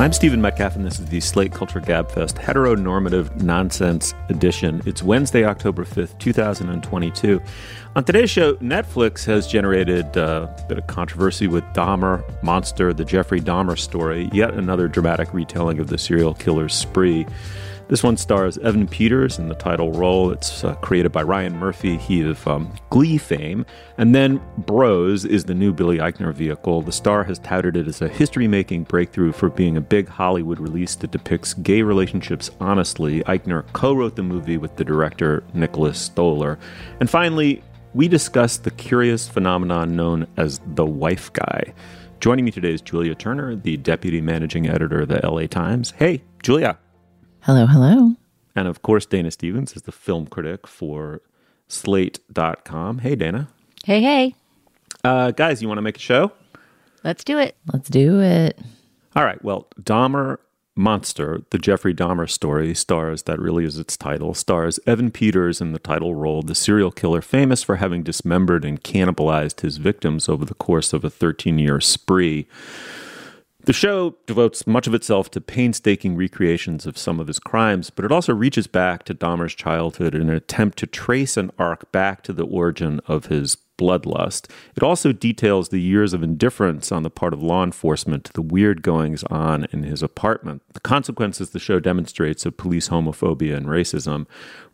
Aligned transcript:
I'm 0.00 0.14
Stephen 0.14 0.40
Metcalf, 0.40 0.76
and 0.76 0.86
this 0.86 0.98
is 0.98 1.04
the 1.04 1.20
Slate 1.20 1.52
Culture 1.52 1.78
Gabfest 1.78 2.38
heteronormative 2.38 3.42
nonsense 3.42 4.14
edition. 4.30 4.80
It's 4.86 5.02
Wednesday, 5.02 5.44
October 5.44 5.84
5th, 5.84 6.18
2022. 6.18 7.38
On 7.96 8.02
today's 8.02 8.30
show, 8.30 8.54
Netflix 8.54 9.26
has 9.26 9.46
generated 9.46 10.16
uh, 10.16 10.48
a 10.56 10.66
bit 10.68 10.78
of 10.78 10.86
controversy 10.86 11.48
with 11.48 11.64
Dahmer 11.74 12.24
Monster, 12.42 12.94
the 12.94 13.04
Jeffrey 13.04 13.42
Dahmer 13.42 13.78
story, 13.78 14.30
yet 14.32 14.54
another 14.54 14.88
dramatic 14.88 15.34
retelling 15.34 15.78
of 15.78 15.88
the 15.88 15.98
serial 15.98 16.32
killer's 16.32 16.72
spree. 16.72 17.26
This 17.90 18.04
one 18.04 18.16
stars 18.16 18.56
Evan 18.58 18.86
Peters 18.86 19.40
in 19.40 19.48
the 19.48 19.54
title 19.56 19.90
role. 19.90 20.30
It's 20.30 20.62
uh, 20.62 20.76
created 20.76 21.10
by 21.10 21.24
Ryan 21.24 21.58
Murphy, 21.58 21.96
he 21.96 22.22
of 22.22 22.46
um, 22.46 22.72
Glee 22.88 23.18
fame. 23.18 23.66
And 23.98 24.14
then 24.14 24.40
Bros 24.58 25.24
is 25.24 25.42
the 25.42 25.56
new 25.56 25.72
Billy 25.72 25.98
Eichner 25.98 26.32
vehicle. 26.32 26.82
The 26.82 26.92
star 26.92 27.24
has 27.24 27.40
touted 27.40 27.76
it 27.76 27.88
as 27.88 28.00
a 28.00 28.06
history 28.06 28.46
making 28.46 28.84
breakthrough 28.84 29.32
for 29.32 29.50
being 29.50 29.76
a 29.76 29.80
big 29.80 30.06
Hollywood 30.06 30.60
release 30.60 30.94
that 30.94 31.10
depicts 31.10 31.52
gay 31.52 31.82
relationships 31.82 32.48
honestly. 32.60 33.24
Eichner 33.24 33.64
co 33.72 33.92
wrote 33.92 34.14
the 34.14 34.22
movie 34.22 34.56
with 34.56 34.76
the 34.76 34.84
director 34.84 35.42
Nicholas 35.52 35.98
Stoller. 35.98 36.60
And 37.00 37.10
finally, 37.10 37.60
we 37.92 38.06
discuss 38.06 38.56
the 38.56 38.70
curious 38.70 39.28
phenomenon 39.28 39.96
known 39.96 40.28
as 40.36 40.60
the 40.64 40.86
wife 40.86 41.32
guy. 41.32 41.74
Joining 42.20 42.44
me 42.44 42.52
today 42.52 42.72
is 42.72 42.82
Julia 42.82 43.16
Turner, 43.16 43.56
the 43.56 43.78
deputy 43.78 44.20
managing 44.20 44.68
editor 44.68 45.00
of 45.00 45.08
the 45.08 45.28
LA 45.28 45.48
Times. 45.48 45.90
Hey, 45.98 46.22
Julia. 46.40 46.78
Hello, 47.42 47.66
hello. 47.66 48.16
And 48.54 48.68
of 48.68 48.82
course, 48.82 49.06
Dana 49.06 49.30
Stevens 49.30 49.74
is 49.74 49.82
the 49.82 49.92
film 49.92 50.26
critic 50.26 50.66
for 50.66 51.22
Slate.com. 51.68 52.98
Hey, 52.98 53.14
Dana. 53.14 53.48
Hey, 53.84 54.02
hey. 54.02 54.34
Uh, 55.02 55.30
guys, 55.30 55.62
you 55.62 55.68
want 55.68 55.78
to 55.78 55.82
make 55.82 55.96
a 55.96 56.00
show? 56.00 56.32
Let's 57.02 57.24
do 57.24 57.38
it. 57.38 57.56
Let's 57.72 57.88
do 57.88 58.20
it. 58.20 58.58
All 59.16 59.24
right. 59.24 59.42
Well, 59.42 59.68
Dahmer 59.80 60.38
Monster, 60.76 61.42
the 61.50 61.58
Jeffrey 61.58 61.94
Dahmer 61.94 62.28
story, 62.28 62.74
stars, 62.74 63.22
that 63.22 63.38
really 63.38 63.64
is 63.64 63.78
its 63.78 63.96
title, 63.96 64.34
stars 64.34 64.78
Evan 64.86 65.10
Peters 65.10 65.60
in 65.60 65.72
the 65.72 65.78
title 65.78 66.14
role, 66.14 66.42
the 66.42 66.54
serial 66.54 66.90
killer 66.90 67.20
famous 67.22 67.62
for 67.62 67.76
having 67.76 68.02
dismembered 68.02 68.64
and 68.64 68.82
cannibalized 68.82 69.60
his 69.60 69.78
victims 69.78 70.28
over 70.28 70.44
the 70.44 70.54
course 70.54 70.92
of 70.92 71.04
a 71.04 71.10
13 71.10 71.58
year 71.58 71.80
spree. 71.80 72.46
The 73.70 73.74
show 73.74 74.16
devotes 74.26 74.66
much 74.66 74.88
of 74.88 74.94
itself 74.94 75.30
to 75.30 75.40
painstaking 75.40 76.16
recreations 76.16 76.86
of 76.86 76.98
some 76.98 77.20
of 77.20 77.28
his 77.28 77.38
crimes, 77.38 77.88
but 77.88 78.04
it 78.04 78.10
also 78.10 78.34
reaches 78.34 78.66
back 78.66 79.04
to 79.04 79.14
Dahmer's 79.14 79.54
childhood 79.54 80.12
in 80.12 80.22
an 80.22 80.34
attempt 80.34 80.76
to 80.78 80.88
trace 80.88 81.36
an 81.36 81.52
arc 81.56 81.92
back 81.92 82.24
to 82.24 82.32
the 82.32 82.44
origin 82.44 83.00
of 83.06 83.26
his 83.26 83.56
bloodlust. 83.78 84.50
It 84.74 84.82
also 84.82 85.12
details 85.12 85.68
the 85.68 85.80
years 85.80 86.12
of 86.12 86.24
indifference 86.24 86.90
on 86.90 87.04
the 87.04 87.10
part 87.10 87.32
of 87.32 87.44
law 87.44 87.62
enforcement 87.62 88.24
to 88.24 88.32
the 88.32 88.42
weird 88.42 88.82
goings 88.82 89.22
on 89.30 89.68
in 89.70 89.84
his 89.84 90.02
apartment, 90.02 90.62
the 90.72 90.80
consequences 90.80 91.50
the 91.50 91.60
show 91.60 91.78
demonstrates 91.78 92.44
of 92.44 92.56
police 92.56 92.88
homophobia 92.88 93.56
and 93.56 93.66
racism. 93.66 94.26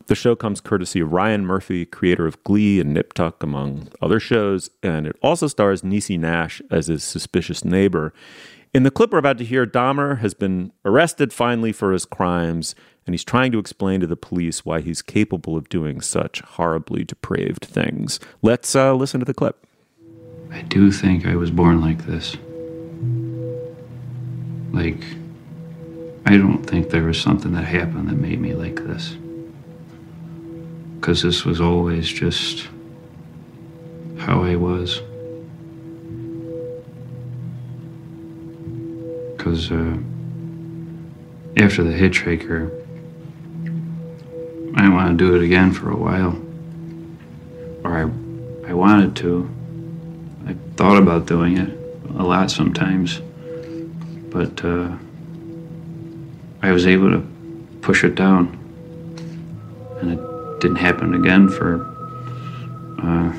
The 0.07 0.15
show 0.15 0.35
comes 0.35 0.63
courtesy 0.63 1.01
of 1.01 1.13
Ryan 1.13 1.45
Murphy, 1.45 1.85
creator 1.85 2.27
of 2.27 2.43
Glee 2.45 2.81
and 2.81 2.95
Nip 2.95 3.13
Tuck, 3.13 3.43
among 3.43 3.89
other 4.01 4.21
shows, 4.21 4.71
and 4.83 5.07
it 5.07 5.17
also 5.23 5.49
stars 5.49 5.83
Niecy 5.83 6.19
Nash 6.19 6.63
as 6.71 6.87
his 6.87 7.05
suspicious 7.05 7.63
neighbor. 7.63 8.15
In 8.77 8.83
the 8.83 8.91
clip 8.91 9.11
we're 9.11 9.17
about 9.17 9.39
to 9.39 9.45
hear, 9.47 9.65
Dahmer 9.65 10.19
has 10.19 10.35
been 10.35 10.71
arrested 10.85 11.33
finally 11.33 11.73
for 11.73 11.95
his 11.95 12.05
crimes, 12.05 12.75
and 13.07 13.15
he's 13.15 13.25
trying 13.25 13.51
to 13.53 13.59
explain 13.59 14.01
to 14.01 14.07
the 14.07 14.19
police 14.19 14.67
why 14.67 14.83
he's 14.83 15.01
capable 15.01 15.57
of 15.57 15.71
doing 15.71 16.03
such 16.03 16.41
horribly 16.43 17.03
depraved 17.03 17.65
things. 17.65 18.21
Let's 18.43 18.77
uh, 18.77 18.93
listen 18.93 19.19
to 19.21 19.25
the 19.25 19.33
clip. 19.33 19.67
I 20.53 20.61
do 20.61 20.93
think 20.93 21.25
I 21.25 21.37
was 21.37 21.51
born 21.51 21.81
like 21.81 22.05
this. 22.05 22.37
Like, 24.73 25.03
I 26.27 26.37
don't 26.37 26.63
think 26.63 26.91
there 26.91 27.05
was 27.05 27.19
something 27.19 27.55
that 27.55 27.65
happened 27.65 28.11
that 28.11 28.17
made 28.17 28.43
me 28.43 28.53
like 28.53 28.77
this. 28.77 29.17
Because 30.97 31.23
this 31.23 31.47
was 31.47 31.63
always 31.63 32.11
just 32.11 32.69
how 34.19 34.45
I 34.45 34.57
was. 34.57 35.01
Because 39.47 39.71
uh, 39.71 39.97
after 41.57 41.85
the 41.85 41.93
hitchhiker, 41.93 42.69
I 44.75 44.81
didn't 44.81 44.95
want 44.95 45.17
to 45.17 45.25
do 45.25 45.37
it 45.37 45.43
again 45.45 45.73
for 45.73 45.89
a 45.89 45.97
while. 45.97 46.37
Or 47.85 47.97
I, 47.97 48.69
I 48.69 48.75
wanted 48.75 49.15
to. 49.17 49.49
I 50.49 50.57
thought 50.75 51.01
about 51.01 51.27
doing 51.27 51.59
it 51.59 51.79
a 52.19 52.25
lot 52.25 52.51
sometimes, 52.51 53.21
but 54.31 54.65
uh, 54.65 54.97
I 56.63 56.73
was 56.73 56.89
able 56.89 57.13
to 57.13 57.25
push 57.83 58.03
it 58.03 58.17
down, 58.17 58.49
and 60.01 60.11
it 60.11 60.61
didn't 60.61 60.79
happen 60.79 61.15
again 61.15 61.49
for 61.49 61.85
uh, 63.01 63.33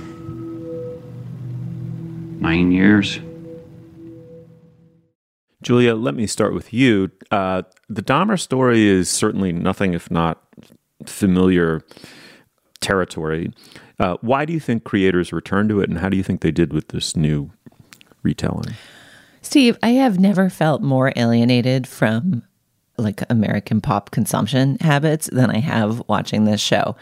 nine 2.40 2.72
years. 2.72 3.20
Julia, 5.68 5.96
let 5.96 6.16
me 6.16 6.28
start 6.28 6.54
with 6.54 6.74
you. 6.74 7.12
Uh, 7.30 7.64
the 7.90 8.02
Dahmer 8.02 8.40
story 8.40 8.88
is 8.88 9.10
certainly 9.10 9.52
nothing 9.52 9.94
if 9.94 10.10
not 10.10 10.42
familiar 11.06 11.82
territory. 12.80 13.52
Uh, 14.00 14.16
why 14.22 14.46
do 14.46 14.54
you 14.54 14.62
think 14.62 14.86
creators 14.86 15.34
return 15.34 15.68
to 15.68 15.82
it, 15.82 15.90
and 15.90 16.00
how 16.00 16.08
do 16.08 16.16
you 16.16 16.24
think 16.24 16.40
they 16.40 16.52
did 16.52 16.72
with 16.72 16.88
this 16.88 17.18
new 17.18 17.52
retelling? 18.24 18.76
Steve, 19.42 19.78
I 19.84 19.90
have 19.90 20.22
never 20.22 20.50
felt 20.50 20.82
more 20.82 21.12
alienated 21.18 21.86
from 21.86 22.44
like 22.98 23.22
American 23.30 23.82
pop 23.82 24.12
consumption 24.12 24.78
habits 24.80 25.30
than 25.34 25.52
I 25.52 25.60
have 25.60 26.02
watching 26.08 26.46
this 26.46 26.62
show. 26.62 26.96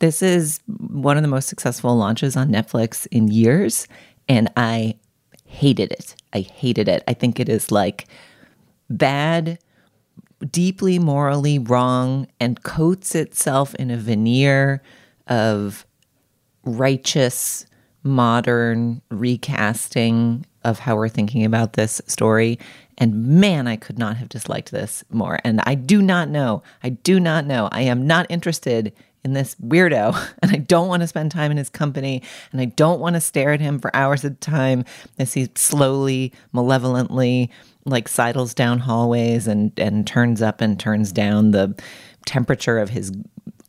This 0.00 0.20
is 0.20 0.60
one 0.66 1.16
of 1.16 1.22
the 1.22 1.28
most 1.28 1.48
successful 1.48 1.96
launches 1.96 2.36
on 2.36 2.50
Netflix 2.50 3.06
in 3.10 3.28
years, 3.28 3.88
and 4.28 4.50
I 4.58 4.96
hated 5.50 5.92
it. 5.92 6.14
I 6.32 6.40
hated 6.40 6.88
it. 6.88 7.02
I 7.06 7.12
think 7.12 7.40
it 7.40 7.48
is 7.48 7.70
like 7.70 8.06
bad, 8.88 9.58
deeply 10.50 10.98
morally 10.98 11.58
wrong, 11.58 12.26
and 12.38 12.62
coats 12.62 13.14
itself 13.14 13.74
in 13.74 13.90
a 13.90 13.96
veneer 13.96 14.82
of 15.26 15.84
righteous, 16.64 17.66
modern 18.02 19.02
recasting 19.10 20.46
of 20.64 20.78
how 20.78 20.96
we're 20.96 21.08
thinking 21.08 21.44
about 21.44 21.74
this 21.74 22.00
story. 22.06 22.58
And 22.98 23.40
man, 23.40 23.66
I 23.66 23.76
could 23.76 23.98
not 23.98 24.16
have 24.18 24.28
disliked 24.28 24.70
this 24.70 25.02
more. 25.10 25.40
And 25.44 25.60
I 25.64 25.74
do 25.74 26.02
not 26.02 26.28
know. 26.28 26.62
I 26.82 26.90
do 26.90 27.18
not 27.18 27.46
know. 27.46 27.68
I 27.72 27.82
am 27.82 28.06
not 28.06 28.26
interested 28.28 28.92
in 29.24 29.32
this 29.32 29.54
weirdo 29.56 30.16
and 30.42 30.52
I 30.52 30.56
don't 30.56 30.88
want 30.88 31.02
to 31.02 31.06
spend 31.06 31.30
time 31.30 31.50
in 31.50 31.56
his 31.56 31.68
company 31.68 32.22
and 32.52 32.60
I 32.60 32.66
don't 32.66 33.00
want 33.00 33.14
to 33.14 33.20
stare 33.20 33.52
at 33.52 33.60
him 33.60 33.78
for 33.78 33.94
hours 33.94 34.24
at 34.24 34.32
a 34.32 34.36
time 34.36 34.84
as 35.18 35.34
he 35.34 35.48
slowly, 35.54 36.32
malevolently 36.52 37.50
like 37.86 38.08
sidles 38.08 38.52
down 38.52 38.78
hallways 38.78 39.46
and 39.46 39.72
and 39.78 40.06
turns 40.06 40.42
up 40.42 40.60
and 40.60 40.78
turns 40.78 41.12
down 41.12 41.50
the 41.50 41.74
temperature 42.26 42.78
of 42.78 42.90
his 42.90 43.12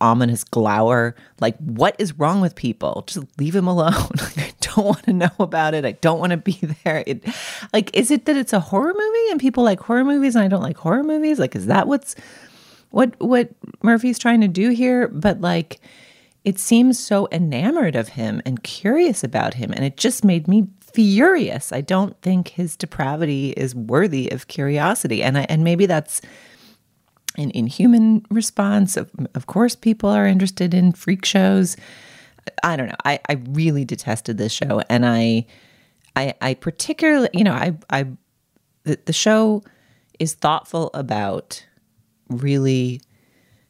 ominous 0.02 0.44
glower. 0.44 1.16
Like, 1.40 1.58
what 1.60 1.96
is 2.00 2.18
wrong 2.18 2.42
with 2.42 2.56
people? 2.56 3.04
Just 3.08 3.26
leave 3.40 3.56
him 3.56 3.68
alone. 3.68 4.10
I 4.38 4.52
don't 4.60 4.86
want 4.86 5.04
to 5.04 5.14
know 5.14 5.32
about 5.40 5.74
it. 5.74 5.86
I 5.86 5.94
don't 5.94 6.20
want 6.20 6.32
to 6.32 6.38
be 6.38 6.54
there. 6.84 7.04
It, 7.08 7.24
like, 7.72 7.96
is 7.96 8.12
it 8.12 8.26
that 8.26 8.36
it's 8.36 8.52
a 8.52 8.60
horror 8.60 8.94
movie 8.94 9.32
and 9.32 9.40
people 9.40 9.64
like 9.64 9.80
horror 9.80 10.04
movies 10.04 10.36
and 10.36 10.44
I 10.44 10.48
don't 10.48 10.64
like 10.64 10.78
horror 10.78 11.04
movies? 11.04 11.40
Like, 11.40 11.56
is 11.56 11.68
that 11.68 11.88
what's 11.88 12.16
what 12.92 13.20
what 13.20 13.50
Murphy's 13.82 14.20
trying 14.20 14.42
to 14.42 14.48
do 14.48 14.70
here, 14.70 15.08
but 15.08 15.42
like 15.42 15.80
it 16.44 16.60
seems 16.60 16.98
so 17.00 17.28
enamored 17.32 17.96
of 17.96 18.10
him 18.10 18.42
and 18.46 18.64
curious 18.64 19.24
about 19.24 19.56
him 19.56 19.72
and 19.72 19.86
it 19.86 19.98
just 19.98 20.24
made 20.24 20.48
me 20.48 20.68
furious. 20.94 21.72
I 21.72 21.82
don't 21.82 22.20
think 22.22 22.50
his 22.50 22.76
depravity 22.76 23.52
is 23.52 23.76
worthy 23.76 24.32
of 24.32 24.48
curiosity. 24.48 25.24
And 25.24 25.38
I, 25.38 25.46
and 25.50 25.64
maybe 25.64 25.86
that's 25.86 26.22
an 27.38 27.52
inhuman 27.52 28.26
response. 28.30 28.98
Of, 28.98 29.10
of 29.36 29.46
course 29.48 29.76
people 29.76 30.10
are 30.10 30.26
interested 30.26 30.74
in 30.74 30.92
freak 30.92 31.26
shows. 31.26 31.78
I 32.64 32.76
don't 32.76 32.88
know. 32.88 32.96
I, 33.06 33.20
I 33.30 33.42
really 33.50 33.86
detested 33.86 34.38
this 34.38 34.52
show 34.52 34.82
and 34.90 35.06
I 35.06 35.46
I 36.16 36.34
I 36.42 36.54
particularly, 36.56 37.30
you 37.34 37.44
know, 37.44 37.54
I 37.54 37.78
I 37.90 38.08
the, 38.84 39.00
the 39.06 39.14
show 39.14 39.64
is 40.20 40.34
thoughtful 40.34 40.90
about 40.94 41.66
really 42.32 43.02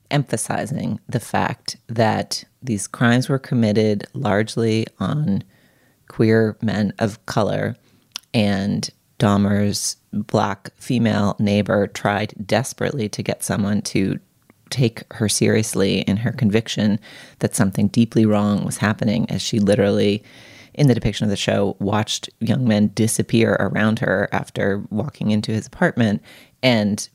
emphasizing 0.10 1.00
the 1.08 1.20
fact 1.20 1.78
that 1.88 2.44
these 2.62 2.88
crimes 2.88 3.30
were 3.30 3.40
committed 3.40 4.06
largely 4.14 4.86
on 5.00 5.44
queer 6.08 6.58
men 6.62 6.94
of 7.00 7.26
color 7.26 7.76
and 8.34 8.90
Dahmer's 9.18 9.98
black 10.12 10.72
female 10.76 11.36
neighbor 11.40 11.88
tried 11.88 12.34
desperately 12.46 13.08
to 13.10 13.24
get 13.24 13.44
someone 13.44 13.82
to 13.84 14.20
take 14.70 15.04
her 15.14 15.30
seriously 15.30 16.02
in 16.02 16.18
her 16.18 16.32
conviction 16.32 17.00
that 17.40 17.56
something 17.56 17.88
deeply 17.90 18.26
wrong 18.26 18.66
was 18.66 18.78
happening 18.78 19.30
as 19.30 19.42
she 19.42 19.60
literally 19.60 20.24
in 20.74 20.88
the 20.88 20.96
depiction 20.96 21.26
of 21.26 21.30
the 21.30 21.36
show 21.36 21.76
watched 21.80 22.30
young 22.40 22.68
men 22.68 22.90
disappear 22.96 23.58
around 23.60 24.00
her 24.00 24.30
after 24.32 24.84
walking 24.90 25.32
into 25.32 25.52
his 25.52 25.68
apartment 25.68 26.22
and 26.64 27.10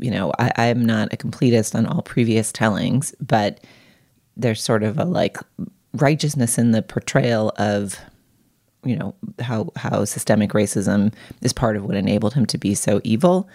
you 0.00 0.10
know 0.10 0.32
I, 0.38 0.52
i'm 0.56 0.84
not 0.84 1.12
a 1.12 1.16
completist 1.16 1.74
on 1.74 1.86
all 1.86 2.02
previous 2.02 2.52
tellings 2.52 3.14
but 3.20 3.60
there's 4.36 4.62
sort 4.62 4.82
of 4.82 4.98
a 4.98 5.04
like 5.04 5.36
righteousness 5.94 6.58
in 6.58 6.72
the 6.72 6.82
portrayal 6.82 7.52
of 7.56 7.98
you 8.84 8.96
know 8.96 9.14
how 9.40 9.70
how 9.76 10.04
systemic 10.04 10.50
racism 10.50 11.12
is 11.40 11.52
part 11.52 11.76
of 11.76 11.84
what 11.84 11.96
enabled 11.96 12.34
him 12.34 12.46
to 12.46 12.58
be 12.58 12.74
so 12.74 13.00
evil. 13.04 13.48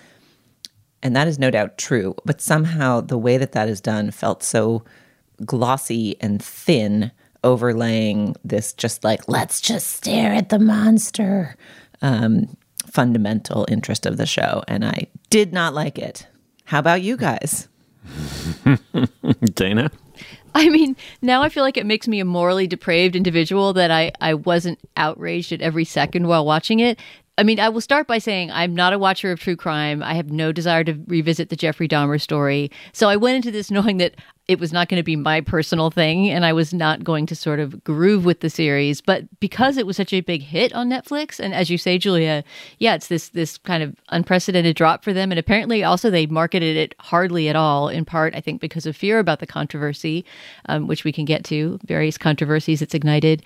And 1.01 1.15
that 1.15 1.27
is 1.29 1.39
no 1.39 1.49
doubt 1.49 1.77
true 1.77 2.15
but 2.25 2.41
somehow 2.41 2.99
the 2.99 3.17
way 3.17 3.37
that 3.37 3.53
that 3.53 3.69
is 3.69 3.79
done 3.79 4.11
felt 4.11 4.43
so 4.43 4.83
glossy 5.45 6.17
and 6.19 6.43
thin 6.43 7.11
overlaying 7.41 8.35
this 8.43 8.73
just 8.73 9.03
like 9.05 9.27
let's 9.27 9.61
just 9.61 9.87
stare 9.91 10.33
at 10.33 10.49
the 10.49 10.59
monster. 10.59 11.55
Um, 12.01 12.57
fundamental 12.91 13.65
interest 13.69 14.05
of 14.05 14.17
the 14.17 14.25
show 14.25 14.63
and 14.67 14.83
i 14.83 15.07
did 15.29 15.53
not 15.53 15.73
like 15.73 15.97
it 15.97 16.27
how 16.65 16.79
about 16.79 17.01
you 17.01 17.17
guys 17.17 17.67
Dana? 19.53 19.91
I 20.55 20.69
mean, 20.69 20.95
now 21.21 21.41
I 21.41 21.49
feel 21.49 21.63
like 21.63 21.77
it 21.77 21.85
makes 21.85 22.07
me 22.07 22.19
a 22.19 22.25
morally 22.25 22.67
depraved 22.67 23.15
individual 23.15 23.73
that 23.73 23.91
I, 23.91 24.11
I 24.19 24.33
wasn't 24.33 24.79
outraged 24.97 25.51
at 25.51 25.61
every 25.61 25.85
second 25.85 26.27
while 26.27 26.45
watching 26.45 26.79
it. 26.79 26.99
I 27.37 27.43
mean, 27.43 27.59
I 27.59 27.69
will 27.69 27.81
start 27.81 28.07
by 28.07 28.17
saying 28.17 28.51
I'm 28.51 28.75
not 28.75 28.91
a 28.91 28.99
watcher 28.99 29.31
of 29.31 29.39
true 29.39 29.55
crime. 29.55 30.03
I 30.03 30.13
have 30.15 30.31
no 30.31 30.51
desire 30.51 30.83
to 30.83 30.99
revisit 31.07 31.49
the 31.49 31.55
Jeffrey 31.55 31.87
Dahmer 31.87 32.19
story. 32.19 32.71
So 32.91 33.07
I 33.07 33.15
went 33.15 33.37
into 33.37 33.51
this 33.51 33.71
knowing 33.71 33.97
that 33.97 34.15
it 34.49 34.59
was 34.59 34.73
not 34.73 34.89
going 34.89 34.97
to 34.97 35.03
be 35.03 35.15
my 35.15 35.41
personal 35.41 35.91
thing 35.91 36.27
and 36.27 36.43
I 36.43 36.53
was 36.53 36.73
not 36.73 37.03
going 37.03 37.27
to 37.27 37.35
sort 37.35 37.59
of 37.59 37.83
groove 37.83 38.25
with 38.25 38.39
the 38.39 38.49
series. 38.49 38.99
But 38.99 39.25
because 39.39 39.77
it 39.77 39.85
was 39.85 39.95
such 39.95 40.11
a 40.11 40.21
big 40.21 40.41
hit 40.41 40.73
on 40.73 40.89
Netflix, 40.89 41.39
and 41.39 41.53
as 41.53 41.69
you 41.69 41.77
say, 41.77 41.99
Julia, 41.99 42.43
yeah, 42.79 42.95
it's 42.95 43.09
this 43.09 43.29
this 43.29 43.59
kind 43.59 43.83
of 43.83 43.95
unprecedented 44.09 44.75
drop 44.75 45.03
for 45.03 45.13
them. 45.13 45.31
And 45.31 45.37
apparently 45.37 45.83
also 45.83 46.09
they 46.09 46.25
marketed 46.25 46.75
it 46.75 46.95
hardly 46.97 47.47
at 47.47 47.55
all, 47.55 47.89
in 47.89 48.05
part, 48.05 48.33
I 48.33 48.41
think, 48.41 48.59
because 48.59 48.87
of 48.87 48.97
fear 48.97 49.19
about 49.19 49.39
the 49.39 49.45
controversy, 49.45 50.25
um, 50.65 50.87
which 50.87 51.03
we 51.03 51.11
can 51.11 51.25
get 51.25 51.43
to, 51.45 51.79
various 51.85 52.17
controversies 52.17 52.81
it's 52.81 52.95
ignited. 52.95 53.43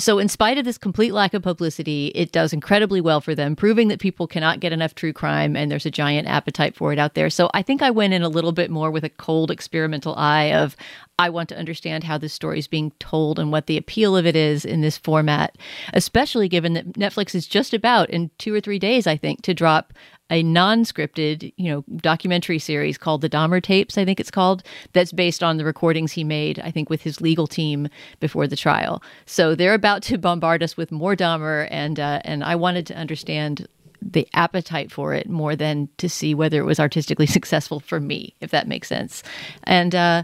So, 0.00 0.18
in 0.18 0.28
spite 0.28 0.58
of 0.58 0.64
this 0.64 0.78
complete 0.78 1.12
lack 1.12 1.34
of 1.34 1.42
publicity, 1.42 2.08
it 2.14 2.32
does 2.32 2.52
incredibly 2.52 3.00
well 3.00 3.20
for 3.20 3.34
them, 3.34 3.54
proving 3.54 3.88
that 3.88 4.00
people 4.00 4.26
cannot 4.26 4.58
get 4.58 4.72
enough 4.72 4.94
true 4.94 5.12
crime 5.12 5.56
and 5.56 5.70
there's 5.70 5.86
a 5.86 5.90
giant 5.90 6.26
appetite 6.26 6.74
for 6.74 6.92
it 6.92 6.98
out 6.98 7.14
there. 7.14 7.28
So, 7.30 7.50
I 7.54 7.62
think 7.62 7.82
I 7.82 7.90
went 7.90 8.14
in 8.14 8.22
a 8.22 8.28
little 8.28 8.52
bit 8.52 8.70
more 8.70 8.90
with 8.90 9.04
a 9.04 9.10
cold 9.10 9.50
experimental 9.50 10.14
eye 10.16 10.52
of 10.52 10.76
I 11.20 11.28
want 11.28 11.50
to 11.50 11.58
understand 11.58 12.04
how 12.04 12.16
this 12.16 12.32
story 12.32 12.58
is 12.58 12.66
being 12.66 12.92
told 12.98 13.38
and 13.38 13.52
what 13.52 13.66
the 13.66 13.76
appeal 13.76 14.16
of 14.16 14.24
it 14.24 14.34
is 14.34 14.64
in 14.64 14.80
this 14.80 14.96
format, 14.96 15.58
especially 15.92 16.48
given 16.48 16.72
that 16.72 16.94
Netflix 16.94 17.34
is 17.34 17.46
just 17.46 17.74
about 17.74 18.08
in 18.08 18.30
two 18.38 18.54
or 18.54 18.60
three 18.62 18.78
days, 18.78 19.06
I 19.06 19.18
think, 19.18 19.42
to 19.42 19.52
drop 19.52 19.92
a 20.30 20.42
non-scripted, 20.42 21.52
you 21.58 21.70
know, 21.70 21.84
documentary 21.96 22.58
series 22.58 22.96
called 22.96 23.20
The 23.20 23.28
Dahmer 23.28 23.62
Tapes, 23.62 23.98
I 23.98 24.06
think 24.06 24.18
it's 24.18 24.30
called, 24.30 24.62
that's 24.94 25.12
based 25.12 25.42
on 25.42 25.58
the 25.58 25.64
recordings 25.66 26.12
he 26.12 26.24
made, 26.24 26.58
I 26.60 26.70
think, 26.70 26.88
with 26.88 27.02
his 27.02 27.20
legal 27.20 27.46
team 27.46 27.88
before 28.20 28.46
the 28.46 28.56
trial. 28.56 29.02
So 29.26 29.54
they're 29.54 29.74
about 29.74 30.02
to 30.04 30.16
bombard 30.16 30.62
us 30.62 30.74
with 30.74 30.90
more 30.90 31.14
Dahmer, 31.14 31.68
and 31.70 32.00
uh, 32.00 32.22
and 32.24 32.42
I 32.42 32.54
wanted 32.54 32.86
to 32.86 32.96
understand 32.96 33.68
the 34.00 34.26
appetite 34.32 34.90
for 34.90 35.12
it 35.12 35.28
more 35.28 35.54
than 35.54 35.90
to 35.98 36.08
see 36.08 36.34
whether 36.34 36.58
it 36.60 36.64
was 36.64 36.80
artistically 36.80 37.26
successful 37.36 37.78
for 37.78 38.00
me, 38.00 38.34
if 38.40 38.50
that 38.52 38.68
makes 38.68 38.88
sense. 38.88 39.22
And 39.64 39.94
uh, 39.94 40.22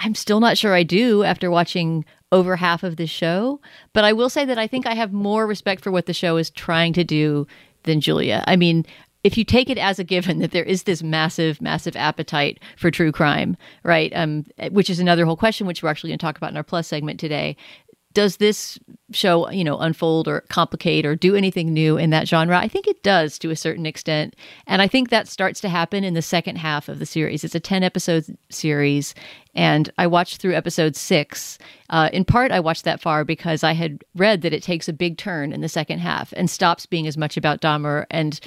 I'm 0.00 0.14
still 0.14 0.40
not 0.40 0.58
sure 0.58 0.74
I 0.74 0.82
do 0.82 1.24
after 1.24 1.50
watching 1.50 2.04
over 2.30 2.56
half 2.56 2.82
of 2.82 2.96
the 2.96 3.06
show, 3.06 3.60
but 3.92 4.04
I 4.04 4.12
will 4.12 4.28
say 4.28 4.44
that 4.44 4.58
I 4.58 4.66
think 4.66 4.86
I 4.86 4.94
have 4.94 5.12
more 5.12 5.46
respect 5.46 5.82
for 5.82 5.90
what 5.90 6.06
the 6.06 6.14
show 6.14 6.36
is 6.36 6.50
trying 6.50 6.92
to 6.94 7.04
do 7.04 7.46
than 7.84 8.00
Julia. 8.00 8.44
I 8.46 8.56
mean, 8.56 8.84
if 9.24 9.36
you 9.36 9.44
take 9.44 9.68
it 9.70 9.78
as 9.78 9.98
a 9.98 10.04
given 10.04 10.38
that 10.38 10.52
there 10.52 10.64
is 10.64 10.84
this 10.84 11.02
massive, 11.02 11.60
massive 11.60 11.96
appetite 11.96 12.60
for 12.76 12.90
true 12.90 13.12
crime, 13.12 13.56
right? 13.82 14.12
Um, 14.14 14.46
which 14.70 14.90
is 14.90 15.00
another 15.00 15.24
whole 15.24 15.36
question, 15.36 15.66
which 15.66 15.82
we're 15.82 15.88
actually 15.88 16.10
going 16.10 16.18
to 16.18 16.26
talk 16.26 16.36
about 16.36 16.50
in 16.50 16.56
our 16.56 16.62
plus 16.62 16.86
segment 16.86 17.18
today 17.18 17.56
does 18.14 18.38
this 18.38 18.78
show 19.12 19.48
you 19.50 19.62
know 19.62 19.78
unfold 19.78 20.26
or 20.26 20.40
complicate 20.48 21.06
or 21.06 21.14
do 21.14 21.36
anything 21.36 21.72
new 21.72 21.96
in 21.96 22.10
that 22.10 22.26
genre 22.26 22.58
i 22.58 22.66
think 22.66 22.86
it 22.86 23.02
does 23.02 23.38
to 23.38 23.50
a 23.50 23.56
certain 23.56 23.86
extent 23.86 24.34
and 24.66 24.82
i 24.82 24.88
think 24.88 25.10
that 25.10 25.28
starts 25.28 25.60
to 25.60 25.68
happen 25.68 26.04
in 26.04 26.14
the 26.14 26.22
second 26.22 26.56
half 26.56 26.88
of 26.88 26.98
the 26.98 27.06
series 27.06 27.44
it's 27.44 27.54
a 27.54 27.60
10 27.60 27.82
episode 27.82 28.24
series 28.50 29.14
and 29.58 29.90
i 29.98 30.06
watched 30.06 30.40
through 30.40 30.54
episode 30.54 30.94
six. 30.94 31.58
Uh, 31.90 32.08
in 32.12 32.24
part 32.24 32.52
i 32.52 32.60
watched 32.60 32.84
that 32.84 33.00
far 33.00 33.24
because 33.24 33.64
i 33.64 33.72
had 33.72 34.02
read 34.14 34.42
that 34.42 34.52
it 34.52 34.62
takes 34.62 34.88
a 34.88 34.92
big 34.92 35.18
turn 35.18 35.52
in 35.52 35.60
the 35.60 35.68
second 35.68 35.98
half 35.98 36.32
and 36.36 36.48
stops 36.48 36.86
being 36.86 37.06
as 37.06 37.16
much 37.16 37.36
about 37.36 37.60
dahmer 37.60 38.06
and 38.10 38.40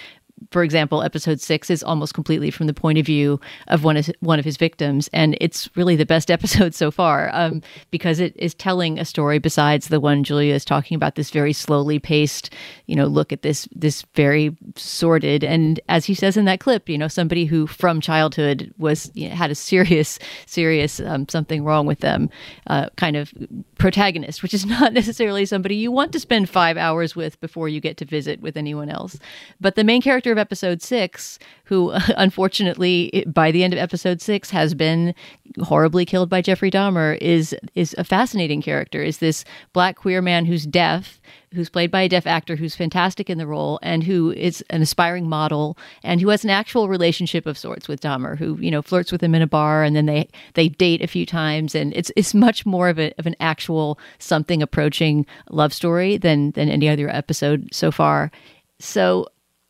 for 0.49 0.63
example, 0.63 1.03
episode 1.03 1.39
six 1.39 1.69
is 1.69 1.83
almost 1.83 2.13
completely 2.13 2.49
from 2.49 2.67
the 2.67 2.73
point 2.73 2.97
of 2.97 3.05
view 3.05 3.39
of 3.67 3.83
one 3.83 3.97
of 3.97 4.09
one 4.19 4.39
of 4.39 4.45
his 4.45 4.57
victims, 4.57 5.09
and 5.13 5.37
it's 5.39 5.69
really 5.75 5.95
the 5.95 6.05
best 6.05 6.31
episode 6.37 6.73
so 6.73 6.89
far 6.89 7.29
um, 7.33 7.61
because 7.91 8.19
it 8.19 8.35
is 8.35 8.53
telling 8.53 8.99
a 8.99 9.05
story 9.05 9.37
besides 9.39 9.87
the 9.87 9.99
one 9.99 10.23
Julia 10.23 10.53
is 10.53 10.65
talking 10.65 10.95
about. 10.95 11.15
This 11.15 11.29
very 11.29 11.53
slowly 11.53 11.99
paced, 11.99 12.51
you 12.87 12.95
know, 12.95 13.05
look 13.05 13.31
at 13.31 13.43
this 13.43 13.67
this 13.75 14.03
very 14.15 14.55
sordid, 14.75 15.43
and 15.43 15.79
as 15.87 16.05
he 16.05 16.13
says 16.13 16.37
in 16.37 16.45
that 16.45 16.59
clip, 16.59 16.89
you 16.89 16.97
know, 16.97 17.07
somebody 17.07 17.45
who 17.45 17.67
from 17.67 18.01
childhood 18.01 18.73
was 18.77 19.11
you 19.13 19.29
know, 19.29 19.35
had 19.35 19.51
a 19.51 19.55
serious 19.55 20.17
serious 20.47 20.99
um, 20.99 21.27
something 21.29 21.63
wrong 21.63 21.85
with 21.85 21.99
them, 21.99 22.29
uh, 22.67 22.87
kind 22.95 23.15
of 23.15 23.33
protagonist, 23.77 24.41
which 24.41 24.53
is 24.53 24.65
not 24.81 24.93
necessarily 24.93 25.45
somebody 25.45 25.75
you 25.75 25.91
want 25.91 26.11
to 26.13 26.19
spend 26.19 26.49
five 26.49 26.77
hours 26.77 27.15
with 27.15 27.39
before 27.41 27.69
you 27.69 27.79
get 27.79 27.97
to 27.97 28.05
visit 28.05 28.41
with 28.41 28.57
anyone 28.57 28.89
else, 28.89 29.19
but 29.59 29.75
the 29.75 29.83
main 29.83 30.01
character 30.01 30.30
of 30.31 30.37
episode 30.37 30.81
six, 30.81 31.39
who 31.65 31.91
unfortunately 32.17 33.23
by 33.27 33.51
the 33.51 33.63
end 33.63 33.73
of 33.73 33.79
episode 33.79 34.21
six 34.21 34.49
has 34.49 34.73
been 34.73 35.13
horribly 35.61 36.05
killed 36.05 36.29
by 36.29 36.41
Jeffrey 36.41 36.71
Dahmer, 36.71 37.17
is 37.21 37.55
is 37.75 37.95
a 37.97 38.03
fascinating 38.03 38.61
character. 38.61 39.01
Is 39.01 39.19
this 39.19 39.43
black 39.73 39.95
queer 39.97 40.21
man 40.21 40.45
who's 40.45 40.65
deaf, 40.65 41.21
who's 41.53 41.69
played 41.69 41.91
by 41.91 42.01
a 42.01 42.09
deaf 42.09 42.25
actor 42.25 42.55
who's 42.55 42.75
fantastic 42.75 43.29
in 43.29 43.37
the 43.37 43.47
role, 43.47 43.79
and 43.81 44.03
who 44.03 44.31
is 44.31 44.63
an 44.69 44.81
aspiring 44.81 45.27
model, 45.27 45.77
and 46.03 46.21
who 46.21 46.29
has 46.29 46.43
an 46.43 46.49
actual 46.49 46.87
relationship 46.87 47.45
of 47.45 47.57
sorts 47.57 47.87
with 47.87 48.01
Dahmer, 48.01 48.37
who 48.37 48.57
you 48.59 48.71
know 48.71 48.81
flirts 48.81 49.11
with 49.11 49.21
him 49.21 49.35
in 49.35 49.41
a 49.41 49.47
bar, 49.47 49.83
and 49.83 49.95
then 49.95 50.05
they 50.05 50.27
they 50.53 50.69
date 50.69 51.01
a 51.01 51.07
few 51.07 51.25
times, 51.25 51.75
and 51.75 51.93
it's 51.93 52.11
it's 52.15 52.33
much 52.33 52.65
more 52.65 52.89
of 52.89 52.99
a 52.99 53.13
of 53.17 53.25
an 53.25 53.35
actual 53.39 53.99
something 54.19 54.61
approaching 54.61 55.25
love 55.49 55.73
story 55.73 56.17
than 56.17 56.51
than 56.51 56.69
any 56.69 56.89
other 56.89 57.09
episode 57.09 57.69
so 57.71 57.91
far. 57.91 58.31
So 58.79 59.27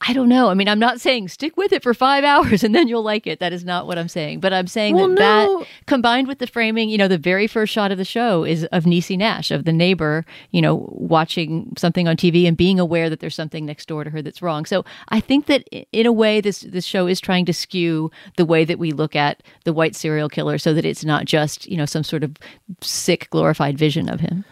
I 0.07 0.13
don't 0.13 0.29
know. 0.29 0.49
I 0.49 0.55
mean, 0.55 0.67
I'm 0.67 0.79
not 0.79 0.99
saying 0.99 1.27
stick 1.27 1.55
with 1.57 1.71
it 1.71 1.83
for 1.83 1.93
five 1.93 2.23
hours 2.31 2.63
and 2.63 2.73
then 2.73 2.87
you'll 2.87 3.03
like 3.03 3.27
it. 3.27 3.39
That 3.39 3.53
is 3.53 3.63
not 3.63 3.85
what 3.85 3.99
I'm 3.99 4.07
saying. 4.07 4.39
But 4.39 4.51
I'm 4.51 4.65
saying 4.65 4.95
Well, 4.95 5.09
that 5.09 5.15
no. 5.45 5.59
that 5.59 5.67
combined 5.85 6.27
with 6.27 6.39
the 6.39 6.47
framing, 6.47 6.89
you 6.89 6.97
know, 6.97 7.07
the 7.07 7.19
very 7.19 7.45
first 7.45 7.71
shot 7.71 7.91
of 7.91 7.99
the 7.99 8.05
show 8.05 8.43
is 8.43 8.65
of 8.65 8.85
Niecy 8.85 9.15
Nash, 9.17 9.51
of 9.51 9.65
the 9.65 9.71
neighbor, 9.71 10.25
you 10.49 10.61
know, 10.61 10.87
watching 10.91 11.71
something 11.77 12.07
on 12.07 12.17
TV 12.17 12.47
and 12.47 12.57
being 12.57 12.79
aware 12.79 13.09
that 13.11 13.19
there's 13.19 13.35
something 13.35 13.65
next 13.65 13.87
door 13.87 14.03
to 14.03 14.09
her 14.09 14.21
that's 14.23 14.41
wrong. 14.41 14.65
So 14.65 14.83
I 15.09 15.19
think 15.19 15.45
that 15.45 15.67
in 15.91 16.05
a 16.07 16.11
way, 16.11 16.41
this 16.41 16.61
this 16.61 16.85
show 16.85 17.05
is 17.05 17.19
trying 17.19 17.45
to 17.45 17.53
skew 17.53 18.09
the 18.37 18.45
way 18.45 18.65
that 18.65 18.79
we 18.79 18.91
look 18.91 19.15
at 19.15 19.43
the 19.65 19.73
white 19.73 19.95
serial 19.95 20.29
killer, 20.29 20.57
so 20.57 20.73
that 20.73 20.85
it's 20.85 21.05
not 21.05 21.25
just 21.25 21.67
you 21.69 21.77
know 21.77 21.85
some 21.85 22.03
sort 22.03 22.23
of 22.23 22.35
sick 22.81 23.27
glorified 23.29 23.77
vision 23.77 24.09
of 24.09 24.19
him. 24.19 24.45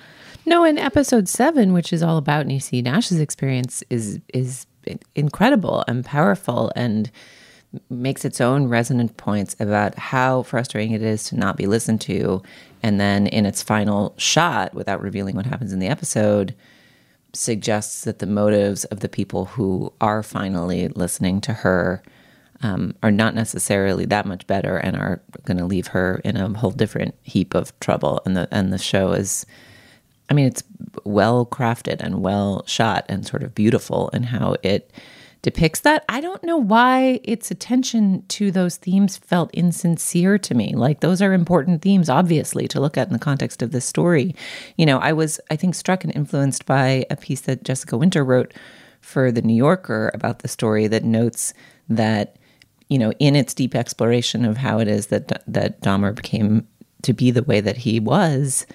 No, 0.46 0.64
in 0.64 0.78
episode 0.78 1.28
seven, 1.28 1.74
which 1.74 1.92
is 1.94 2.02
all 2.02 2.18
about 2.18 2.46
Niecy 2.46 2.84
Nash's 2.84 3.20
experience, 3.20 3.84
is 3.90 4.20
is 4.34 4.66
incredible 5.16 5.84
and 5.88 6.06
powerful 6.06 6.72
and 6.76 7.12
makes 7.90 8.26
its 8.26 8.42
own 8.42 8.68
resonant 8.68 9.16
points 9.18 9.56
about 9.60 9.98
how 9.98 10.42
frustrating 10.44 10.92
it 10.92 11.04
is 11.04 11.26
to 11.26 11.38
not 11.38 11.56
be 11.56 11.68
listened 11.68 12.02
to. 12.02 12.42
And 12.82 13.00
then 13.00 13.28
in 13.28 13.46
its 13.46 13.62
final 13.62 14.16
shot, 14.18 14.74
without 14.74 15.02
revealing 15.02 15.36
what 15.36 15.46
happens 15.46 15.72
in 15.72 15.80
the 15.80 15.88
episode, 15.88 16.56
suggests 17.34 18.06
that 18.06 18.20
the 18.20 18.26
motives 18.26 18.86
of 18.86 19.02
the 19.02 19.10
people 19.10 19.46
who 19.46 19.94
are 20.02 20.24
finally 20.24 20.88
listening 20.90 21.42
to 21.42 21.54
her 21.54 22.02
um, 22.62 22.96
are 23.04 23.12
not 23.12 23.36
necessarily 23.36 24.06
that 24.06 24.26
much 24.26 24.46
better 24.48 24.78
and 24.78 24.98
are 24.98 25.22
going 25.46 25.58
to 25.58 25.66
leave 25.66 25.88
her 25.88 26.22
in 26.26 26.36
a 26.36 26.50
whole 26.58 26.72
different 26.72 27.16
heap 27.24 27.54
of 27.54 27.78
trouble. 27.80 28.22
And 28.26 28.36
the 28.36 28.48
and 28.52 28.74
the 28.74 28.78
show 28.78 29.12
is, 29.12 29.46
I 30.30 30.34
mean, 30.34 30.46
it's 30.46 30.64
well 31.06 31.46
crafted 31.46 31.98
and 32.00 32.22
well 32.22 32.64
shot 32.68 33.06
and 33.10 33.26
sort 33.26 33.44
of 33.44 33.56
beautiful 33.56 34.10
in 34.10 34.24
how 34.24 34.56
it 34.64 34.92
depicts 35.42 35.82
that. 35.82 36.04
I 36.10 36.22
don't 36.22 36.44
know 36.44 36.58
why 36.58 37.22
its 37.24 37.50
attention 37.50 38.24
to 38.30 38.52
those 38.52 38.78
themes 38.78 39.18
felt 39.18 39.50
insincere 39.54 40.38
to 40.40 40.54
me. 40.54 40.74
Like 40.76 41.00
those 41.00 41.22
are 41.22 41.34
important 41.34 41.82
themes, 41.82 42.10
obviously, 42.10 42.68
to 42.70 42.80
look 42.80 42.98
at 42.98 43.08
in 43.08 43.14
the 43.14 43.20
context 43.20 43.62
of 43.62 43.72
this 43.72 43.86
story. 43.86 44.36
You 44.78 44.86
know, 44.86 45.00
I 45.00 45.14
was, 45.14 45.40
I 45.50 45.56
think, 45.56 45.76
struck 45.76 46.04
and 46.04 46.16
influenced 46.16 46.66
by 46.66 47.06
a 47.10 47.16
piece 47.16 47.42
that 47.42 47.64
Jessica 47.64 47.98
Winter 47.98 48.24
wrote 48.24 48.54
for 49.02 49.32
the 49.32 49.42
New 49.42 49.56
Yorker 49.56 50.12
about 50.14 50.40
the 50.40 50.48
story 50.48 50.88
that 50.88 51.06
notes 51.06 51.54
that 51.88 52.36
you 52.90 52.98
know 52.98 53.14
in 53.14 53.36
its 53.36 53.54
deep 53.54 53.76
exploration 53.76 54.44
of 54.46 54.58
how 54.58 54.80
it 54.80 54.88
is 54.88 55.08
that 55.08 55.42
that 55.48 55.82
Dahmer 55.82 56.14
became 56.14 56.68
to 57.04 57.14
be 57.14 57.32
the 57.32 57.44
way 57.44 57.62
that 57.62 57.78
he 57.78 58.00
was, 58.00 58.66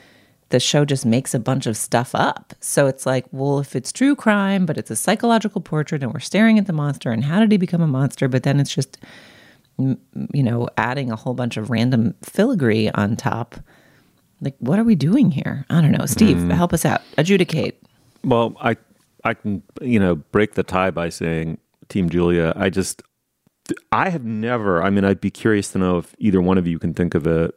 the 0.51 0.61
show 0.61 0.85
just 0.85 1.07
makes 1.07 1.35
a 1.35 1.39
bunch 1.39 1.67
of 1.67 1.77
stuff 1.77 2.15
up. 2.15 2.55
So 2.61 2.87
it's 2.87 3.07
like, 3.07 3.27
well, 3.33 3.59
if 3.59 3.75
it's 3.75 3.93
true 3.93 4.15
crime, 4.15 4.67
but 4.67 4.77
it's 4.77 4.91
a 4.91 4.97
psychological 4.97 5.61
portrait 5.61 6.03
and 6.03 6.13
we're 6.13 6.21
staring 6.21 6.59
at 6.59 6.67
the 6.67 6.73
monster 6.73 7.11
and 7.11 7.25
how 7.25 7.41
did 7.41 7.51
he 7.51 7.59
become 7.59 7.81
a 7.81 7.87
monster? 7.87 8.29
But 8.29 8.43
then 8.43 8.61
it's 8.61 8.75
just, 8.75 8.99
you 9.79 9.97
know, 10.43 10.69
adding 10.77 11.11
a 11.11 11.17
whole 11.17 11.35
bunch 11.35 11.57
of 11.57 11.71
random 11.71 12.15
filigree 12.23 12.91
on 12.91 13.17
top. 13.17 13.57
Like, 14.41 14.55
what 14.59 14.79
are 14.79 14.85
we 14.85 14.95
doing 14.95 15.31
here? 15.31 15.65
I 15.71 15.81
don't 15.81 15.93
know. 15.93 16.07
Steve, 16.07 16.37
mm. 16.37 16.53
help 16.53 16.73
us 16.73 16.85
out. 16.85 17.01
Adjudicate. 17.17 17.83
Well, 18.23 18.55
I, 18.61 18.77
I 19.25 19.35
can, 19.35 19.63
you 19.81 19.99
know, 19.99 20.17
break 20.17 20.55
the 20.55 20.63
tie 20.63 20.91
by 20.91 21.09
saying, 21.09 21.59
Team 21.89 22.11
Julia, 22.11 22.53
I 22.57 22.71
just, 22.71 23.03
I 23.91 24.11
have 24.11 24.25
never, 24.25 24.83
I 24.83 24.91
mean, 24.91 25.05
I'd 25.05 25.21
be 25.21 25.31
curious 25.31 25.71
to 25.71 25.79
know 25.79 25.99
if 25.99 26.15
either 26.19 26.41
one 26.41 26.59
of 26.59 26.67
you 26.67 26.79
can 26.79 26.95
think 26.95 27.15
of 27.15 27.27
a, 27.27 27.53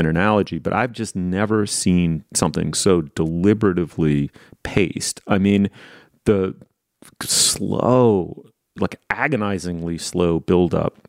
an 0.00 0.06
analogy, 0.06 0.58
but 0.58 0.72
I've 0.72 0.92
just 0.92 1.14
never 1.14 1.66
seen 1.66 2.24
something 2.34 2.74
so 2.74 3.02
deliberatively 3.02 4.30
paced. 4.62 5.20
I 5.26 5.38
mean, 5.38 5.70
the 6.24 6.56
slow, 7.22 8.44
like 8.78 8.96
agonizingly 9.10 9.98
slow 9.98 10.40
build 10.40 10.74
up 10.74 11.08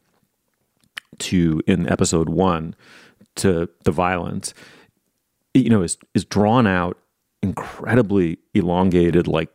to 1.19 1.62
in 1.67 1.89
episode 1.89 2.29
one 2.29 2.75
to 3.38 3.69
the 3.83 3.91
violence, 3.91 4.53
you 5.53 5.69
know, 5.69 5.81
is 5.81 5.98
is 6.13 6.25
drawn 6.25 6.67
out 6.67 6.98
incredibly 7.41 8.38
elongated, 8.53 9.27
like 9.27 9.50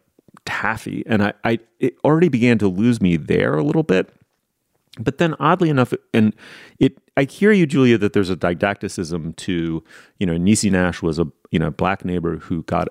taffy, 0.44 1.04
and 1.06 1.22
I, 1.22 1.32
I 1.44 1.58
it 1.78 1.96
already 2.04 2.28
began 2.28 2.58
to 2.58 2.68
lose 2.68 3.00
me 3.00 3.16
there 3.16 3.54
a 3.54 3.62
little 3.62 3.82
bit. 3.82 4.10
But 4.98 5.18
then, 5.18 5.34
oddly 5.38 5.68
enough, 5.68 5.92
and 6.14 6.34
it, 6.78 6.98
I 7.16 7.24
hear 7.24 7.52
you, 7.52 7.66
Julia, 7.66 7.98
that 7.98 8.12
there's 8.12 8.30
a 8.30 8.36
didacticism 8.36 9.36
to, 9.36 9.84
you 10.18 10.26
know, 10.26 10.34
Niecy 10.34 10.70
Nash 10.70 11.02
was 11.02 11.18
a, 11.18 11.26
you 11.50 11.58
know, 11.58 11.70
black 11.70 12.04
neighbor 12.04 12.38
who 12.38 12.62
got 12.62 12.88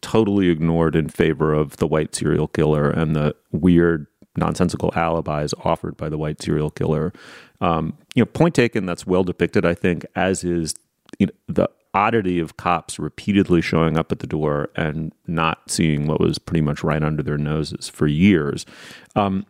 totally 0.00 0.50
ignored 0.50 0.94
in 0.94 1.08
favor 1.08 1.54
of 1.54 1.76
the 1.78 1.86
white 1.86 2.14
serial 2.14 2.48
killer 2.48 2.90
and 2.90 3.16
the 3.16 3.34
weird, 3.52 4.06
nonsensical 4.36 4.92
alibis 4.94 5.54
offered 5.64 5.96
by 5.96 6.08
the 6.08 6.18
white 6.18 6.42
serial 6.42 6.70
killer. 6.70 7.12
Um, 7.60 7.96
you 8.14 8.20
know, 8.20 8.26
point 8.26 8.54
taken. 8.54 8.84
That's 8.84 9.06
well 9.06 9.24
depicted, 9.24 9.64
I 9.64 9.74
think, 9.74 10.04
as 10.14 10.44
is 10.44 10.74
you 11.18 11.26
know, 11.26 11.32
the 11.48 11.68
oddity 11.94 12.38
of 12.38 12.58
cops 12.58 12.98
repeatedly 12.98 13.62
showing 13.62 13.96
up 13.96 14.12
at 14.12 14.18
the 14.18 14.26
door 14.26 14.68
and 14.76 15.12
not 15.26 15.70
seeing 15.70 16.06
what 16.06 16.20
was 16.20 16.38
pretty 16.38 16.60
much 16.60 16.84
right 16.84 17.02
under 17.02 17.22
their 17.22 17.38
noses 17.38 17.88
for 17.88 18.06
years. 18.06 18.66
Um, 19.14 19.46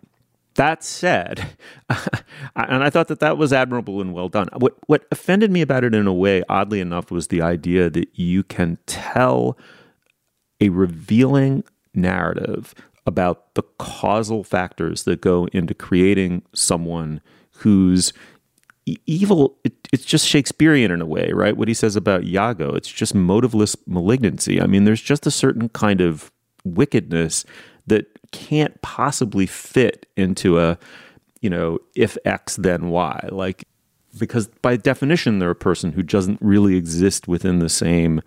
that 0.57 0.83
said, 0.83 1.57
and 2.57 2.83
I 2.83 2.91
thought 2.91 3.09
that 3.09 3.21
that 3.21 3.39
was 3.39 3.53
admirable 3.53 4.01
and 4.01 4.13
well 4.13 4.29
done. 4.29 4.49
What 4.57 4.77
what 4.87 5.07
offended 5.11 5.51
me 5.51 5.63
about 5.63 5.85
it 5.85 5.95
in 5.95 6.07
a 6.07 6.13
way, 6.13 6.43
oddly 6.49 6.81
enough, 6.81 7.11
was 7.11 7.29
the 7.29 7.43
idea 7.43 7.89
that 7.91 8.09
you 8.15 8.43
can 8.43 8.79
tell 8.87 9.57
a 10.61 10.71
revealing 10.71 11.65
narrative 11.95 12.75
about 13.07 13.55
the 13.55 13.63
causal 13.79 14.43
factors 14.43 15.05
that 15.05 15.21
go 15.21 15.47
into 15.53 15.75
creating 15.75 16.43
someone 16.55 17.21
who's 17.59 18.13
evil. 19.07 19.59
It, 19.65 19.75
it's 19.93 20.05
just 20.05 20.27
shakespearean 20.27 20.91
in 20.91 21.01
a 21.01 21.07
way 21.07 21.31
right? 21.33 21.57
What 21.57 21.69
he 21.69 21.75
says 21.75 21.97
about 21.97 22.25
iago 22.25 22.75
it's 22.75 22.91
just 22.91 23.15
motiveless 23.15 23.77
malignancy. 23.87 24.61
I 24.61 24.67
mean 24.67 24.85
there's 24.85 25.03
just 25.03 25.27
a 25.27 25.31
certain 25.31 25.69
kind 25.69 26.01
of 26.01 26.31
wickedness 26.65 27.45
can't 28.33 28.81
possibly 28.83 29.47
fit 29.47 30.07
into 30.17 30.59
a, 30.59 30.79
you 31.41 31.51
know, 31.51 31.79
if 31.95 32.17
X 32.25 32.57
then 32.57 32.89
Y. 32.89 33.29
Like, 33.31 33.65
because 34.19 34.49
by 34.63 34.77
definition, 34.77 35.39
they're 35.39 35.51
a 35.51 35.55
person 35.55 35.93
who 35.93 36.03
doesn't 36.03 36.39
really 36.41 36.77
exist 36.77 37.29
within 37.29 37.59
the 37.59 37.69
same 37.69 38.23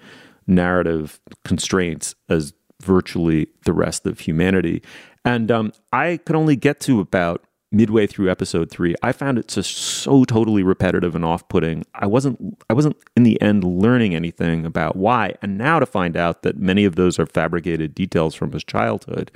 narrative 0.47 1.19
constraints 1.45 2.15
as 2.29 2.53
virtually 2.81 3.47
the 3.65 3.73
rest 3.73 4.05
of 4.05 4.19
humanity. 4.19 4.81
And 5.25 5.51
um, 5.51 5.73
I 5.91 6.17
could 6.25 6.35
only 6.35 6.55
get 6.55 6.79
to 6.81 6.99
about 6.99 7.43
midway 7.71 8.07
through 8.07 8.29
episode 8.29 8.69
three, 8.69 8.95
I 9.03 9.11
found 9.11 9.37
it 9.37 9.47
just 9.47 9.75
so 9.75 10.23
totally 10.23 10.63
repetitive 10.63 11.15
and 11.15 11.23
off-putting. 11.23 11.85
I 11.93 12.07
wasn't 12.07 12.57
I 12.69 12.73
wasn't 12.73 12.97
in 13.15 13.23
the 13.23 13.39
end 13.41 13.63
learning 13.63 14.15
anything 14.15 14.65
about 14.65 14.95
why. 14.95 15.35
And 15.41 15.57
now 15.57 15.79
to 15.79 15.85
find 15.85 16.17
out 16.17 16.41
that 16.43 16.57
many 16.57 16.85
of 16.85 16.95
those 16.95 17.19
are 17.19 17.25
fabricated 17.25 17.93
details 17.93 18.33
from 18.33 18.51
his 18.51 18.63
childhood, 18.63 19.31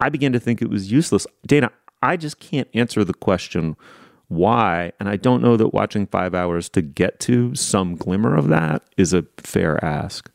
I 0.00 0.08
began 0.08 0.32
to 0.32 0.40
think 0.40 0.60
it 0.60 0.70
was 0.70 0.90
useless. 0.90 1.26
Dana, 1.46 1.70
I 2.02 2.16
just 2.16 2.38
can't 2.38 2.68
answer 2.74 3.04
the 3.04 3.14
question 3.14 3.76
why, 4.28 4.92
and 4.98 5.08
I 5.08 5.16
don't 5.16 5.42
know 5.42 5.56
that 5.56 5.68
watching 5.68 6.06
five 6.06 6.34
hours 6.34 6.68
to 6.70 6.82
get 6.82 7.20
to 7.20 7.54
some 7.54 7.94
glimmer 7.94 8.36
of 8.36 8.48
that 8.48 8.82
is 8.96 9.12
a 9.12 9.24
fair 9.36 9.82
ask. 9.84 10.30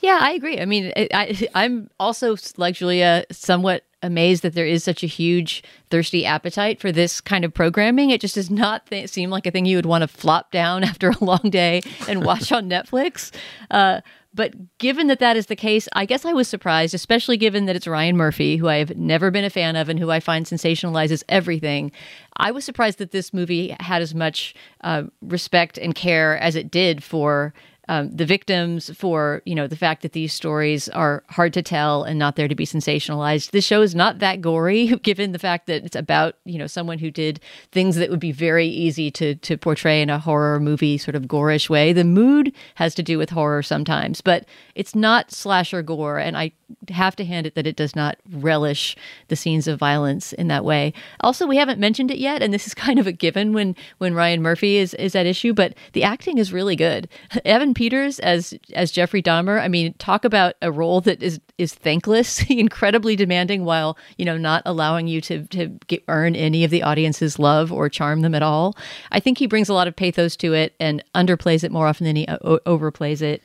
Yeah, 0.00 0.18
I 0.20 0.32
agree. 0.32 0.60
I 0.60 0.64
mean, 0.64 0.92
I, 0.96 1.48
I'm 1.54 1.90
also 1.98 2.36
like 2.56 2.76
Julia, 2.76 3.24
somewhat 3.32 3.84
amazed 4.02 4.42
that 4.42 4.54
there 4.54 4.66
is 4.66 4.84
such 4.84 5.02
a 5.02 5.08
huge 5.08 5.62
thirsty 5.90 6.24
appetite 6.24 6.80
for 6.80 6.92
this 6.92 7.20
kind 7.20 7.44
of 7.44 7.52
programming. 7.52 8.10
It 8.10 8.20
just 8.20 8.36
does 8.36 8.50
not 8.50 8.86
th- 8.86 9.10
seem 9.10 9.30
like 9.30 9.46
a 9.46 9.50
thing 9.50 9.66
you 9.66 9.76
would 9.76 9.86
want 9.86 10.02
to 10.02 10.08
flop 10.08 10.52
down 10.52 10.84
after 10.84 11.10
a 11.10 11.24
long 11.24 11.50
day 11.50 11.82
and 12.08 12.24
watch 12.24 12.52
on 12.52 12.68
Netflix. 12.68 13.32
Uh, 13.70 14.00
but 14.34 14.78
given 14.78 15.06
that 15.06 15.20
that 15.20 15.36
is 15.36 15.46
the 15.46 15.56
case, 15.56 15.88
I 15.94 16.04
guess 16.04 16.24
I 16.24 16.32
was 16.32 16.48
surprised, 16.48 16.94
especially 16.94 17.36
given 17.36 17.66
that 17.66 17.76
it's 17.76 17.86
Ryan 17.86 18.16
Murphy, 18.16 18.56
who 18.56 18.68
I 18.68 18.76
have 18.76 18.96
never 18.96 19.30
been 19.30 19.44
a 19.44 19.50
fan 19.50 19.74
of 19.74 19.88
and 19.88 19.98
who 19.98 20.10
I 20.10 20.20
find 20.20 20.46
sensationalizes 20.46 21.22
everything. 21.28 21.92
I 22.36 22.50
was 22.50 22.64
surprised 22.64 22.98
that 22.98 23.10
this 23.10 23.32
movie 23.32 23.74
had 23.80 24.02
as 24.02 24.14
much 24.14 24.54
uh, 24.82 25.04
respect 25.22 25.78
and 25.78 25.94
care 25.94 26.38
as 26.38 26.56
it 26.56 26.70
did 26.70 27.02
for 27.02 27.54
um, 27.88 28.14
the 28.14 28.26
victims, 28.26 28.90
for 28.96 29.42
you 29.44 29.54
know 29.54 29.66
the 29.66 29.76
fact 29.76 30.02
that 30.02 30.12
these 30.12 30.32
stories 30.32 30.88
are 30.90 31.24
hard 31.28 31.52
to 31.54 31.62
tell 31.62 32.04
and 32.04 32.18
not 32.18 32.36
there 32.36 32.48
to 32.48 32.54
be 32.54 32.66
sensationalized. 32.66 33.50
This 33.50 33.64
show 33.64 33.82
is 33.82 33.94
not 33.94 34.18
that 34.18 34.40
gory, 34.40 34.86
given 35.02 35.32
the 35.32 35.38
fact 35.38 35.66
that 35.66 35.84
it's 35.84 35.96
about 35.96 36.36
you 36.44 36.58
know 36.58 36.66
someone 36.66 36.98
who 36.98 37.10
did 37.10 37.40
things 37.72 37.96
that 37.96 38.10
would 38.10 38.20
be 38.20 38.32
very 38.32 38.66
easy 38.66 39.10
to 39.12 39.34
to 39.36 39.56
portray 39.56 40.02
in 40.02 40.10
a 40.10 40.18
horror 40.18 40.60
movie 40.60 40.98
sort 40.98 41.14
of 41.14 41.24
gorish 41.24 41.70
way. 41.70 41.92
The 41.92 42.04
mood 42.04 42.52
has 42.76 42.94
to 42.96 43.02
do 43.02 43.18
with 43.18 43.30
horror 43.30 43.62
sometimes, 43.62 44.20
but 44.20 44.44
it's 44.74 44.94
not 44.94 45.32
slasher 45.32 45.82
gore, 45.82 46.18
and 46.18 46.36
I 46.36 46.52
have 46.90 47.16
to 47.16 47.24
hand 47.24 47.46
it 47.46 47.54
that 47.54 47.66
it 47.66 47.76
does 47.76 47.96
not 47.96 48.18
relish 48.30 48.96
the 49.28 49.36
scenes 49.36 49.66
of 49.66 49.78
violence 49.78 50.32
in 50.34 50.48
that 50.48 50.64
way. 50.64 50.92
Also, 51.20 51.46
we 51.46 51.56
haven't 51.56 51.80
mentioned 51.80 52.10
it 52.10 52.18
yet, 52.18 52.42
and 52.42 52.52
this 52.52 52.66
is 52.66 52.74
kind 52.86 52.98
of 52.98 53.06
a 53.06 53.12
given 53.12 53.52
when 53.52 53.74
when 53.98 54.14
Ryan 54.14 54.42
Murphy 54.42 54.76
is 54.76 54.94
is 54.94 55.14
at 55.14 55.26
issue, 55.26 55.54
but 55.54 55.74
the 55.92 56.02
acting 56.02 56.38
is 56.38 56.52
really 56.52 56.76
good. 56.76 57.08
Evan 57.44 57.74
Peters 57.78 58.18
as 58.18 58.54
as 58.74 58.90
Jeffrey 58.90 59.22
Dahmer. 59.22 59.60
I 59.60 59.68
mean, 59.68 59.94
talk 59.98 60.24
about 60.24 60.56
a 60.60 60.72
role 60.72 61.00
that 61.02 61.22
is 61.22 61.38
is 61.58 61.72
thankless, 61.72 62.42
incredibly 62.50 63.14
demanding, 63.14 63.64
while 63.64 63.96
you 64.16 64.24
know 64.24 64.36
not 64.36 64.64
allowing 64.66 65.06
you 65.06 65.20
to 65.20 65.44
to 65.46 65.68
get, 65.86 66.02
earn 66.08 66.34
any 66.34 66.64
of 66.64 66.72
the 66.72 66.82
audience's 66.82 67.38
love 67.38 67.72
or 67.72 67.88
charm 67.88 68.22
them 68.22 68.34
at 68.34 68.42
all. 68.42 68.76
I 69.12 69.20
think 69.20 69.38
he 69.38 69.46
brings 69.46 69.68
a 69.68 69.74
lot 69.74 69.86
of 69.86 69.94
pathos 69.94 70.34
to 70.38 70.54
it 70.54 70.74
and 70.80 71.04
underplays 71.14 71.62
it 71.62 71.70
more 71.70 71.86
often 71.86 72.04
than 72.04 72.16
he 72.16 72.26
o- 72.26 72.58
overplays 72.66 73.22
it. 73.22 73.44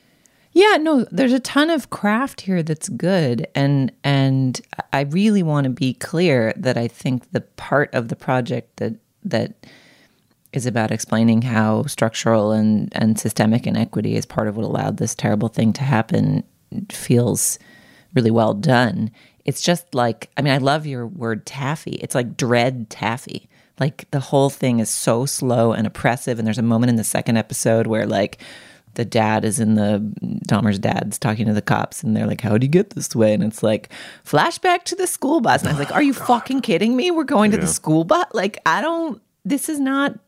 Yeah, 0.50 0.78
no, 0.80 1.04
there's 1.12 1.32
a 1.32 1.38
ton 1.38 1.70
of 1.70 1.90
craft 1.90 2.40
here 2.40 2.64
that's 2.64 2.88
good 2.88 3.46
and 3.54 3.92
and 4.02 4.60
I 4.92 5.02
really 5.02 5.44
want 5.44 5.66
to 5.66 5.70
be 5.70 5.94
clear 5.94 6.52
that 6.56 6.76
I 6.76 6.88
think 6.88 7.30
the 7.30 7.42
part 7.42 7.94
of 7.94 8.08
the 8.08 8.16
project 8.16 8.78
that 8.78 8.94
that 9.22 9.54
is 10.56 10.66
about 10.66 10.90
explaining 10.90 11.42
how 11.42 11.84
structural 11.84 12.52
and, 12.52 12.88
and 12.92 13.18
systemic 13.18 13.66
inequity 13.66 14.16
is 14.16 14.26
part 14.26 14.48
of 14.48 14.56
what 14.56 14.64
allowed 14.64 14.96
this 14.96 15.14
terrible 15.14 15.48
thing 15.48 15.72
to 15.74 15.82
happen 15.82 16.44
feels 16.90 17.58
really 18.14 18.30
well 18.30 18.54
done. 18.54 19.10
It's 19.44 19.60
just 19.60 19.94
like, 19.94 20.30
I 20.36 20.42
mean, 20.42 20.52
I 20.52 20.58
love 20.58 20.86
your 20.86 21.06
word 21.06 21.44
taffy. 21.46 21.92
It's 21.92 22.14
like 22.14 22.36
dread 22.36 22.88
taffy. 22.90 23.48
Like 23.78 24.08
the 24.10 24.20
whole 24.20 24.50
thing 24.50 24.78
is 24.78 24.88
so 24.88 25.26
slow 25.26 25.72
and 25.72 25.86
oppressive. 25.86 26.38
And 26.38 26.46
there's 26.46 26.58
a 26.58 26.62
moment 26.62 26.90
in 26.90 26.96
the 26.96 27.04
second 27.04 27.36
episode 27.36 27.86
where, 27.86 28.06
like, 28.06 28.38
the 28.94 29.04
dad 29.04 29.44
is 29.44 29.60
in 29.60 29.74
the 29.74 29.98
Dahmer's 30.46 30.78
dad's 30.78 31.18
talking 31.18 31.46
to 31.46 31.52
the 31.52 31.62
cops, 31.62 32.02
and 32.02 32.16
they're 32.16 32.26
like, 32.26 32.40
"How 32.40 32.56
do 32.56 32.64
you 32.64 32.70
get 32.70 32.90
this 32.90 33.14
way?" 33.14 33.34
And 33.34 33.42
it's 33.42 33.62
like 33.62 33.90
flashback 34.24 34.84
to 34.84 34.94
the 34.94 35.06
school 35.06 35.40
bus, 35.40 35.62
and 35.62 35.68
I 35.68 35.72
was 35.72 35.78
like, 35.80 35.92
"Are 35.92 36.02
you 36.02 36.12
oh, 36.12 36.24
fucking 36.24 36.60
kidding 36.60 36.96
me? 36.96 37.10
We're 37.10 37.24
going 37.24 37.50
yeah. 37.50 37.58
to 37.58 37.62
the 37.62 37.72
school 37.72 38.04
bus? 38.04 38.26
Like, 38.32 38.58
I 38.64 38.80
don't. 38.80 39.20
This 39.44 39.68
is 39.68 39.80
not 39.80 40.18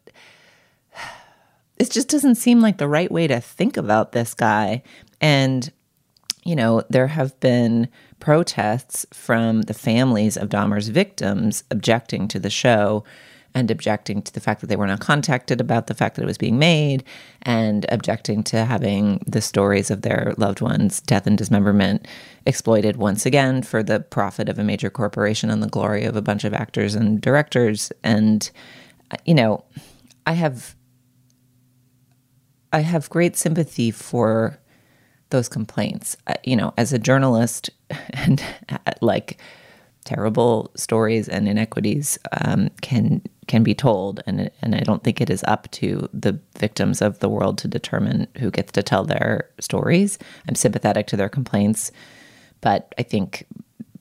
it 1.78 1.90
just 1.90 2.08
doesn't 2.08 2.36
seem 2.36 2.60
like 2.60 2.78
the 2.78 2.88
right 2.88 3.10
way 3.10 3.26
to 3.26 3.40
think 3.40 3.76
about 3.76 4.12
this 4.12 4.34
guy. 4.34 4.82
And, 5.20 5.70
you 6.44 6.56
know, 6.56 6.82
there 6.88 7.08
have 7.08 7.38
been 7.40 7.88
protests 8.20 9.04
from 9.12 9.62
the 9.62 9.74
families 9.74 10.36
of 10.36 10.48
Dahmer's 10.48 10.88
victims 10.88 11.64
objecting 11.70 12.28
to 12.28 12.38
the 12.38 12.50
show. 12.50 13.04
and 13.54 13.70
objecting 13.70 14.20
to 14.20 14.30
the 14.34 14.40
fact 14.40 14.60
that 14.60 14.66
they 14.66 14.76
were 14.76 14.86
not 14.86 15.00
contacted 15.00 15.62
about 15.62 15.86
the 15.86 15.94
fact 15.94 16.14
that 16.14 16.22
it 16.22 16.26
was 16.26 16.36
being 16.36 16.58
made 16.58 17.02
and 17.40 17.86
objecting 17.88 18.42
to 18.42 18.66
having 18.66 19.18
the 19.26 19.40
stories 19.40 19.90
of 19.90 20.02
their 20.02 20.34
loved 20.36 20.60
ones 20.60 21.00
death 21.00 21.26
and 21.26 21.38
dismemberment 21.38 22.06
exploited 22.44 22.98
once 22.98 23.24
again 23.24 23.62
for 23.62 23.82
the 23.82 23.98
profit 23.98 24.50
of 24.50 24.58
a 24.58 24.62
major 24.62 24.90
corporation 24.90 25.48
and 25.48 25.62
the 25.62 25.68
glory 25.68 26.04
of 26.04 26.16
a 26.16 26.20
bunch 26.20 26.44
of 26.44 26.52
actors 26.52 26.94
and 26.94 27.22
directors 27.22 27.90
and 28.04 28.50
you 29.24 29.34
know 29.34 29.64
i 30.26 30.32
have 30.32 30.75
i 32.72 32.80
have 32.80 33.08
great 33.10 33.36
sympathy 33.36 33.90
for 33.90 34.58
those 35.30 35.48
complaints 35.48 36.16
you 36.44 36.56
know 36.56 36.72
as 36.76 36.92
a 36.92 36.98
journalist 36.98 37.70
and 38.14 38.42
like 39.00 39.38
terrible 40.06 40.70
stories 40.76 41.28
and 41.28 41.48
inequities 41.48 42.18
um, 42.40 42.70
can 42.80 43.20
can 43.46 43.62
be 43.62 43.74
told, 43.74 44.22
and 44.26 44.50
and 44.62 44.74
I 44.74 44.80
don't 44.80 45.04
think 45.04 45.20
it 45.20 45.28
is 45.28 45.44
up 45.44 45.70
to 45.72 46.08
the 46.14 46.38
victims 46.58 47.02
of 47.02 47.18
the 47.18 47.28
world 47.28 47.58
to 47.58 47.68
determine 47.68 48.26
who 48.38 48.50
gets 48.50 48.72
to 48.72 48.82
tell 48.82 49.04
their 49.04 49.50
stories. 49.60 50.18
I'm 50.48 50.54
sympathetic 50.54 51.06
to 51.08 51.16
their 51.16 51.28
complaints, 51.28 51.92
but 52.62 52.94
I 52.98 53.02
think 53.02 53.46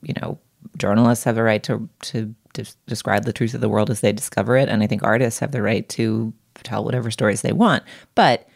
you 0.02 0.14
know 0.20 0.38
journalists 0.78 1.24
have 1.24 1.36
a 1.36 1.42
right 1.42 1.62
to 1.64 1.88
to, 2.02 2.34
to 2.54 2.64
describe 2.86 3.24
the 3.24 3.32
truth 3.32 3.54
of 3.54 3.60
the 3.60 3.68
world 3.68 3.90
as 3.90 4.00
they 4.00 4.12
discover 4.12 4.56
it, 4.56 4.68
and 4.68 4.82
I 4.82 4.86
think 4.86 5.02
artists 5.02 5.40
have 5.40 5.52
the 5.52 5.62
right 5.62 5.86
to 5.90 6.32
tell 6.62 6.84
whatever 6.84 7.10
stories 7.10 7.42
they 7.42 7.52
want. 7.52 7.82
But 8.14 8.48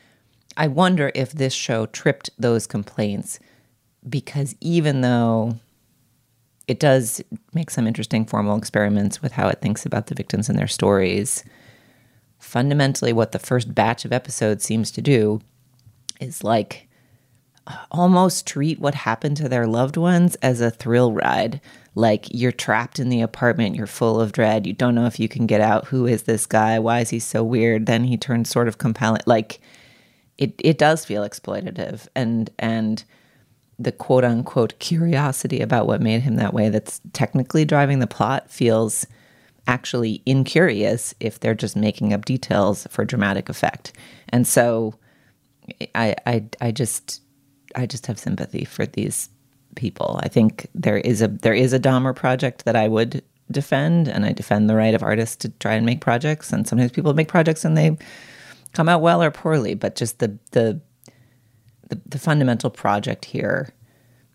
I 0.56 0.68
wonder 0.68 1.10
if 1.14 1.32
this 1.32 1.52
show 1.52 1.86
tripped 1.86 2.30
those 2.38 2.66
complaints 2.66 3.38
because 4.08 4.54
even 4.60 5.00
though 5.00 5.56
it 6.70 6.78
does 6.78 7.20
make 7.52 7.68
some 7.68 7.88
interesting 7.88 8.24
formal 8.24 8.56
experiments 8.56 9.20
with 9.20 9.32
how 9.32 9.48
it 9.48 9.60
thinks 9.60 9.84
about 9.84 10.06
the 10.06 10.14
victims 10.14 10.48
and 10.48 10.56
their 10.56 10.68
stories. 10.68 11.42
Fundamentally, 12.38 13.12
what 13.12 13.32
the 13.32 13.40
first 13.40 13.74
batch 13.74 14.04
of 14.04 14.12
episodes 14.12 14.62
seems 14.62 14.92
to 14.92 15.02
do 15.02 15.40
is 16.20 16.44
like 16.44 16.88
uh, 17.66 17.76
almost 17.90 18.46
treat 18.46 18.78
what 18.78 18.94
happened 18.94 19.36
to 19.38 19.48
their 19.48 19.66
loved 19.66 19.96
ones 19.96 20.36
as 20.42 20.60
a 20.60 20.70
thrill 20.70 21.12
ride. 21.12 21.60
Like 21.96 22.28
you're 22.30 22.52
trapped 22.52 23.00
in 23.00 23.08
the 23.08 23.20
apartment, 23.20 23.74
you're 23.74 23.88
full 23.88 24.20
of 24.20 24.30
dread, 24.30 24.64
you 24.64 24.72
don't 24.72 24.94
know 24.94 25.06
if 25.06 25.18
you 25.18 25.28
can 25.28 25.46
get 25.46 25.60
out. 25.60 25.88
Who 25.88 26.06
is 26.06 26.22
this 26.22 26.46
guy? 26.46 26.78
Why 26.78 27.00
is 27.00 27.10
he 27.10 27.18
so 27.18 27.42
weird? 27.42 27.86
Then 27.86 28.04
he 28.04 28.16
turns 28.16 28.48
sort 28.48 28.68
of 28.68 28.78
compelling. 28.78 29.22
Like 29.26 29.60
it, 30.40 30.54
it 30.58 30.78
does 30.78 31.04
feel 31.04 31.22
exploitative, 31.22 32.08
and 32.16 32.50
and 32.58 33.04
the 33.78 33.92
quote 33.92 34.24
unquote 34.24 34.78
curiosity 34.78 35.60
about 35.60 35.86
what 35.86 36.02
made 36.02 36.22
him 36.22 36.36
that 36.36 36.52
way 36.52 36.68
that's 36.68 37.00
technically 37.12 37.64
driving 37.64 37.98
the 37.98 38.06
plot 38.06 38.50
feels 38.50 39.06
actually 39.66 40.22
incurious 40.26 41.14
if 41.20 41.40
they're 41.40 41.54
just 41.54 41.76
making 41.76 42.12
up 42.12 42.24
details 42.24 42.86
for 42.90 43.04
dramatic 43.04 43.48
effect. 43.48 43.92
And 44.30 44.46
so 44.46 44.94
I 45.94 46.16
I 46.26 46.44
I 46.60 46.72
just 46.72 47.22
I 47.76 47.86
just 47.86 48.06
have 48.06 48.18
sympathy 48.18 48.64
for 48.64 48.86
these 48.86 49.28
people. 49.76 50.18
I 50.22 50.28
think 50.28 50.68
there 50.74 50.98
is 50.98 51.20
a 51.20 51.28
there 51.28 51.54
is 51.54 51.74
a 51.74 51.78
Dahmer 51.78 52.16
project 52.16 52.64
that 52.64 52.76
I 52.76 52.88
would 52.88 53.22
defend 53.50 54.08
and 54.08 54.24
I 54.24 54.32
defend 54.32 54.70
the 54.70 54.76
right 54.76 54.94
of 54.94 55.02
artists 55.02 55.36
to 55.36 55.48
try 55.48 55.74
and 55.74 55.84
make 55.84 56.00
projects 56.00 56.52
and 56.52 56.66
sometimes 56.66 56.92
people 56.92 57.12
make 57.14 57.28
projects 57.28 57.64
and 57.64 57.76
they 57.76 57.96
come 58.72 58.88
out 58.88 59.00
well 59.00 59.22
or 59.22 59.30
poorly, 59.30 59.74
but 59.74 59.96
just 59.96 60.18
the 60.18 60.38
the 60.52 60.80
the, 61.88 62.00
the 62.06 62.18
fundamental 62.18 62.70
project 62.70 63.24
here 63.24 63.74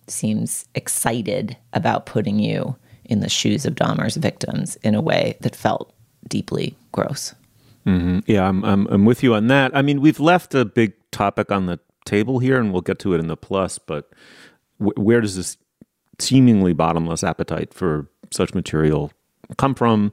seems 0.07 0.65
excited 0.75 1.57
about 1.73 2.05
putting 2.05 2.39
you 2.39 2.75
in 3.05 3.21
the 3.21 3.29
shoes 3.29 3.65
of 3.65 3.75
Dahmer's 3.75 4.17
victims 4.17 4.75
in 4.77 4.93
a 4.93 5.01
way 5.01 5.37
that 5.41 5.55
felt 5.55 5.93
deeply 6.27 6.75
gross. 6.91 7.33
Mm-hmm. 7.85 8.19
Yeah, 8.25 8.47
I'm, 8.47 8.63
I'm, 8.65 8.87
I'm 8.87 9.05
with 9.05 9.23
you 9.23 9.35
on 9.35 9.47
that. 9.47 9.75
I 9.75 9.81
mean, 9.81 10.01
we've 10.01 10.19
left 10.19 10.55
a 10.55 10.65
big 10.65 10.93
topic 11.11 11.51
on 11.51 11.67
the 11.67 11.79
table 12.05 12.39
here, 12.39 12.59
and 12.59 12.71
we'll 12.71 12.81
get 12.81 12.99
to 12.99 13.13
it 13.13 13.19
in 13.19 13.27
the 13.27 13.37
plus. 13.37 13.77
But 13.77 14.09
w- 14.79 15.01
where 15.01 15.21
does 15.21 15.35
this 15.35 15.57
seemingly 16.19 16.73
bottomless 16.73 17.23
appetite 17.23 17.73
for 17.73 18.09
such 18.31 18.53
material 18.53 19.11
come 19.57 19.75
from? 19.75 20.11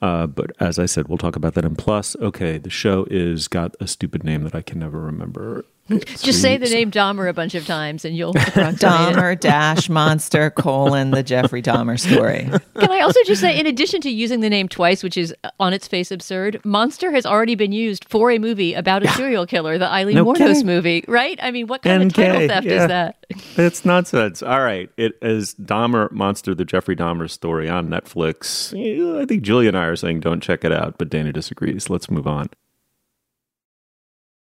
Uh, 0.00 0.26
but 0.26 0.50
as 0.60 0.78
I 0.78 0.86
said, 0.86 1.08
we'll 1.08 1.18
talk 1.18 1.36
about 1.36 1.54
that 1.54 1.64
in 1.64 1.76
plus. 1.76 2.16
Okay, 2.16 2.58
the 2.58 2.70
show 2.70 3.06
is 3.10 3.48
got 3.48 3.74
a 3.80 3.86
stupid 3.86 4.24
name 4.24 4.42
that 4.44 4.54
I 4.54 4.62
can 4.62 4.78
never 4.78 5.00
remember. 5.00 5.64
Just 5.88 6.40
say 6.40 6.56
the 6.56 6.68
name 6.68 6.90
Dahmer 6.90 7.28
a 7.28 7.34
bunch 7.34 7.54
of 7.54 7.66
times 7.66 8.06
and 8.06 8.16
you'll 8.16 8.32
Dahmer 8.34 9.38
dash 9.38 9.90
monster 9.90 10.48
colon 10.50 11.10
the 11.10 11.22
Jeffrey 11.22 11.60
Dahmer 11.60 12.00
story. 12.00 12.48
Can 12.78 12.90
I 12.90 13.00
also 13.00 13.20
just 13.24 13.42
say, 13.42 13.58
in 13.58 13.66
addition 13.66 14.00
to 14.02 14.10
using 14.10 14.40
the 14.40 14.48
name 14.48 14.66
twice, 14.66 15.02
which 15.02 15.18
is 15.18 15.34
uh, 15.44 15.50
on 15.60 15.74
its 15.74 15.86
face 15.86 16.10
absurd, 16.10 16.60
monster 16.64 17.12
has 17.12 17.26
already 17.26 17.54
been 17.54 17.72
used 17.72 18.06
for 18.06 18.30
a 18.30 18.38
movie 18.38 18.72
about 18.72 19.02
a 19.02 19.08
serial 19.08 19.46
killer, 19.46 19.76
the 19.76 19.90
Aileen 19.90 20.14
no 20.14 20.24
Wuornos 20.24 20.64
movie, 20.64 21.04
right? 21.06 21.38
I 21.42 21.50
mean, 21.50 21.66
what 21.66 21.82
kind 21.82 22.04
NK, 22.04 22.06
of 22.06 22.14
title 22.14 22.48
theft 22.48 22.66
yeah. 22.66 22.82
is 22.82 22.88
that? 22.88 23.26
It's 23.56 23.84
nonsense. 23.84 24.42
All 24.42 24.62
right, 24.62 24.88
it 24.96 25.18
is 25.20 25.54
Dahmer 25.56 26.10
Monster, 26.10 26.54
the 26.54 26.64
Jeffrey 26.64 26.96
Dahmer 26.96 27.28
story 27.28 27.68
on 27.68 27.88
Netflix. 27.88 28.72
I 29.20 29.26
think 29.26 29.42
Julia 29.42 29.68
and 29.68 29.76
I 29.76 29.84
are 29.84 29.96
saying 29.96 30.20
don't 30.20 30.42
check 30.42 30.64
it 30.64 30.72
out, 30.72 30.96
but 30.96 31.10
Dana 31.10 31.32
disagrees. 31.32 31.90
Let's 31.90 32.10
move 32.10 32.26
on. 32.26 32.48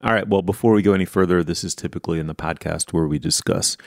All 0.05 0.13
right. 0.13 0.29
Well, 0.29 0.43
before 0.43 0.75
we 0.75 0.83
go 0.83 0.93
any 0.93 1.07
further, 1.07 1.43
this 1.43 1.65
is 1.65 1.75
typically 1.75 2.21
in 2.21 2.27
the 2.27 2.35
podcast 2.35 2.93
where 2.93 3.07
we 3.07 3.19
discuss 3.19 3.79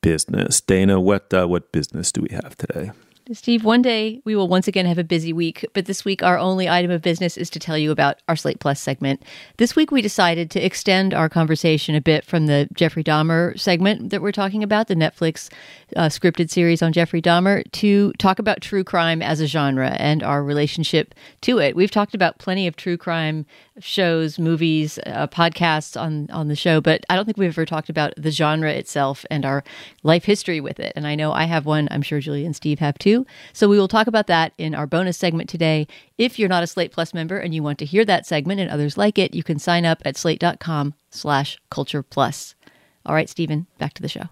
business. 0.00 0.62
Dana, 0.62 0.98
what 0.98 1.32
uh, 1.34 1.46
what 1.46 1.72
business 1.72 2.10
do 2.10 2.22
we 2.22 2.34
have 2.34 2.56
today? 2.56 2.90
Steve, 3.32 3.62
one 3.62 3.82
day 3.82 4.22
we 4.24 4.34
will 4.34 4.48
once 4.48 4.66
again 4.68 4.86
have 4.86 4.96
a 4.96 5.04
busy 5.04 5.34
week, 5.34 5.66
but 5.74 5.84
this 5.84 6.02
week 6.02 6.22
our 6.22 6.38
only 6.38 6.66
item 6.66 6.90
of 6.90 7.02
business 7.02 7.36
is 7.36 7.50
to 7.50 7.58
tell 7.58 7.76
you 7.76 7.90
about 7.90 8.20
our 8.26 8.36
Slate 8.36 8.58
Plus 8.58 8.80
segment. 8.80 9.22
This 9.58 9.76
week 9.76 9.90
we 9.90 10.00
decided 10.00 10.50
to 10.52 10.64
extend 10.64 11.12
our 11.12 11.28
conversation 11.28 11.94
a 11.94 12.00
bit 12.00 12.24
from 12.24 12.46
the 12.46 12.68
Jeffrey 12.72 13.04
Dahmer 13.04 13.58
segment 13.60 14.08
that 14.08 14.22
we're 14.22 14.32
talking 14.32 14.62
about, 14.62 14.88
the 14.88 14.94
Netflix 14.94 15.52
uh, 15.94 16.06
scripted 16.06 16.48
series 16.48 16.80
on 16.80 16.90
Jeffrey 16.94 17.20
Dahmer, 17.20 17.70
to 17.72 18.12
talk 18.14 18.38
about 18.38 18.62
true 18.62 18.82
crime 18.82 19.20
as 19.20 19.42
a 19.42 19.46
genre 19.46 19.90
and 19.98 20.22
our 20.22 20.42
relationship 20.42 21.14
to 21.42 21.58
it. 21.58 21.76
We've 21.76 21.90
talked 21.90 22.14
about 22.14 22.38
plenty 22.38 22.66
of 22.66 22.76
true 22.76 22.96
crime 22.96 23.44
shows, 23.78 24.38
movies, 24.38 24.98
uh, 25.06 25.26
podcasts 25.26 26.00
on 26.00 26.30
on 26.30 26.48
the 26.48 26.56
show, 26.56 26.80
but 26.80 27.04
I 27.10 27.16
don't 27.16 27.26
think 27.26 27.36
we've 27.36 27.50
ever 27.50 27.66
talked 27.66 27.90
about 27.90 28.14
the 28.16 28.30
genre 28.30 28.72
itself 28.72 29.26
and 29.30 29.44
our 29.44 29.64
life 30.02 30.24
history 30.24 30.60
with 30.62 30.80
it. 30.80 30.94
And 30.96 31.06
I 31.06 31.14
know 31.14 31.32
I 31.32 31.44
have 31.44 31.66
one. 31.66 31.88
I'm 31.90 32.02
sure 32.02 32.20
Julie 32.20 32.46
and 32.46 32.56
Steve 32.56 32.78
have 32.78 32.98
too. 32.98 33.17
So 33.52 33.68
we 33.68 33.78
will 33.78 33.88
talk 33.88 34.06
about 34.06 34.26
that 34.26 34.52
in 34.58 34.74
our 34.74 34.86
bonus 34.86 35.16
segment 35.16 35.48
today. 35.48 35.86
If 36.18 36.38
you're 36.38 36.48
not 36.48 36.62
a 36.62 36.66
Slate 36.66 36.92
Plus 36.92 37.14
member 37.14 37.38
and 37.38 37.54
you 37.54 37.62
want 37.62 37.78
to 37.78 37.84
hear 37.84 38.04
that 38.04 38.26
segment 38.26 38.60
and 38.60 38.70
others 38.70 38.96
like 38.98 39.18
it, 39.18 39.34
you 39.34 39.42
can 39.42 39.58
sign 39.58 39.84
up 39.84 40.02
at 40.04 40.16
slate.com/slash 40.16 41.58
culture 41.70 42.02
plus. 42.02 42.54
All 43.06 43.14
right, 43.14 43.28
Stephen, 43.28 43.66
back 43.78 43.94
to 43.94 44.02
the 44.02 44.08
show. 44.08 44.28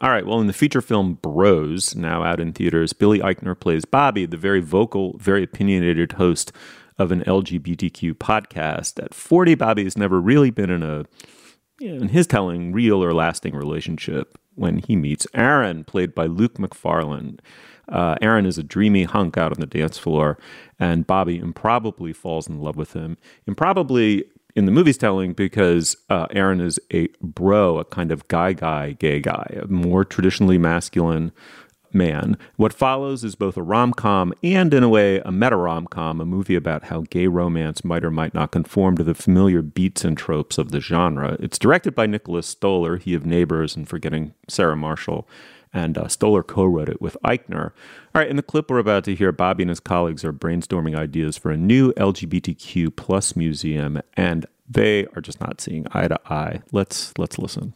All 0.00 0.10
right. 0.10 0.24
Well, 0.24 0.40
in 0.40 0.46
the 0.46 0.52
feature 0.52 0.80
film 0.80 1.14
Bros, 1.14 1.96
now 1.96 2.22
out 2.22 2.38
in 2.38 2.52
theaters, 2.52 2.92
Billy 2.92 3.18
Eichner 3.18 3.58
plays 3.58 3.84
Bobby, 3.84 4.26
the 4.26 4.36
very 4.36 4.60
vocal, 4.60 5.16
very 5.18 5.42
opinionated 5.42 6.12
host 6.12 6.52
of 6.98 7.10
an 7.10 7.22
LGBTQ 7.24 8.14
podcast. 8.14 9.02
At 9.02 9.12
40, 9.12 9.56
Bobby 9.56 9.84
has 9.84 9.98
never 9.98 10.20
really 10.20 10.50
been 10.50 10.70
in 10.70 10.84
a, 10.84 11.04
in 11.80 12.08
his 12.08 12.28
telling, 12.28 12.72
real 12.72 13.02
or 13.02 13.12
lasting 13.12 13.56
relationship 13.56 14.38
when 14.58 14.78
he 14.78 14.96
meets 14.96 15.26
Aaron, 15.34 15.84
played 15.84 16.14
by 16.14 16.26
Luke 16.26 16.58
Macfarlane. 16.58 17.40
Uh, 17.88 18.16
Aaron 18.20 18.44
is 18.44 18.58
a 18.58 18.62
dreamy 18.62 19.04
hunk 19.04 19.38
out 19.38 19.52
on 19.52 19.60
the 19.60 19.66
dance 19.66 19.96
floor, 19.96 20.38
and 20.78 21.06
Bobby 21.06 21.38
improbably 21.38 22.12
falls 22.12 22.48
in 22.48 22.60
love 22.60 22.76
with 22.76 22.92
him. 22.92 23.16
Improbably 23.46 24.24
in 24.54 24.64
the 24.64 24.72
movie's 24.72 24.98
telling 24.98 25.32
because 25.34 25.96
uh, 26.10 26.26
Aaron 26.30 26.60
is 26.60 26.80
a 26.92 27.08
bro, 27.22 27.78
a 27.78 27.84
kind 27.84 28.10
of 28.10 28.26
guy 28.28 28.52
guy, 28.52 28.92
gay 28.92 29.20
guy, 29.20 29.60
a 29.62 29.66
more 29.68 30.04
traditionally 30.04 30.58
masculine 30.58 31.32
Man. 31.92 32.36
What 32.56 32.72
follows 32.72 33.24
is 33.24 33.34
both 33.34 33.56
a 33.56 33.62
rom 33.62 33.92
com 33.92 34.32
and, 34.42 34.72
in 34.74 34.82
a 34.82 34.88
way, 34.88 35.20
a 35.20 35.32
meta 35.32 35.56
rom 35.56 35.86
com, 35.86 36.20
a 36.20 36.26
movie 36.26 36.54
about 36.54 36.84
how 36.84 37.02
gay 37.02 37.26
romance 37.26 37.84
might 37.84 38.04
or 38.04 38.10
might 38.10 38.34
not 38.34 38.52
conform 38.52 38.96
to 38.96 39.04
the 39.04 39.14
familiar 39.14 39.62
beats 39.62 40.04
and 40.04 40.16
tropes 40.16 40.58
of 40.58 40.70
the 40.70 40.80
genre. 40.80 41.36
It's 41.40 41.58
directed 41.58 41.94
by 41.94 42.06
Nicholas 42.06 42.46
Stoller, 42.46 42.96
he 42.96 43.14
of 43.14 43.26
Neighbors 43.26 43.76
and 43.76 43.88
Forgetting 43.88 44.34
Sarah 44.48 44.76
Marshall, 44.76 45.28
and 45.72 45.98
uh, 45.98 46.08
Stoller 46.08 46.42
co 46.42 46.64
wrote 46.64 46.88
it 46.88 47.00
with 47.00 47.16
Eichner. 47.24 47.72
All 48.14 48.22
right, 48.22 48.28
in 48.28 48.36
the 48.36 48.42
clip 48.42 48.70
we're 48.70 48.78
about 48.78 49.04
to 49.04 49.14
hear, 49.14 49.32
Bobby 49.32 49.62
and 49.62 49.70
his 49.70 49.80
colleagues 49.80 50.24
are 50.24 50.32
brainstorming 50.32 50.96
ideas 50.96 51.36
for 51.36 51.50
a 51.50 51.56
new 51.56 51.92
LGBTQ 51.94 52.94
plus 52.96 53.36
museum, 53.36 54.00
and 54.16 54.46
they 54.68 55.06
are 55.14 55.20
just 55.20 55.40
not 55.40 55.60
seeing 55.60 55.86
eye 55.92 56.08
to 56.08 56.20
eye. 56.30 56.60
Let's 56.72 57.16
let's 57.18 57.38
listen. 57.38 57.74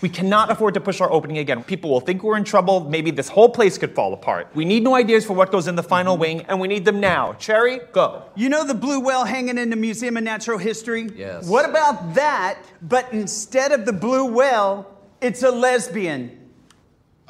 We 0.00 0.08
cannot 0.08 0.50
afford 0.50 0.74
to 0.74 0.80
push 0.80 1.00
our 1.00 1.12
opening 1.12 1.38
again. 1.38 1.62
People 1.62 1.90
will 1.90 2.00
think 2.00 2.22
we're 2.22 2.36
in 2.36 2.44
trouble. 2.44 2.80
Maybe 2.80 3.10
this 3.10 3.28
whole 3.28 3.50
place 3.50 3.76
could 3.76 3.94
fall 3.94 4.14
apart. 4.14 4.48
We 4.54 4.64
need 4.64 4.82
new 4.82 4.94
ideas 4.94 5.26
for 5.26 5.34
what 5.34 5.52
goes 5.52 5.68
in 5.68 5.76
the 5.76 5.82
final 5.82 6.16
wing, 6.16 6.42
and 6.48 6.58
we 6.58 6.68
need 6.68 6.86
them 6.86 7.00
now. 7.00 7.34
Cherry, 7.34 7.80
go. 7.92 8.24
You 8.34 8.48
know 8.48 8.64
the 8.64 8.74
blue 8.74 9.00
whale 9.00 9.24
hanging 9.24 9.58
in 9.58 9.68
the 9.68 9.76
Museum 9.76 10.16
of 10.16 10.22
Natural 10.22 10.58
History? 10.58 11.10
Yes. 11.14 11.46
What 11.46 11.68
about 11.68 12.14
that, 12.14 12.58
but 12.80 13.12
instead 13.12 13.72
of 13.72 13.84
the 13.84 13.92
blue 13.92 14.24
whale, 14.24 14.86
it's 15.20 15.42
a 15.42 15.50
lesbian? 15.50 16.39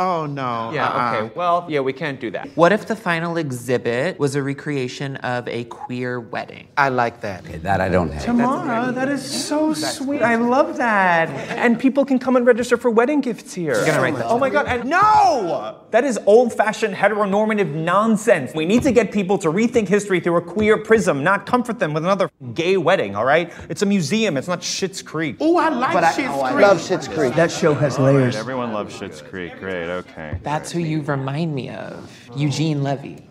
Oh 0.00 0.24
no. 0.24 0.70
Yeah, 0.72 0.88
uh-uh. 0.88 1.22
okay. 1.26 1.34
Well, 1.36 1.66
yeah, 1.68 1.80
we 1.80 1.92
can't 1.92 2.18
do 2.18 2.30
that. 2.30 2.48
What 2.56 2.72
if 2.72 2.86
the 2.86 2.96
final 2.96 3.36
exhibit 3.36 4.18
was 4.18 4.34
a 4.34 4.42
recreation 4.42 5.16
of 5.16 5.46
a 5.46 5.64
queer 5.64 6.18
wedding? 6.20 6.68
I 6.78 6.88
like 6.88 7.20
that. 7.20 7.44
That 7.62 7.82
I 7.82 7.90
don't 7.90 8.10
have. 8.10 8.24
Tamara, 8.24 8.92
that 8.92 9.10
is 9.10 9.22
so 9.22 9.74
sweet. 9.74 10.22
I 10.22 10.36
love 10.36 10.78
that. 10.78 11.28
And 11.50 11.78
people 11.78 12.06
can 12.06 12.18
come 12.18 12.36
and 12.36 12.46
register 12.46 12.78
for 12.78 12.90
wedding 12.90 13.20
gifts 13.20 13.52
here. 13.52 13.74
You're 13.74 13.84
gonna 13.84 14.00
write 14.00 14.16
that 14.16 14.24
Oh 14.26 14.38
my 14.38 14.48
god, 14.48 14.66
and 14.68 14.88
no! 14.88 15.76
That 15.90 16.04
is 16.04 16.18
old-fashioned 16.24 16.94
heteronormative 16.94 17.70
nonsense. 17.74 18.54
We 18.54 18.64
need 18.64 18.82
to 18.84 18.92
get 18.92 19.12
people 19.12 19.36
to 19.38 19.48
rethink 19.48 19.88
history 19.88 20.20
through 20.20 20.36
a 20.36 20.40
queer 20.40 20.78
prism, 20.78 21.22
not 21.22 21.44
comfort 21.44 21.78
them 21.78 21.92
with 21.92 22.04
another 22.04 22.30
gay 22.54 22.76
wedding, 22.78 23.16
all 23.16 23.24
right? 23.26 23.52
It's 23.68 23.82
a 23.82 23.86
museum, 23.86 24.36
it's 24.38 24.48
not 24.48 24.60
Schitt's 24.60 25.02
Creek. 25.02 25.36
Oh, 25.40 25.58
I 25.58 25.68
like 25.68 25.92
But 25.92 26.04
I- 26.04 26.12
Schitt's 26.12 26.30
oh, 26.32 26.42
I 26.42 26.52
Creek. 26.52 26.66
love 26.66 26.78
Schitt's 26.78 27.08
Creek. 27.08 27.34
That 27.34 27.50
show 27.50 27.74
has 27.74 27.98
layers. 27.98 28.36
Everyone 28.36 28.72
loves 28.72 28.98
Schitt's 28.98 29.20
Creek. 29.20 29.58
Great, 29.58 29.89
okay. 29.90 30.38
That's 30.42 30.72
who 30.72 30.81
you 30.81 31.03
remind 31.03 31.55
me 31.55 31.70
of. 31.70 32.31
Eugene 32.37 32.83
Levy. 32.83 33.26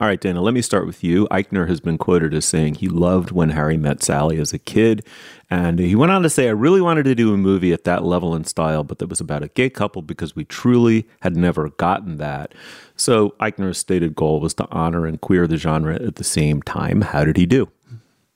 All 0.00 0.08
right, 0.08 0.20
Dana, 0.20 0.42
let 0.42 0.54
me 0.54 0.60
start 0.60 0.86
with 0.86 1.04
you. 1.04 1.28
Eichner 1.28 1.68
has 1.68 1.80
been 1.80 1.98
quoted 1.98 2.34
as 2.34 2.44
saying 2.44 2.74
he 2.74 2.88
loved 2.88 3.30
when 3.30 3.50
Harry 3.50 3.76
met 3.76 4.02
Sally 4.02 4.38
as 4.38 4.52
a 4.52 4.58
kid. 4.58 5.06
And 5.48 5.78
he 5.78 5.94
went 5.94 6.10
on 6.10 6.22
to 6.24 6.28
say, 6.28 6.48
I 6.48 6.50
really 6.52 6.80
wanted 6.80 7.04
to 7.04 7.14
do 7.14 7.32
a 7.32 7.36
movie 7.36 7.72
at 7.72 7.84
that 7.84 8.02
level 8.02 8.34
and 8.34 8.44
style, 8.44 8.82
but 8.82 8.98
that 8.98 9.08
was 9.08 9.20
about 9.20 9.44
a 9.44 9.48
gay 9.48 9.70
couple 9.70 10.02
because 10.02 10.34
we 10.34 10.44
truly 10.44 11.06
had 11.20 11.36
never 11.36 11.70
gotten 11.70 12.18
that. 12.18 12.54
So 12.96 13.30
Eichner's 13.40 13.78
stated 13.78 14.16
goal 14.16 14.40
was 14.40 14.52
to 14.54 14.68
honor 14.72 15.06
and 15.06 15.20
queer 15.20 15.46
the 15.46 15.56
genre 15.56 15.94
at 15.94 16.16
the 16.16 16.24
same 16.24 16.60
time. 16.60 17.02
How 17.02 17.24
did 17.24 17.36
he 17.36 17.46
do? 17.46 17.70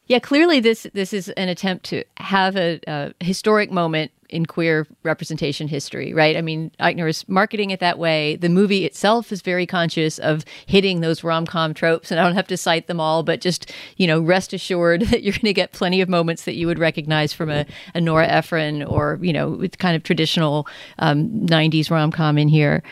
Yeah, 0.07 0.21
clearly 0.21 0.61
this 0.61 0.87
this 0.95 1.13
is 1.13 1.29
an 1.31 1.51
attempt 1.51 1.85
to 1.87 2.03
have 2.17 2.57
a, 2.57 2.81
a 2.87 3.13
historic 3.21 3.71
moment 3.71 4.11
in 4.29 4.47
queer 4.47 4.87
representation 5.03 5.69
history, 5.69 6.13
right? 6.13 6.37
I 6.37 6.43
mean, 6.43 6.71
Eichner 6.81 7.09
is 7.09 7.27
marketing 7.29 7.71
it 7.71 7.81
that 7.81 7.99
way. 7.99 8.37
The 8.37 8.49
movie 8.49 8.85
itself 8.85 9.33
is 9.33 9.41
very 9.41 9.67
conscious 9.67 10.19
of 10.19 10.45
hitting 10.67 11.01
those 11.01 11.25
rom 11.25 11.47
com 11.47 11.75
tropes, 11.75 12.11
and 12.11 12.21
I 12.21 12.25
don't 12.25 12.35
have 12.35 12.47
to 12.49 12.57
cite 12.57 12.87
them 12.87 13.01
all, 13.01 13.23
but 13.23 13.41
just 13.41 13.73
you 13.97 14.07
know, 14.07 14.21
rest 14.21 14.53
assured 14.53 15.03
that 15.11 15.23
you're 15.23 15.33
going 15.33 15.43
to 15.43 15.53
get 15.53 15.73
plenty 15.73 16.01
of 16.01 16.09
moments 16.09 16.45
that 16.45 16.55
you 16.55 16.67
would 16.67 16.79
recognize 16.79 17.33
from 17.33 17.51
a, 17.51 17.67
a 17.95 18.01
Nora 18.01 18.27
Ephron 18.27 18.83
or 18.83 19.19
you 19.23 19.33
know, 19.33 19.67
kind 19.79 19.97
of 19.97 20.03
traditional 20.03 20.67
um, 20.99 21.29
'90s 21.47 21.91
rom 21.91 22.13
com 22.13 22.39
in 22.39 22.49
here. 22.49 22.83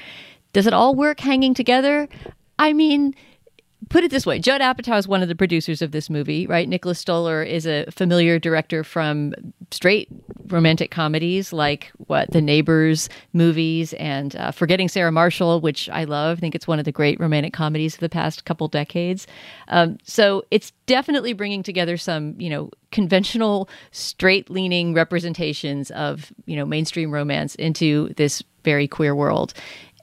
Does 0.53 0.67
it 0.67 0.73
all 0.73 0.95
work 0.95 1.21
hanging 1.21 1.55
together? 1.55 2.09
I 2.59 2.73
mean 2.73 3.15
put 3.89 4.05
it 4.05 4.11
this 4.11 4.27
way 4.27 4.39
Judd 4.39 4.61
Apatow 4.61 4.99
is 4.99 5.07
one 5.07 5.23
of 5.23 5.29
the 5.29 5.35
producers 5.35 5.83
of 5.83 5.93
this 5.93 6.11
movie, 6.11 6.47
right? 6.47 6.69
Nicholas 6.69 6.99
Stoller 6.99 7.43
is 7.43 7.67
a 7.67 7.87
familiar 7.91 8.39
director 8.39 8.83
from 8.83 9.35
straight 9.71 10.09
romantic 10.49 10.91
comedies 10.91 11.53
like 11.53 11.93
what 12.07 12.31
the 12.31 12.41
Neighbors 12.41 13.09
movies 13.33 13.93
and 13.95 14.37
uh, 14.37 14.51
Forgetting 14.51 14.89
Sarah 14.89 15.13
Marshall, 15.13 15.61
which 15.61 15.89
I 15.91 16.05
love. 16.05 16.39
I 16.39 16.41
think 16.41 16.55
it's 16.55 16.69
one 16.69 16.79
of 16.79 16.85
the 16.85 16.93
great 16.93 17.19
romantic 17.21 17.53
comedies 17.53 17.95
of 17.95 18.01
the 18.01 18.09
past 18.09 18.45
couple 18.45 18.69
decades. 18.69 19.27
Um, 19.69 19.99
so 20.05 20.45
it's 20.51 20.73
definitely 20.87 21.33
bringing 21.33 21.63
together 21.63 21.97
some, 21.97 22.35
you 22.41 22.51
know, 22.51 22.71
conventional 22.93 23.69
straight 23.91 24.49
leaning 24.51 24.95
representations 24.95 25.91
of, 25.93 26.33
you 26.47 26.57
know, 26.57 26.65
mainstream 26.65 27.11
romance 27.11 27.55
into 27.57 28.13
this 28.17 28.43
very 28.65 28.89
queer 28.89 29.15
world. 29.15 29.53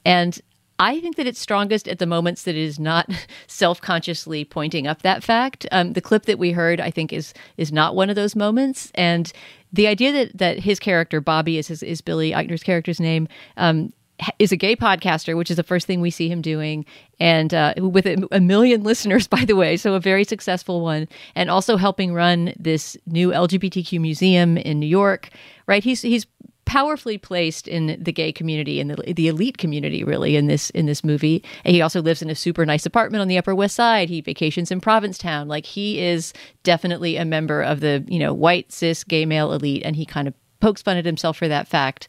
And 0.06 0.40
I 0.84 1.00
think 1.00 1.15
that 1.15 1.26
it's 1.26 1.39
strongest 1.39 1.88
at 1.88 2.00
the 2.00 2.06
moments 2.06 2.43
that 2.43 2.56
it 2.56 2.62
is 2.62 2.78
not 2.78 3.10
self-consciously 3.48 4.43
pointing 4.43 4.86
up 4.86 5.02
that 5.04 5.24
fact. 5.24 5.65
Um, 5.72 5.93
the 5.93 6.02
clip 6.02 6.26
that 6.26 6.38
we 6.38 6.52
heard, 6.52 6.82
I 6.82 6.91
think, 6.91 7.13
is 7.13 7.34
is 7.56 7.72
not 7.72 7.96
one 7.96 8.10
of 8.10 8.17
those 8.17 8.36
moments. 8.36 8.91
And 8.93 9.32
the 9.72 9.88
idea 9.88 10.12
that 10.12 10.38
that 10.38 10.60
his 10.60 10.80
character 10.80 11.22
Bobby 11.22 11.58
is 11.58 11.69
his, 11.69 11.84
is 11.84 12.02
Billy 12.02 12.32
Eichner's 12.32 12.63
character's 12.63 13.00
name. 13.00 13.30
Um, 13.56 13.93
is 14.39 14.52
a 14.52 14.58
gay 14.58 14.76
podcaster, 14.76 15.38
which 15.38 15.50
is 15.50 15.58
the 15.58 15.63
first 15.63 15.88
thing 15.88 16.02
we 16.02 16.12
see 16.12 16.30
him 16.30 16.41
doing, 16.41 16.86
and 17.19 17.54
uh, 17.54 17.74
with 17.78 18.06
a, 18.06 18.28
a 18.32 18.41
million 18.41 18.84
listeners, 18.91 19.26
by 19.28 19.46
the 19.46 19.56
way, 19.56 19.78
so 19.78 19.93
a 19.93 20.02
very 20.02 20.26
successful 20.26 20.82
one, 20.82 21.08
and 21.34 21.50
also 21.50 21.78
helping 21.78 22.13
run 22.13 22.54
this 22.60 22.98
new 23.06 23.30
LGBTQ 23.30 24.02
museum 24.02 24.58
in 24.58 24.80
New 24.80 24.88
York. 24.88 25.30
Right? 25.65 25.84
He's 25.84 26.02
he's 26.02 26.28
powerfully 26.65 27.17
placed 27.17 27.67
in 27.67 28.02
the 28.02 28.12
gay 28.12 28.32
community 28.32 28.80
in 28.80 28.88
the, 28.88 29.13
the 29.13 29.28
elite 29.28 29.58
community 29.58 30.04
really 30.04 30.36
in 30.36 30.47
this 30.47 30.69
in 30.71 30.86
this 30.86 31.04
movie. 31.04 31.43
And 31.63 31.76
he 31.76 31.82
also 31.82 32.02
lives 32.02 32.21
in 32.21 32.30
a 32.30 32.36
super 32.36 32.65
nice 32.65 32.86
apartment 32.86 33.21
on 33.21 33.28
the 33.28 33.38
upper 33.38 33.56
west 33.56 33.76
side. 33.76 34.10
He 34.10 34.21
vacations 34.21 34.71
in 34.71 34.82
provincetown. 34.82 35.47
Like 35.47 35.65
he 35.65 35.99
is 35.99 36.34
definitely 36.63 37.17
a 37.17 37.26
member 37.26 37.62
of 37.62 37.80
the 37.80 38.06
you 38.08 38.19
know 38.19 38.34
white 38.34 38.71
cis 38.71 39.04
gay 39.04 39.26
male 39.26 39.54
elite 39.54 39.84
and 39.86 39.95
he 39.95 40.06
kind 40.06 40.28
of 40.28 40.34
pokes 40.60 40.82
fun 40.82 40.97
at 40.97 41.06
himself 41.06 41.38
for 41.38 41.47
that 41.47 41.67
fact. 41.67 42.08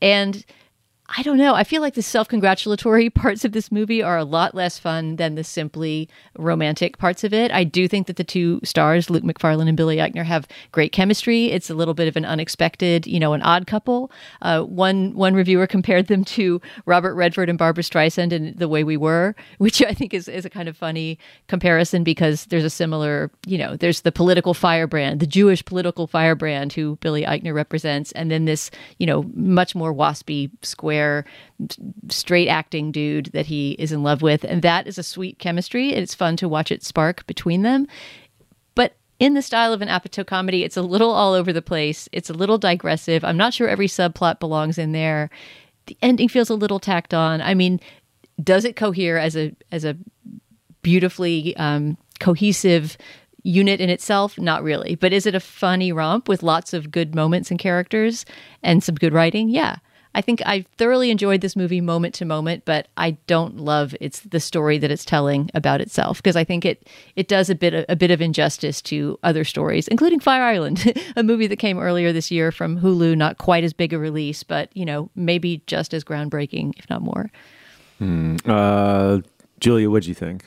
And 0.00 0.44
I 1.16 1.22
don't 1.22 1.38
know. 1.38 1.54
I 1.54 1.64
feel 1.64 1.80
like 1.80 1.94
the 1.94 2.02
self 2.02 2.28
congratulatory 2.28 3.08
parts 3.18 3.44
of 3.44 3.52
this 3.52 3.72
movie 3.72 4.02
are 4.02 4.18
a 4.18 4.24
lot 4.24 4.54
less 4.54 4.78
fun 4.78 5.16
than 5.16 5.36
the 5.36 5.44
simply 5.44 6.06
romantic 6.36 6.98
parts 6.98 7.24
of 7.24 7.32
it. 7.32 7.50
I 7.50 7.64
do 7.64 7.88
think 7.88 8.06
that 8.08 8.16
the 8.16 8.24
two 8.24 8.60
stars, 8.62 9.08
Luke 9.08 9.24
Macfarlane 9.24 9.68
and 9.68 9.76
Billy 9.76 9.96
Eichner, 9.96 10.24
have 10.24 10.46
great 10.70 10.92
chemistry. 10.92 11.46
It's 11.46 11.70
a 11.70 11.74
little 11.74 11.94
bit 11.94 12.08
of 12.08 12.16
an 12.16 12.26
unexpected, 12.26 13.06
you 13.06 13.18
know, 13.18 13.32
an 13.32 13.40
odd 13.40 13.66
couple. 13.66 14.10
Uh, 14.42 14.62
one 14.64 15.14
one 15.14 15.34
reviewer 15.34 15.66
compared 15.78 16.08
them 16.08 16.24
to 16.26 16.60
Robert 16.84 17.14
Redford 17.14 17.48
and 17.48 17.58
Barbra 17.58 17.82
Streisand 17.82 18.32
in 18.32 18.54
The 18.56 18.68
Way 18.68 18.84
We 18.84 18.98
Were, 18.98 19.34
which 19.58 19.82
I 19.82 19.94
think 19.94 20.12
is, 20.12 20.28
is 20.28 20.44
a 20.44 20.50
kind 20.50 20.68
of 20.68 20.76
funny 20.76 21.18
comparison 21.46 22.04
because 22.04 22.44
there's 22.46 22.64
a 22.64 22.70
similar, 22.70 23.30
you 23.46 23.56
know, 23.56 23.76
there's 23.76 24.02
the 24.02 24.12
political 24.12 24.52
firebrand, 24.52 25.20
the 25.20 25.26
Jewish 25.26 25.64
political 25.64 26.06
firebrand 26.06 26.74
who 26.74 26.96
Billy 26.96 27.24
Eichner 27.24 27.54
represents, 27.54 28.12
and 28.12 28.30
then 28.30 28.44
this, 28.44 28.70
you 28.98 29.06
know, 29.06 29.24
much 29.34 29.74
more 29.74 29.94
waspy, 29.94 30.50
square 30.62 30.97
straight 32.08 32.48
acting 32.48 32.92
dude 32.92 33.26
that 33.26 33.46
he 33.46 33.72
is 33.72 33.92
in 33.92 34.02
love 34.02 34.22
with. 34.22 34.44
And 34.44 34.62
that 34.62 34.86
is 34.86 34.98
a 34.98 35.02
sweet 35.02 35.38
chemistry. 35.38 35.90
It's 35.90 36.14
fun 36.14 36.36
to 36.36 36.48
watch 36.48 36.70
it 36.70 36.84
spark 36.84 37.26
between 37.26 37.62
them. 37.62 37.86
But 38.74 38.96
in 39.18 39.34
the 39.34 39.42
style 39.42 39.72
of 39.72 39.82
an 39.82 39.88
Apatow 39.88 40.26
comedy 40.26 40.62
it's 40.62 40.76
a 40.76 40.82
little 40.82 41.10
all 41.10 41.34
over 41.34 41.52
the 41.52 41.62
place. 41.62 42.08
It's 42.12 42.30
a 42.30 42.34
little 42.34 42.58
digressive. 42.58 43.24
I'm 43.24 43.36
not 43.36 43.54
sure 43.54 43.68
every 43.68 43.88
subplot 43.88 44.38
belongs 44.38 44.78
in 44.78 44.92
there. 44.92 45.30
The 45.86 45.96
ending 46.02 46.28
feels 46.28 46.50
a 46.50 46.54
little 46.54 46.78
tacked 46.78 47.14
on. 47.14 47.40
I 47.40 47.54
mean 47.54 47.80
does 48.42 48.64
it 48.64 48.76
cohere 48.76 49.18
as 49.18 49.36
a 49.36 49.54
as 49.72 49.84
a 49.84 49.96
beautifully 50.82 51.56
um, 51.56 51.98
cohesive 52.20 52.96
unit 53.42 53.80
in 53.80 53.90
itself? 53.90 54.38
Not 54.38 54.62
really. 54.62 54.94
But 54.94 55.12
is 55.12 55.26
it 55.26 55.34
a 55.34 55.40
funny 55.40 55.90
romp 55.90 56.28
with 56.28 56.44
lots 56.44 56.72
of 56.72 56.92
good 56.92 57.16
moments 57.16 57.50
and 57.50 57.58
characters 57.58 58.24
and 58.62 58.82
some 58.82 58.94
good 58.94 59.12
writing? 59.12 59.48
Yeah 59.48 59.78
I 60.18 60.20
think 60.20 60.42
I 60.44 60.64
thoroughly 60.78 61.12
enjoyed 61.12 61.42
this 61.42 61.54
movie 61.54 61.80
moment 61.80 62.12
to 62.14 62.24
moment, 62.24 62.64
but 62.64 62.88
I 62.96 63.12
don't 63.28 63.58
love 63.58 63.94
it's 64.00 64.18
the 64.18 64.40
story 64.40 64.76
that 64.78 64.90
it's 64.90 65.04
telling 65.04 65.48
about 65.54 65.80
itself 65.80 66.18
because 66.18 66.34
I 66.34 66.42
think 66.42 66.64
it 66.64 66.88
it 67.14 67.28
does 67.28 67.48
a 67.48 67.54
bit 67.54 67.72
of, 67.72 67.84
a 67.88 67.94
bit 67.94 68.10
of 68.10 68.20
injustice 68.20 68.82
to 68.82 69.16
other 69.22 69.44
stories, 69.44 69.86
including 69.86 70.18
Fire 70.18 70.42
Island, 70.42 70.92
a 71.16 71.22
movie 71.22 71.46
that 71.46 71.60
came 71.60 71.78
earlier 71.78 72.12
this 72.12 72.32
year 72.32 72.50
from 72.50 72.80
Hulu, 72.80 73.16
not 73.16 73.38
quite 73.38 73.62
as 73.62 73.72
big 73.72 73.92
a 73.92 73.98
release, 73.98 74.42
but 74.42 74.76
you 74.76 74.84
know 74.84 75.08
maybe 75.14 75.62
just 75.68 75.94
as 75.94 76.02
groundbreaking, 76.02 76.76
if 76.78 76.90
not 76.90 77.00
more. 77.00 77.30
Hmm. 77.98 78.38
Uh, 78.44 79.20
Julia, 79.60 79.88
what 79.88 80.02
do 80.02 80.08
you 80.08 80.16
think? 80.16 80.44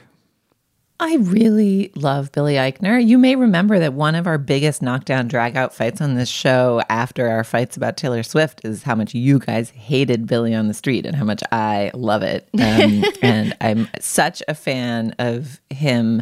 I 1.02 1.16
really 1.16 1.92
love 1.96 2.32
Billy 2.32 2.54
Eichner. 2.54 3.04
You 3.04 3.18
may 3.18 3.36
remember 3.36 3.80
that 3.80 3.94
one 3.94 4.14
of 4.14 4.28
our 4.28 4.38
biggest 4.38 4.84
knockdown 4.84 5.28
dragout 5.28 5.74
fights 5.74 6.00
on 6.00 6.14
this 6.14 6.30
show 6.30 6.84
after 6.90 7.28
our 7.28 7.44
fights 7.44 7.76
about 7.76 7.98
Taylor 7.98 8.22
Swift 8.22 8.64
is 8.64 8.84
how 8.84 8.94
much 8.94 9.16
you 9.16 9.40
guys 9.40 9.72
hated 9.72 10.28
Billy 10.28 10.54
on 10.54 10.68
the 10.68 10.76
street 10.76 11.08
and 11.08 11.16
how 11.16 11.24
much 11.24 11.42
I 11.52 11.90
love 11.96 12.22
it. 12.22 12.48
Um, 12.54 13.04
and 13.24 13.58
I'm 13.60 13.88
such 14.00 14.44
a 14.48 14.54
fan 14.54 15.16
of 15.18 15.60
him, 15.72 16.22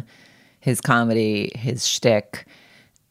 his 0.60 0.80
comedy, 0.80 1.52
his 1.54 1.86
shtick. 1.86 2.46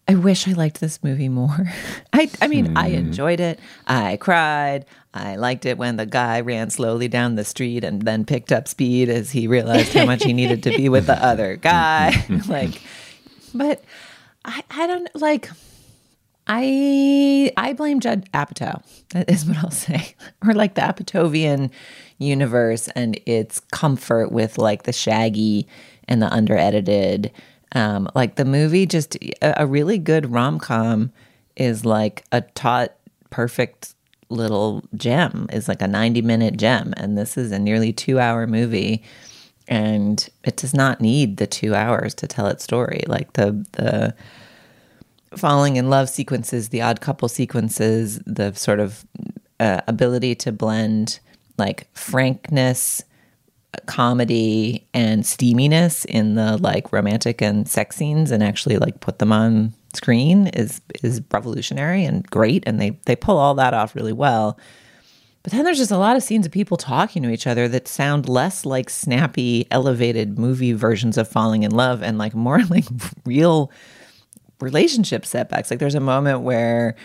I 0.10 0.15
wish 0.15 0.48
I 0.48 0.54
liked 0.54 0.82
this 0.82 1.04
movie 1.04 1.30
more. 1.30 1.72
I, 2.13 2.32
I 2.41 2.48
mean, 2.48 2.76
I 2.76 2.89
hmm. 2.89 2.95
enjoyed 2.95 3.39
it. 3.39 3.60
I 3.86 4.17
cried. 4.17 4.88
I 5.13 5.36
liked 5.36 5.67
it 5.67 5.78
when 5.78 5.98
the 5.98 6.08
guy 6.08 6.41
ran 6.41 6.72
slowly 6.72 7.08
down 7.08 7.36
the 7.36 7.45
street 7.45 7.84
and 7.84 8.02
then 8.02 8.26
picked 8.26 8.52
up 8.52 8.67
speed 8.67 9.08
as 9.10 9.30
he 9.30 9.45
realized 9.45 9.93
how 9.93 10.08
much 10.08 10.24
he 10.24 10.34
needed 10.34 10.63
to 10.63 10.72
be 10.76 10.89
with 10.89 11.06
the 11.06 11.24
other 11.24 11.58
mm-hmm. 11.58 11.62
guy. 11.62 12.12
Mm-hmm. 12.30 12.52
like, 12.52 12.82
but 13.54 13.84
I, 14.45 14.63
I 14.72 14.88
don't 14.88 15.10
like. 15.15 15.50
I 16.48 17.52
I 17.56 17.74
blame 17.74 18.00
Judd 18.00 18.32
Apatow. 18.32 18.84
That 19.10 19.30
is 19.30 19.45
what 19.45 19.58
I'll 19.58 19.72
say, 19.72 20.15
or 20.43 20.54
like 20.54 20.74
the 20.74 20.82
Apatovian 20.82 21.69
universe 22.17 22.88
and 22.89 23.19
its 23.28 23.60
comfort 23.72 24.32
with 24.32 24.58
like 24.58 24.84
the 24.84 24.93
shaggy 24.93 25.67
and 26.08 26.22
the 26.22 26.32
under 26.34 26.58
edited. 26.58 27.32
Um, 27.74 28.10
like 28.16 28.36
the 28.36 28.46
movie, 28.46 28.86
just 28.86 29.16
a, 29.42 29.64
a 29.64 29.68
really 29.68 29.98
good 29.98 30.32
rom 30.32 30.60
com 30.60 31.12
is 31.56 31.86
like 31.86 32.24
a 32.32 32.42
taut, 32.42 32.96
perfect 33.30 33.94
little 34.30 34.84
gem. 34.96 35.48
Is 35.52 35.68
like 35.68 35.82
a 35.82 35.88
ninety 35.88 36.22
minute 36.22 36.58
gem, 36.58 36.94
and 36.98 37.18
this 37.18 37.38
is 37.38 37.52
a 37.52 37.60
nearly 37.60 37.94
two 37.94 38.20
hour 38.20 38.48
movie, 38.48 39.04
and 39.68 40.28
it 40.44 40.58
does 40.58 40.74
not 40.74 41.02
need 41.02 41.38
the 41.38 41.48
two 41.48 41.76
hours 41.76 42.14
to 42.16 42.28
tell 42.28 42.48
its 42.48 42.64
story. 42.64 43.04
Like 43.08 43.34
the 43.34 43.52
the 43.74 44.16
falling 45.38 45.76
in 45.76 45.90
love 45.90 46.10
sequences, 46.10 46.70
the 46.70 46.82
odd 46.82 47.02
couple 47.02 47.28
sequences, 47.30 48.20
the 48.26 48.54
sort 48.54 48.80
of 48.80 49.06
uh, 49.60 49.82
ability 49.88 50.34
to 50.34 50.52
blend 50.52 51.20
like 51.58 51.88
frankness, 51.96 53.04
comedy, 53.86 54.88
and 54.94 55.24
steaminess 55.24 56.06
in 56.06 56.36
the 56.36 56.58
like 56.58 56.92
romantic 56.92 57.42
and 57.42 57.68
sex 57.68 57.96
scenes 57.96 58.32
and 58.32 58.44
actually 58.44 58.78
like 58.78 59.00
put 59.00 59.20
them 59.20 59.32
on 59.32 59.74
screen 59.94 60.48
is 60.48 60.82
is 61.04 61.22
revolutionary 61.32 62.06
and 62.06 62.30
great 62.30 62.64
and 62.68 62.80
they 62.80 62.92
they 63.06 63.16
pull 63.16 63.38
all 63.38 63.56
that 63.56 63.74
off 63.74 63.96
really 63.96 64.14
well. 64.14 64.58
But 65.44 65.54
then 65.54 65.64
there's 65.64 65.78
just 65.78 65.92
a 65.92 65.98
lot 65.98 66.18
of 66.18 66.24
scenes 66.24 66.46
of 66.46 66.52
people 66.52 66.76
talking 66.78 67.24
to 67.24 67.30
each 67.30 67.48
other 67.48 67.68
that 67.70 67.88
sound 67.88 68.28
less 68.28 68.66
like 68.66 68.90
snappy, 68.90 69.68
elevated 69.72 70.38
movie 70.38 70.74
versions 70.74 71.18
of 71.18 71.30
falling 71.30 71.64
in 71.64 71.72
love 71.72 72.04
and 72.04 72.18
like 72.18 72.36
more 72.36 72.62
like 72.70 72.86
real 73.26 73.72
relationship 74.60 75.26
setbacks. 75.26 75.72
Like 75.72 75.80
there's 75.80 75.96
a 75.96 76.02
moment 76.02 76.42
where 76.42 76.96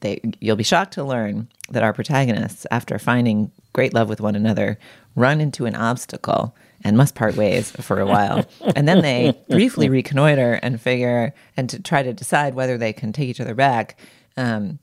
they 0.00 0.20
you'll 0.40 0.56
be 0.56 0.64
shocked 0.64 0.94
to 0.94 1.04
learn 1.04 1.48
that 1.70 1.82
our 1.82 1.92
protagonists, 1.92 2.66
after 2.70 2.98
finding 2.98 3.50
great 3.72 3.94
love 3.94 4.08
with 4.08 4.20
one 4.20 4.34
another, 4.34 4.78
run 5.14 5.40
into 5.40 5.66
an 5.66 5.74
obstacle 5.74 6.54
and 6.84 6.96
must 6.96 7.14
part 7.14 7.36
ways 7.36 7.70
for 7.70 8.00
a 8.00 8.06
while. 8.06 8.44
and 8.76 8.88
then 8.88 9.02
they 9.02 9.38
briefly 9.48 9.88
reconnoiter 9.88 10.54
and 10.54 10.80
figure 10.80 11.32
and 11.56 11.70
to 11.70 11.80
try 11.80 12.02
to 12.02 12.12
decide 12.12 12.54
whether 12.54 12.76
they 12.76 12.92
can 12.92 13.12
take 13.12 13.28
each 13.28 13.40
other 13.40 13.54
back. 13.54 13.98
Um, 14.36 14.78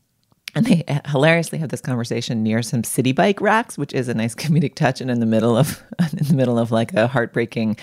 and 0.55 0.65
they 0.65 0.83
hilariously 1.07 1.59
have 1.59 1.69
this 1.69 1.81
conversation 1.81 2.41
near 2.41 2.63
some 2.63 2.83
city 2.83 3.11
bike 3.11 3.39
racks, 3.39 3.77
which 3.77 3.93
is 3.93 4.07
a 4.07 4.13
nice 4.13 4.35
comedic 4.35 4.75
touch. 4.75 5.01
And 5.01 5.11
in 5.11 5.19
the 5.19 5.25
middle 5.25 5.57
of 5.57 5.83
in 5.99 6.27
the 6.27 6.35
middle 6.35 6.57
of 6.57 6.71
like 6.71 6.93
a 6.93 7.07
heartbreaking 7.07 7.77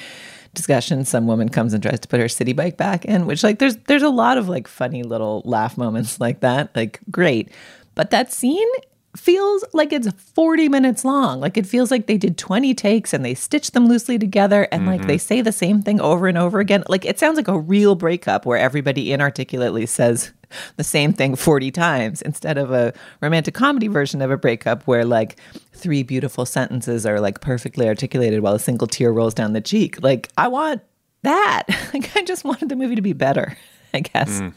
discussion, 0.54 1.04
some 1.04 1.26
woman 1.26 1.48
comes 1.48 1.74
and 1.74 1.82
tries 1.82 2.00
to 2.00 2.08
put 2.08 2.20
her 2.20 2.28
city 2.28 2.52
bike 2.52 2.76
back 2.76 3.04
in, 3.04 3.26
which 3.26 3.44
like 3.44 3.58
there's 3.58 3.76
there's 3.86 4.02
a 4.02 4.08
lot 4.08 4.38
of 4.38 4.48
like 4.48 4.66
funny 4.66 5.02
little 5.02 5.42
laugh 5.44 5.78
moments 5.78 6.20
like 6.20 6.40
that. 6.40 6.74
Like 6.74 7.00
great. 7.10 7.50
But 7.94 8.10
that 8.10 8.32
scene 8.32 8.68
feels 9.18 9.64
like 9.72 9.92
it's 9.92 10.10
40 10.34 10.68
minutes 10.68 11.04
long. 11.04 11.40
Like 11.40 11.56
it 11.56 11.66
feels 11.66 11.90
like 11.90 12.06
they 12.06 12.18
did 12.18 12.38
20 12.38 12.74
takes 12.74 13.12
and 13.12 13.24
they 13.24 13.34
stitched 13.34 13.72
them 13.72 13.88
loosely 13.88 14.18
together 14.18 14.68
and 14.72 14.82
mm-hmm. 14.82 14.90
like 14.90 15.06
they 15.06 15.18
say 15.18 15.40
the 15.40 15.52
same 15.52 15.82
thing 15.82 16.00
over 16.00 16.26
and 16.26 16.38
over 16.38 16.60
again. 16.60 16.84
Like 16.88 17.04
it 17.04 17.18
sounds 17.18 17.36
like 17.36 17.48
a 17.48 17.58
real 17.58 17.94
breakup 17.94 18.46
where 18.46 18.58
everybody 18.58 19.12
inarticulately 19.12 19.86
says 19.86 20.32
the 20.76 20.84
same 20.84 21.12
thing 21.12 21.36
40 21.36 21.70
times 21.70 22.22
instead 22.22 22.58
of 22.58 22.70
a 22.70 22.92
romantic 23.20 23.54
comedy 23.54 23.88
version 23.88 24.22
of 24.22 24.30
a 24.30 24.36
breakup 24.36 24.82
where 24.84 25.04
like 25.04 25.36
three 25.72 26.02
beautiful 26.02 26.46
sentences 26.46 27.04
are 27.06 27.20
like 27.20 27.40
perfectly 27.40 27.88
articulated 27.88 28.40
while 28.40 28.54
a 28.54 28.60
single 28.60 28.86
tear 28.86 29.12
rolls 29.12 29.34
down 29.34 29.52
the 29.52 29.60
cheek. 29.60 30.02
Like 30.02 30.30
I 30.36 30.48
want 30.48 30.82
that. 31.22 31.64
Like 31.94 32.14
I 32.16 32.22
just 32.22 32.44
wanted 32.44 32.68
the 32.68 32.76
movie 32.76 32.96
to 32.96 33.02
be 33.02 33.14
better, 33.14 33.56
I 33.94 34.00
guess. 34.00 34.40
Mm. 34.40 34.52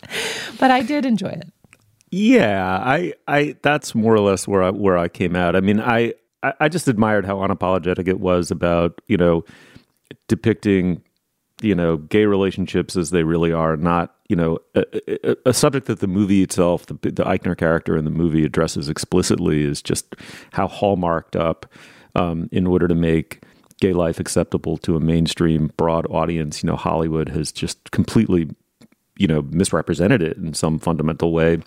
But 0.59 0.71
I 0.71 0.81
did 0.81 1.05
enjoy 1.05 1.29
it. 1.29 1.47
Yeah, 2.11 2.79
I, 2.83 3.13
I, 3.27 3.55
that's 3.61 3.93
more 3.93 4.15
or 4.15 4.19
less 4.19 4.47
where 4.47 4.63
I, 4.63 4.71
where 4.71 4.97
I 4.97 5.07
came 5.07 5.35
out. 5.35 5.55
I 5.55 5.59
mean, 5.59 5.79
I, 5.79 6.13
I 6.41 6.69
just 6.69 6.87
admired 6.87 7.25
how 7.25 7.37
unapologetic 7.37 8.07
it 8.07 8.19
was 8.19 8.49
about, 8.49 9.01
you 9.07 9.17
know, 9.17 9.43
depicting, 10.27 11.03
you 11.61 11.75
know, 11.75 11.97
gay 11.97 12.25
relationships 12.25 12.95
as 12.95 13.11
they 13.11 13.23
really 13.23 13.51
are, 13.51 13.75
not, 13.77 14.15
you 14.29 14.35
know, 14.35 14.57
a, 14.73 14.85
a, 15.31 15.35
a 15.47 15.53
subject 15.53 15.87
that 15.87 15.99
the 15.99 16.07
movie 16.07 16.41
itself, 16.41 16.85
the, 16.85 16.93
the 16.93 17.23
Eichner 17.25 17.57
character 17.57 17.97
in 17.97 18.05
the 18.05 18.11
movie 18.11 18.45
addresses 18.45 18.89
explicitly 18.89 19.63
is 19.63 19.81
just 19.81 20.15
how 20.51 20.67
hallmarked 20.67 21.35
up 21.35 21.65
um, 22.15 22.49
in 22.51 22.65
order 22.65 22.87
to 22.87 22.95
make 22.95 23.43
gay 23.81 23.93
life 23.93 24.19
acceptable 24.19 24.77
to 24.77 24.95
a 24.95 24.99
mainstream 24.99 25.71
broad 25.77 26.07
audience. 26.09 26.63
You 26.63 26.67
know, 26.67 26.75
Hollywood 26.75 27.29
has 27.29 27.51
just 27.51 27.91
completely, 27.91 28.49
you 29.17 29.27
know, 29.27 29.41
misrepresented 29.43 30.21
it 30.21 30.37
in 30.37 30.53
some 30.53 30.79
fundamental 30.79 31.33
way 31.33 31.59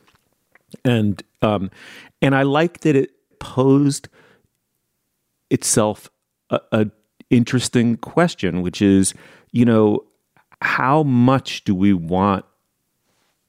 and 0.85 1.23
um, 1.43 1.71
and 2.21 2.35
I 2.35 2.43
like 2.43 2.81
that 2.81 2.97
it 2.97 3.11
posed 3.39 4.09
itself 5.51 6.09
a, 6.51 6.61
a 6.73 6.87
interesting 7.31 7.97
question, 7.97 8.63
which 8.63 8.83
is, 8.83 9.15
you 9.53 9.65
know, 9.65 10.05
how 10.61 11.03
much 11.03 11.65
do 11.65 11.75
we 11.75 11.93
want 11.93 12.45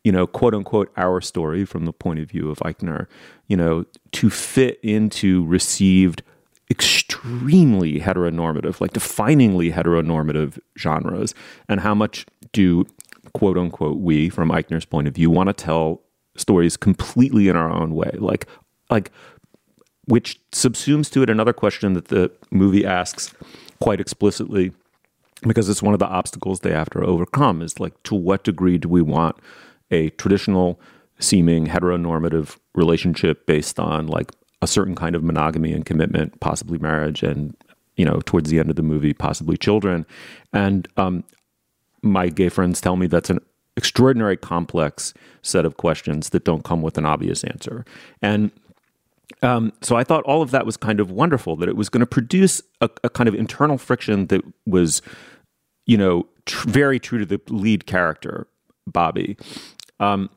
you 0.04 0.12
know, 0.12 0.28
quote 0.28 0.54
unquote, 0.54 0.92
our 0.98 1.22
story 1.22 1.66
from 1.66 1.86
the 1.86 1.94
point 1.94 2.20
of 2.20 2.30
view 2.30 2.50
of 2.50 2.60
Eichner, 2.60 3.08
you 3.48 3.56
know, 3.56 3.86
to 4.12 4.30
fit 4.30 4.80
into 4.84 5.46
received 5.46 6.24
extremely 6.70 8.00
heteronormative, 8.00 8.82
like 8.82 8.92
definingly 8.92 9.72
heteronormative 9.74 10.60
genres, 10.78 11.34
and 11.70 11.80
how 11.80 11.96
much 11.96 12.26
do 12.52 12.86
quote 13.34 13.58
unquote 13.58 14.00
we, 14.00 14.30
from 14.30 14.50
Eichner's 14.50 14.86
point 14.86 15.08
of 15.08 15.16
view, 15.16 15.30
want 15.30 15.48
to 15.48 15.54
tell 15.54 16.02
stories 16.36 16.78
completely 16.78 17.48
in 17.48 17.56
our 17.56 17.70
own 17.70 17.94
way, 17.96 18.12
like 18.18 18.48
like 18.90 19.12
which 20.06 20.40
subsumes 20.52 21.10
to 21.12 21.24
it 21.24 21.30
another 21.30 21.54
question 21.54 21.94
that 21.94 22.10
the 22.10 22.32
movie 22.52 22.86
asks 22.86 23.34
quite 23.80 24.02
explicitly 24.02 24.74
because 25.48 25.70
it's 25.70 25.82
one 25.82 25.94
of 25.94 26.00
the 26.00 26.08
obstacles 26.08 26.60
they 26.60 26.72
have 26.72 26.90
to 26.90 27.00
overcome 27.00 27.62
is 27.62 27.80
like 27.80 28.02
to 28.04 28.16
what 28.16 28.44
degree 28.44 28.78
do 28.78 28.88
we 28.88 29.02
want 29.02 29.36
a 29.92 30.10
traditional 30.12 30.80
seeming 31.20 31.68
heteronormative 31.68 32.58
relationship 32.76 33.46
based 33.46 33.80
on 33.80 34.08
like 34.08 34.32
a 34.62 34.68
certain 34.68 34.96
kind 34.96 35.16
of 35.16 35.24
monogamy 35.24 35.74
and 35.74 35.86
commitment 35.86 36.40
possibly 36.40 36.78
marriage 36.78 37.24
and 37.24 37.56
you 37.96 38.06
know 38.06 38.22
towards 38.26 38.50
the 38.50 38.60
end 38.60 38.70
of 38.70 38.76
the 38.76 38.84
movie 38.84 39.14
possibly 39.14 39.58
children? 39.58 40.06
And 40.52 40.88
um, 40.98 41.24
my 42.02 42.30
gay 42.30 42.50
friends 42.50 42.82
tell 42.82 42.96
me 42.96 43.08
that's 43.08 43.30
an 43.30 43.40
extraordinary 43.76 44.38
complex 44.38 45.14
set 45.42 45.66
of 45.66 45.78
questions 45.78 46.30
that 46.30 46.44
don't 46.44 46.64
come 46.64 46.82
with 46.82 46.98
an 46.98 47.06
obvious 47.06 47.44
answer. 47.44 47.86
And 48.22 48.52
um, 49.42 49.74
so 49.82 49.96
I 49.96 50.04
thought 50.04 50.24
all 50.24 50.42
of 50.42 50.52
that 50.52 50.66
was 50.66 50.78
kind 50.78 51.00
of 51.00 51.12
wonderful, 51.12 51.56
that 51.58 51.70
it 51.70 51.76
was 51.76 51.90
going 51.90 52.02
to 52.02 52.06
produce 52.06 52.62
a, 52.82 52.90
a, 53.04 53.10
kind 53.10 53.28
of 53.28 53.36
internal 53.36 53.78
friction 53.78 54.28
that 54.28 54.42
was, 54.66 55.02
you 55.86 55.98
know, 55.98 56.28
tr- 56.46 56.70
very 56.70 57.00
true 57.00 57.20
to 57.20 57.26
the 57.26 57.42
lead 57.50 57.86
character, 57.86 58.48
Bobby. 58.88 59.38
Um, 60.00 60.30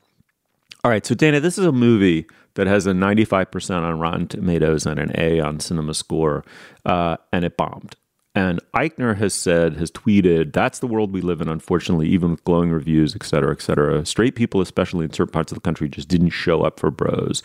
all 0.83 0.91
right, 0.91 1.05
so 1.05 1.15
Dana, 1.15 1.41
this 1.41 1.59
is 1.59 1.67
a 1.67 1.73
movie 1.73 2.27
that 2.55 2.67
has 2.67 2.87
a 2.87 2.93
95% 2.93 3.83
on 3.83 3.99
Rotten 3.99 4.29
Tomatoes 4.29 4.87
and 4.87 4.99
an 4.99 5.13
A 5.17 5.41
on 5.41 5.61
Cinema 5.61 5.95
Score, 5.95 6.45
uh, 6.85 7.17
and 7.33 7.45
it 7.45 7.57
bombed. 7.57 7.97
And 8.37 8.61
Eichner 8.75 9.17
has 9.17 9.33
said, 9.33 9.79
has 9.79 9.91
tweeted, 9.91 10.53
that's 10.53 10.81
the 10.81 10.87
world 10.87 11.11
we 11.11 11.23
live 11.23 11.41
in, 11.41 11.49
unfortunately, 11.49 12.07
even 12.11 12.33
with 12.33 12.45
glowing 12.45 12.71
reviews, 12.71 13.17
et 13.17 13.23
cetera, 13.23 13.51
et 13.51 13.63
cetera. 13.63 14.05
Straight 14.05 14.35
people, 14.35 14.61
especially 14.61 15.07
in 15.07 15.13
certain 15.15 15.33
parts 15.33 15.51
of 15.51 15.57
the 15.57 15.63
country, 15.63 15.89
just 15.89 16.09
didn't 16.09 16.31
show 16.31 16.61
up 16.61 16.79
for 16.79 16.91
bros. 16.91 17.43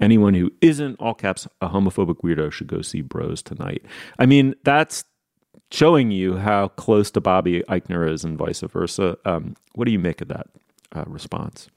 Anyone 0.00 0.34
who 0.34 0.52
isn't, 0.60 1.00
all 1.00 1.14
caps, 1.14 1.48
a 1.62 1.70
homophobic 1.70 2.16
weirdo 2.16 2.52
should 2.52 2.66
go 2.66 2.82
see 2.82 3.00
bros 3.00 3.40
tonight. 3.40 3.86
I 4.18 4.26
mean, 4.26 4.54
that's 4.64 5.04
showing 5.70 6.10
you 6.10 6.36
how 6.36 6.68
close 6.68 7.10
to 7.12 7.22
Bobby 7.22 7.62
Eichner 7.62 8.06
is 8.06 8.22
and 8.22 8.36
vice 8.36 8.60
versa. 8.60 9.16
Um, 9.24 9.56
what 9.74 9.86
do 9.86 9.92
you 9.92 9.98
make 9.98 10.20
of 10.20 10.28
that 10.28 10.48
uh, 10.94 11.04
response? 11.06 11.68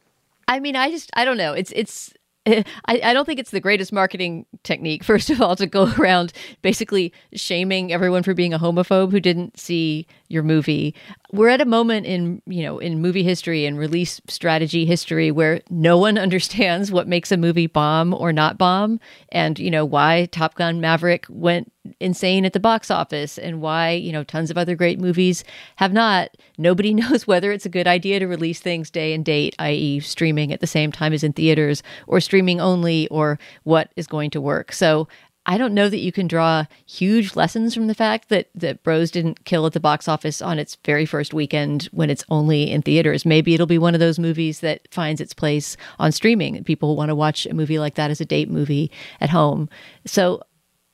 I 0.50 0.60
mean, 0.60 0.76
I 0.76 0.92
just, 0.92 1.10
I 1.14 1.24
don't 1.24 1.38
know. 1.38 1.54
It's, 1.54 1.72
it's, 1.74 2.14
I, 2.86 3.02
I 3.04 3.14
don't 3.14 3.26
think 3.26 3.40
it's 3.40 3.52
the 3.52 3.60
greatest 3.60 3.92
marketing 3.92 4.46
technique, 4.64 5.04
first 5.04 5.30
of 5.30 5.42
all, 5.42 5.56
to 5.56 5.68
go 5.68 5.92
around 5.98 6.34
basically 6.62 7.14
shaming 7.34 7.92
everyone 7.92 8.24
for 8.24 8.34
being 8.34 8.54
a 8.54 8.60
homophobe 8.60 9.12
who 9.12 9.20
didn't 9.20 9.60
see 9.60 10.08
your 10.30 10.44
movie. 10.44 10.96
We're 11.32 11.50
at 11.50 11.62
a 11.62 11.66
moment 11.66 12.06
in, 12.06 12.42
you 12.46 12.64
know, 12.64 12.80
in 12.80 13.02
movie 13.02 13.24
history 13.24 13.66
and 13.66 13.78
release 13.78 14.22
strategy 14.28 14.86
history 14.86 15.30
where 15.32 15.62
no 15.70 15.98
one 15.98 16.18
understands 16.28 16.92
what 16.92 17.08
makes 17.08 17.32
a 17.32 17.38
movie 17.38 17.68
bomb 17.68 18.14
or 18.14 18.32
not 18.32 18.58
bomb 18.58 19.00
and, 19.30 19.60
you 19.60 19.70
know, 19.70 19.84
why 19.86 20.28
Top 20.32 20.56
Gun 20.56 20.80
Maverick 20.80 21.26
went 21.30 21.72
insane 22.00 22.46
at 22.46 22.54
the 22.54 22.60
box 22.60 22.92
office 22.92 23.38
and 23.38 23.62
why, 23.62 23.92
you 23.92 24.12
know, 24.12 24.24
tons 24.24 24.52
of 24.52 24.58
other 24.58 24.76
great 24.76 25.00
movies 25.00 25.44
have 25.78 25.94
not. 25.94 26.36
Nobody 26.58 26.94
knows 26.94 27.28
whether 27.28 27.52
it's 27.52 27.66
a 27.66 27.70
good 27.70 27.88
idea 27.88 28.20
to 28.20 28.28
release 28.28 28.60
things 28.60 28.90
day 28.90 29.14
and 29.14 29.24
date, 29.24 29.56
i.e., 29.60 30.00
streaming 30.00 30.52
at 30.52 30.60
the 30.60 30.68
same 30.68 30.92
time 30.92 31.14
as 31.14 31.24
in 31.24 31.34
theaters 31.34 31.84
or 32.08 32.20
streaming 32.20 32.60
only 32.62 33.08
or 33.10 33.40
what 33.64 33.92
is 33.96 34.08
going 34.08 34.30
to 34.32 34.42
work. 34.42 34.72
So 34.72 35.08
I 35.50 35.58
don't 35.58 35.74
know 35.74 35.88
that 35.88 36.00
you 36.00 36.12
can 36.12 36.28
draw 36.28 36.66
huge 36.86 37.38
lessons 37.38 37.74
from 37.74 37.88
the 37.88 37.96
fact 37.96 38.28
that 38.28 38.50
that 38.54 38.84
Bros 38.84 39.10
didn't 39.10 39.46
kill 39.46 39.66
at 39.66 39.72
the 39.72 39.80
box 39.80 40.10
office 40.10 40.42
on 40.42 40.60
its 40.60 40.76
very 40.86 41.06
first 41.06 41.34
weekend 41.34 41.86
when 41.94 42.10
it's 42.10 42.26
only 42.30 42.70
in 42.70 42.82
theaters. 42.82 43.26
Maybe 43.26 43.54
it'll 43.54 43.66
be 43.66 43.78
one 43.78 43.94
of 43.94 44.02
those 44.02 44.20
movies 44.20 44.60
that 44.60 44.82
finds 44.92 45.22
its 45.22 45.34
place 45.34 45.78
on 46.00 46.12
streaming. 46.12 46.62
People 46.66 46.98
want 46.98 47.10
to 47.10 47.16
watch 47.16 47.46
a 47.46 47.54
movie 47.54 47.80
like 47.80 47.96
that 47.96 48.12
as 48.12 48.20
a 48.20 48.26
date 48.26 48.50
movie 48.50 48.92
at 49.22 49.30
home. 49.30 49.70
So 50.06 50.44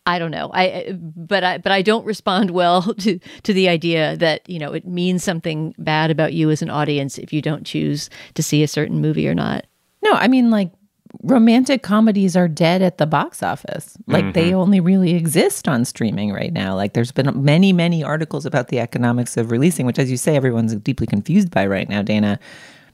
I 0.05 0.19
don't 0.19 0.31
know. 0.31 0.51
I 0.53 0.95
but 0.99 1.43
I 1.43 1.57
but 1.57 1.71
I 1.71 1.81
don't 1.81 2.05
respond 2.05 2.51
well 2.51 2.93
to 2.99 3.19
to 3.41 3.53
the 3.53 3.69
idea 3.69 4.15
that, 4.17 4.47
you 4.47 4.59
know, 4.59 4.73
it 4.73 4.85
means 4.85 5.23
something 5.23 5.73
bad 5.79 6.11
about 6.11 6.33
you 6.33 6.51
as 6.51 6.61
an 6.61 6.69
audience 6.69 7.17
if 7.17 7.33
you 7.33 7.41
don't 7.41 7.65
choose 7.65 8.07
to 8.35 8.43
see 8.43 8.61
a 8.61 8.67
certain 8.67 9.01
movie 9.01 9.27
or 9.27 9.33
not. 9.33 9.65
No, 10.03 10.11
I 10.11 10.27
mean 10.27 10.51
like 10.51 10.71
romantic 11.21 11.83
comedies 11.83 12.35
are 12.35 12.47
dead 12.47 12.81
at 12.81 12.97
the 12.97 13.05
box 13.05 13.43
office. 13.43 13.97
Like 14.07 14.25
mm-hmm. 14.25 14.31
they 14.31 14.53
only 14.53 14.79
really 14.79 15.13
exist 15.13 15.67
on 15.67 15.85
streaming 15.85 16.33
right 16.33 16.51
now. 16.51 16.75
Like 16.75 16.93
there's 16.93 17.11
been 17.11 17.43
many, 17.43 17.71
many 17.71 18.03
articles 18.03 18.45
about 18.45 18.69
the 18.69 18.79
economics 18.79 19.37
of 19.37 19.51
releasing, 19.51 19.85
which, 19.85 19.99
as 19.99 20.09
you 20.09 20.17
say, 20.17 20.35
everyone's 20.35 20.75
deeply 20.75 21.07
confused 21.07 21.51
by 21.51 21.67
right 21.67 21.87
now, 21.87 22.01
Dana, 22.01 22.39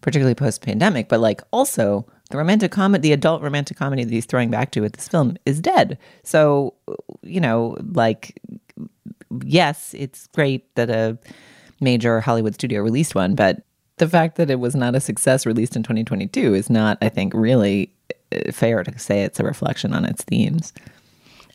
particularly 0.01 0.35
post 0.35 0.61
pandemic. 0.61 1.07
But 1.07 1.21
like 1.21 1.41
also, 1.51 2.05
the 2.29 2.37
romantic 2.37 2.71
comedy, 2.71 3.09
the 3.09 3.13
adult 3.13 3.41
romantic 3.41 3.77
comedy 3.77 4.03
that 4.03 4.11
he's 4.11 4.25
throwing 4.25 4.51
back 4.51 4.71
to 4.71 4.81
with 4.81 4.93
this 4.93 5.07
film 5.07 5.37
is 5.45 5.59
dead. 5.59 5.97
So, 6.23 6.75
you 7.23 7.39
know, 7.39 7.77
like, 7.93 8.39
yes, 9.43 9.95
it's 9.97 10.27
great 10.27 10.73
that 10.75 10.89
a 10.89 11.17
major 11.81 12.19
Hollywood 12.19 12.53
studio 12.53 12.81
released 12.81 13.15
one, 13.15 13.33
but 13.33 13.63
the 13.97 14.07
fact 14.07 14.35
that 14.37 14.49
it 14.49 14.59
was 14.59 14.75
not 14.75 14.95
a 14.95 14.99
success 14.99 15.45
released 15.45 15.75
in 15.75 15.83
2022 15.83 16.53
is 16.53 16.69
not, 16.69 16.97
I 17.01 17.09
think, 17.09 17.33
really 17.33 17.91
fair 18.51 18.83
to 18.83 18.99
say 18.99 19.23
it's 19.23 19.39
a 19.39 19.43
reflection 19.43 19.93
on 19.93 20.05
its 20.05 20.23
themes. 20.23 20.73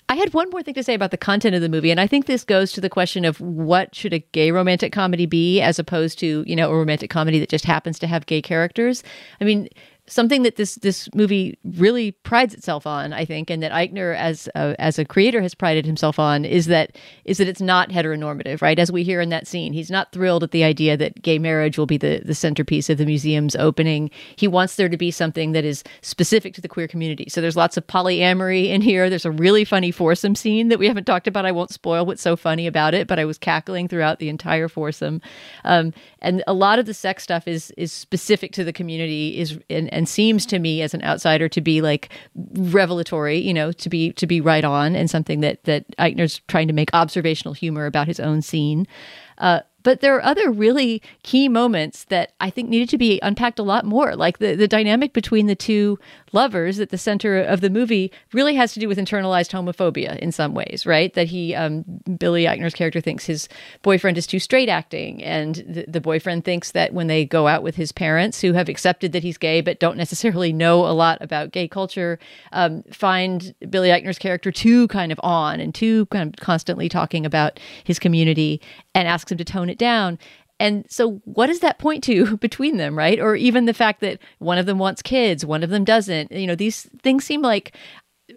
I 0.08 0.16
had 0.16 0.34
one 0.34 0.50
more 0.50 0.62
thing 0.62 0.74
to 0.74 0.82
say 0.82 0.92
about 0.92 1.12
the 1.12 1.16
content 1.16 1.54
of 1.54 1.62
the 1.62 1.68
movie, 1.68 1.90
and 1.90 1.98
I 1.98 2.06
think 2.06 2.26
this 2.26 2.44
goes 2.44 2.72
to 2.72 2.80
the 2.80 2.90
question 2.90 3.24
of 3.24 3.40
what 3.40 3.94
should 3.94 4.12
a 4.12 4.18
gay 4.18 4.50
romantic 4.50 4.92
comedy 4.92 5.24
be 5.24 5.62
as 5.62 5.78
opposed 5.78 6.18
to, 6.18 6.44
you 6.46 6.54
know, 6.54 6.70
a 6.70 6.76
romantic 6.76 7.08
comedy 7.08 7.38
that 7.38 7.48
just 7.48 7.64
happens 7.64 7.98
to 8.00 8.06
have 8.06 8.26
gay 8.26 8.42
characters. 8.42 9.02
I 9.40 9.44
mean, 9.44 9.68
something 10.06 10.42
that 10.42 10.56
this 10.56 10.74
this 10.76 11.08
movie 11.14 11.58
really 11.64 12.12
prides 12.12 12.52
itself 12.54 12.86
on, 12.86 13.12
I 13.12 13.24
think, 13.24 13.50
and 13.50 13.62
that 13.62 13.72
Eichner 13.72 14.16
as 14.16 14.48
a, 14.54 14.74
as 14.78 14.98
a 14.98 15.04
creator 15.04 15.40
has 15.40 15.54
prided 15.54 15.86
himself 15.86 16.18
on 16.18 16.44
is 16.44 16.66
that 16.66 16.96
is 17.24 17.38
that 17.38 17.48
it's 17.48 17.60
not 17.60 17.88
heteronormative, 17.88 18.60
right? 18.60 18.78
As 18.78 18.92
we 18.92 19.02
hear 19.02 19.20
in 19.20 19.30
that 19.30 19.46
scene, 19.46 19.72
he's 19.72 19.90
not 19.90 20.12
thrilled 20.12 20.42
at 20.42 20.50
the 20.50 20.64
idea 20.64 20.96
that 20.96 21.22
gay 21.22 21.38
marriage 21.38 21.78
will 21.78 21.86
be 21.86 21.96
the 21.96 22.20
the 22.24 22.34
centerpiece 22.34 22.90
of 22.90 22.98
the 22.98 23.06
museum's 23.06 23.56
opening. 23.56 24.10
He 24.36 24.46
wants 24.46 24.76
there 24.76 24.88
to 24.88 24.96
be 24.96 25.10
something 25.10 25.52
that 25.52 25.64
is 25.64 25.82
specific 26.02 26.54
to 26.54 26.60
the 26.60 26.68
queer 26.68 26.88
community. 26.88 27.26
So 27.28 27.40
there's 27.40 27.56
lots 27.56 27.76
of 27.76 27.86
polyamory 27.86 28.68
in 28.68 28.82
here. 28.82 29.08
There's 29.08 29.24
a 29.24 29.30
really 29.30 29.64
funny 29.64 29.90
foursome 29.90 30.34
scene 30.34 30.68
that 30.68 30.78
we 30.78 30.86
haven't 30.86 31.04
talked 31.04 31.26
about. 31.26 31.46
I 31.46 31.52
won't 31.52 31.70
spoil 31.70 32.04
what's 32.04 32.22
so 32.22 32.36
funny 32.36 32.66
about 32.66 32.92
it, 32.94 33.06
but 33.06 33.18
I 33.18 33.24
was 33.24 33.38
cackling 33.38 33.88
throughout 33.88 34.18
the 34.18 34.28
entire 34.28 34.68
foursome. 34.68 35.22
Um, 35.64 35.94
and 36.24 36.42
a 36.46 36.54
lot 36.54 36.78
of 36.78 36.86
the 36.86 36.94
sex 36.94 37.22
stuff 37.22 37.46
is 37.46 37.70
is 37.76 37.92
specific 37.92 38.52
to 38.52 38.64
the 38.64 38.72
community 38.72 39.38
is 39.38 39.58
and 39.70 39.92
and 39.92 40.08
seems 40.08 40.46
to 40.46 40.58
me 40.58 40.82
as 40.82 40.94
an 40.94 41.02
outsider 41.04 41.48
to 41.48 41.60
be 41.60 41.80
like 41.80 42.08
revelatory, 42.54 43.38
you 43.38 43.54
know, 43.54 43.70
to 43.70 43.88
be 43.88 44.12
to 44.14 44.26
be 44.26 44.40
right 44.40 44.64
on 44.64 44.96
and 44.96 45.10
something 45.10 45.40
that 45.40 45.62
that 45.64 45.84
Eichner's 45.98 46.40
trying 46.48 46.66
to 46.66 46.74
make 46.74 46.90
observational 46.92 47.54
humor 47.54 47.86
about 47.86 48.08
his 48.08 48.18
own 48.18 48.42
scene. 48.42 48.86
Uh, 49.38 49.60
but 49.84 50.00
there 50.00 50.16
are 50.16 50.24
other 50.24 50.50
really 50.50 51.02
key 51.22 51.48
moments 51.48 52.04
that 52.04 52.32
I 52.40 52.50
think 52.50 52.68
needed 52.68 52.88
to 52.88 52.98
be 52.98 53.20
unpacked 53.22 53.58
a 53.58 53.62
lot 53.62 53.84
more. 53.84 54.16
Like 54.16 54.38
the, 54.38 54.54
the 54.56 54.66
dynamic 54.66 55.12
between 55.12 55.46
the 55.46 55.54
two 55.54 55.98
lovers 56.34 56.80
at 56.80 56.90
the 56.90 56.98
center 56.98 57.40
of 57.40 57.60
the 57.60 57.70
movie 57.70 58.12
really 58.32 58.54
has 58.54 58.74
to 58.74 58.80
do 58.80 58.88
with 58.88 58.98
internalized 58.98 59.52
homophobia 59.52 60.18
in 60.18 60.32
some 60.32 60.52
ways, 60.52 60.84
right? 60.84 61.14
That 61.14 61.28
he, 61.28 61.54
um, 61.54 61.84
Billy 62.18 62.44
Eichner's 62.44 62.74
character 62.74 63.00
thinks 63.00 63.24
his 63.24 63.48
boyfriend 63.82 64.18
is 64.18 64.26
too 64.26 64.38
straight 64.38 64.68
acting. 64.68 65.22
And 65.22 65.86
the, 65.88 66.04
boyfriend 66.04 66.44
thinks 66.44 66.72
that 66.72 66.92
when 66.92 67.06
they 67.06 67.24
go 67.24 67.46
out 67.46 67.62
with 67.62 67.76
his 67.76 67.92
parents, 67.92 68.40
who 68.42 68.52
have 68.52 68.68
accepted 68.68 69.12
that 69.12 69.22
he's 69.22 69.38
gay 69.38 69.62
but 69.62 69.80
don't 69.80 69.96
necessarily 69.96 70.52
know 70.52 70.84
a 70.84 70.92
lot 70.92 71.16
about 71.22 71.52
gay 71.52 71.66
culture, 71.66 72.18
um, 72.52 72.82
find 72.90 73.54
Billy 73.70 73.88
Eichner's 73.88 74.18
character 74.18 74.52
too 74.52 74.86
kind 74.88 75.12
of 75.12 75.20
on 75.22 75.60
and 75.60 75.74
too 75.74 76.04
kind 76.06 76.28
of 76.28 76.40
constantly 76.44 76.90
talking 76.90 77.24
about 77.24 77.58
his 77.84 77.98
community 77.98 78.60
and 78.94 79.08
asks 79.08 79.32
him 79.32 79.38
to 79.38 79.44
tone 79.44 79.70
it 79.70 79.78
down. 79.78 80.18
And 80.60 80.86
so, 80.88 81.22
what 81.24 81.46
does 81.46 81.60
that 81.60 81.78
point 81.78 82.04
to 82.04 82.36
between 82.38 82.76
them, 82.76 82.96
right? 82.96 83.20
Or 83.20 83.36
even 83.36 83.66
the 83.66 83.74
fact 83.74 84.00
that 84.00 84.20
one 84.38 84.58
of 84.58 84.66
them 84.66 84.78
wants 84.78 85.02
kids, 85.02 85.44
one 85.44 85.62
of 85.62 85.70
them 85.70 85.84
doesn't. 85.84 86.32
You 86.32 86.46
know, 86.46 86.54
these 86.54 86.88
things 87.02 87.24
seem 87.24 87.42
like 87.42 87.76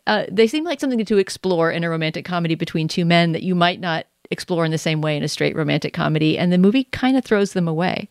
uh, 0.05 0.25
they 0.31 0.47
seem 0.47 0.63
like 0.63 0.79
something 0.79 1.03
to 1.03 1.17
explore 1.17 1.71
in 1.71 1.83
a 1.83 1.89
romantic 1.89 2.25
comedy 2.25 2.55
between 2.55 2.87
two 2.87 3.05
men 3.05 3.31
that 3.31 3.43
you 3.43 3.55
might 3.55 3.79
not 3.79 4.05
explore 4.31 4.65
in 4.65 4.71
the 4.71 4.77
same 4.77 5.01
way 5.01 5.15
in 5.15 5.23
a 5.23 5.27
straight 5.27 5.55
romantic 5.55 5.93
comedy. 5.93 6.37
And 6.37 6.51
the 6.51 6.57
movie 6.57 6.85
kind 6.85 7.17
of 7.17 7.23
throws 7.23 7.53
them 7.53 7.67
away. 7.67 8.09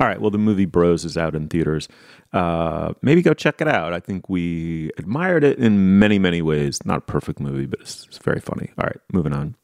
All 0.00 0.06
right. 0.06 0.20
Well, 0.20 0.30
the 0.30 0.38
movie 0.38 0.66
Bros 0.66 1.04
is 1.04 1.16
out 1.16 1.34
in 1.34 1.48
theaters. 1.48 1.88
Uh, 2.32 2.92
maybe 3.02 3.22
go 3.22 3.34
check 3.34 3.60
it 3.60 3.66
out. 3.66 3.92
I 3.92 4.00
think 4.00 4.28
we 4.28 4.90
admired 4.96 5.42
it 5.42 5.58
in 5.58 5.98
many, 5.98 6.18
many 6.18 6.40
ways. 6.40 6.84
Not 6.84 6.98
a 6.98 7.02
perfect 7.02 7.40
movie, 7.40 7.66
but 7.66 7.80
it's, 7.80 8.06
it's 8.06 8.18
very 8.18 8.40
funny. 8.40 8.70
All 8.78 8.84
right. 8.84 9.00
Moving 9.12 9.32
on. 9.32 9.56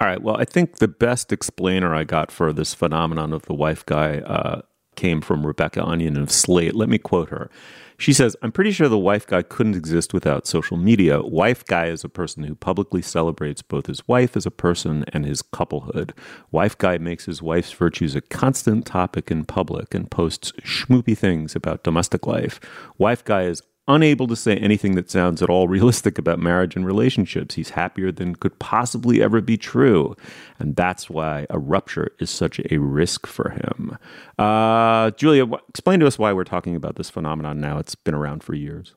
All 0.00 0.08
right. 0.08 0.22
Well, 0.22 0.36
I 0.38 0.46
think 0.46 0.78
the 0.78 0.88
best 0.88 1.30
explainer 1.30 1.94
I 1.94 2.04
got 2.04 2.32
for 2.32 2.54
this 2.54 2.72
phenomenon 2.72 3.34
of 3.34 3.42
the 3.42 3.52
wife 3.52 3.84
guy 3.84 4.18
uh, 4.20 4.62
came 4.96 5.20
from 5.20 5.46
Rebecca 5.46 5.84
Onion 5.84 6.16
of 6.16 6.30
Slate. 6.30 6.74
Let 6.74 6.88
me 6.88 6.96
quote 6.96 7.28
her. 7.28 7.50
She 7.98 8.14
says, 8.14 8.34
I'm 8.40 8.50
pretty 8.50 8.72
sure 8.72 8.88
the 8.88 8.96
wife 8.96 9.26
guy 9.26 9.42
couldn't 9.42 9.76
exist 9.76 10.14
without 10.14 10.46
social 10.46 10.78
media. 10.78 11.20
Wife 11.20 11.66
guy 11.66 11.88
is 11.88 12.02
a 12.02 12.08
person 12.08 12.44
who 12.44 12.54
publicly 12.54 13.02
celebrates 13.02 13.60
both 13.60 13.86
his 13.86 14.08
wife 14.08 14.38
as 14.38 14.46
a 14.46 14.50
person 14.50 15.04
and 15.12 15.26
his 15.26 15.42
couplehood. 15.42 16.14
Wife 16.50 16.78
guy 16.78 16.96
makes 16.96 17.26
his 17.26 17.42
wife's 17.42 17.72
virtues 17.72 18.14
a 18.14 18.22
constant 18.22 18.86
topic 18.86 19.30
in 19.30 19.44
public 19.44 19.94
and 19.94 20.10
posts 20.10 20.52
schmoopy 20.62 21.16
things 21.16 21.54
about 21.54 21.84
domestic 21.84 22.26
life. 22.26 22.58
Wife 22.96 23.22
guy 23.22 23.42
is 23.42 23.62
unable 23.88 24.26
to 24.26 24.36
say 24.36 24.56
anything 24.56 24.94
that 24.94 25.10
sounds 25.10 25.42
at 25.42 25.50
all 25.50 25.68
realistic 25.68 26.18
about 26.18 26.38
marriage 26.38 26.76
and 26.76 26.86
relationships. 26.86 27.54
He's 27.54 27.70
happier 27.70 28.12
than 28.12 28.36
could 28.36 28.58
possibly 28.58 29.22
ever 29.22 29.40
be 29.40 29.56
true. 29.56 30.16
And 30.58 30.76
that's 30.76 31.10
why 31.10 31.46
a 31.50 31.58
rupture 31.58 32.12
is 32.18 32.30
such 32.30 32.60
a 32.70 32.78
risk 32.78 33.26
for 33.26 33.50
him. 33.50 33.98
Uh, 34.38 35.10
Julia, 35.12 35.46
explain 35.68 36.00
to 36.00 36.06
us 36.06 36.18
why 36.18 36.32
we're 36.32 36.44
talking 36.44 36.76
about 36.76 36.96
this 36.96 37.10
phenomenon 37.10 37.60
now. 37.60 37.78
It's 37.78 37.94
been 37.94 38.14
around 38.14 38.42
for 38.42 38.54
years. 38.54 38.94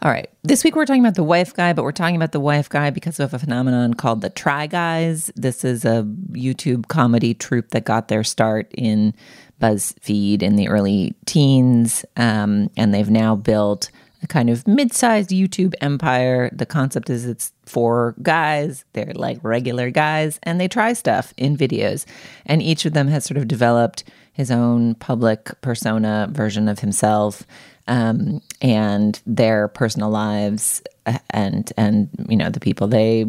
All 0.00 0.12
right. 0.12 0.30
This 0.44 0.62
week 0.62 0.76
we're 0.76 0.86
talking 0.86 1.02
about 1.02 1.16
the 1.16 1.24
wife 1.24 1.52
guy, 1.52 1.72
but 1.72 1.82
we're 1.82 1.90
talking 1.90 2.14
about 2.14 2.30
the 2.30 2.38
wife 2.38 2.68
guy 2.68 2.90
because 2.90 3.18
of 3.18 3.34
a 3.34 3.38
phenomenon 3.38 3.94
called 3.94 4.20
the 4.20 4.30
Try 4.30 4.68
Guys. 4.68 5.32
This 5.34 5.64
is 5.64 5.84
a 5.84 6.04
YouTube 6.30 6.86
comedy 6.86 7.34
troupe 7.34 7.70
that 7.70 7.84
got 7.84 8.06
their 8.06 8.22
start 8.22 8.70
in 8.74 9.12
BuzzFeed 9.60 10.40
in 10.40 10.54
the 10.54 10.68
early 10.68 11.16
teens, 11.26 12.04
um, 12.16 12.70
and 12.76 12.94
they've 12.94 13.10
now 13.10 13.34
built 13.34 13.90
a 14.22 14.26
kind 14.26 14.50
of 14.50 14.66
mid-sized 14.66 15.30
YouTube 15.30 15.74
empire. 15.80 16.50
The 16.52 16.66
concept 16.66 17.10
is 17.10 17.24
it's 17.24 17.52
four 17.66 18.14
guys, 18.22 18.84
they're 18.92 19.12
like 19.14 19.38
regular 19.42 19.90
guys, 19.90 20.40
and 20.42 20.60
they 20.60 20.68
try 20.68 20.92
stuff 20.92 21.32
in 21.36 21.56
videos. 21.56 22.04
And 22.46 22.62
each 22.62 22.84
of 22.84 22.94
them 22.94 23.08
has 23.08 23.24
sort 23.24 23.38
of 23.38 23.48
developed 23.48 24.04
his 24.32 24.50
own 24.50 24.94
public 24.96 25.60
persona 25.60 26.28
version 26.30 26.68
of 26.68 26.78
himself 26.78 27.44
um, 27.88 28.40
and 28.60 29.20
their 29.26 29.66
personal 29.66 30.10
lives 30.10 30.82
uh, 31.06 31.18
and 31.30 31.72
and 31.76 32.08
you 32.28 32.36
know 32.36 32.50
the 32.50 32.60
people 32.60 32.86
they 32.86 33.24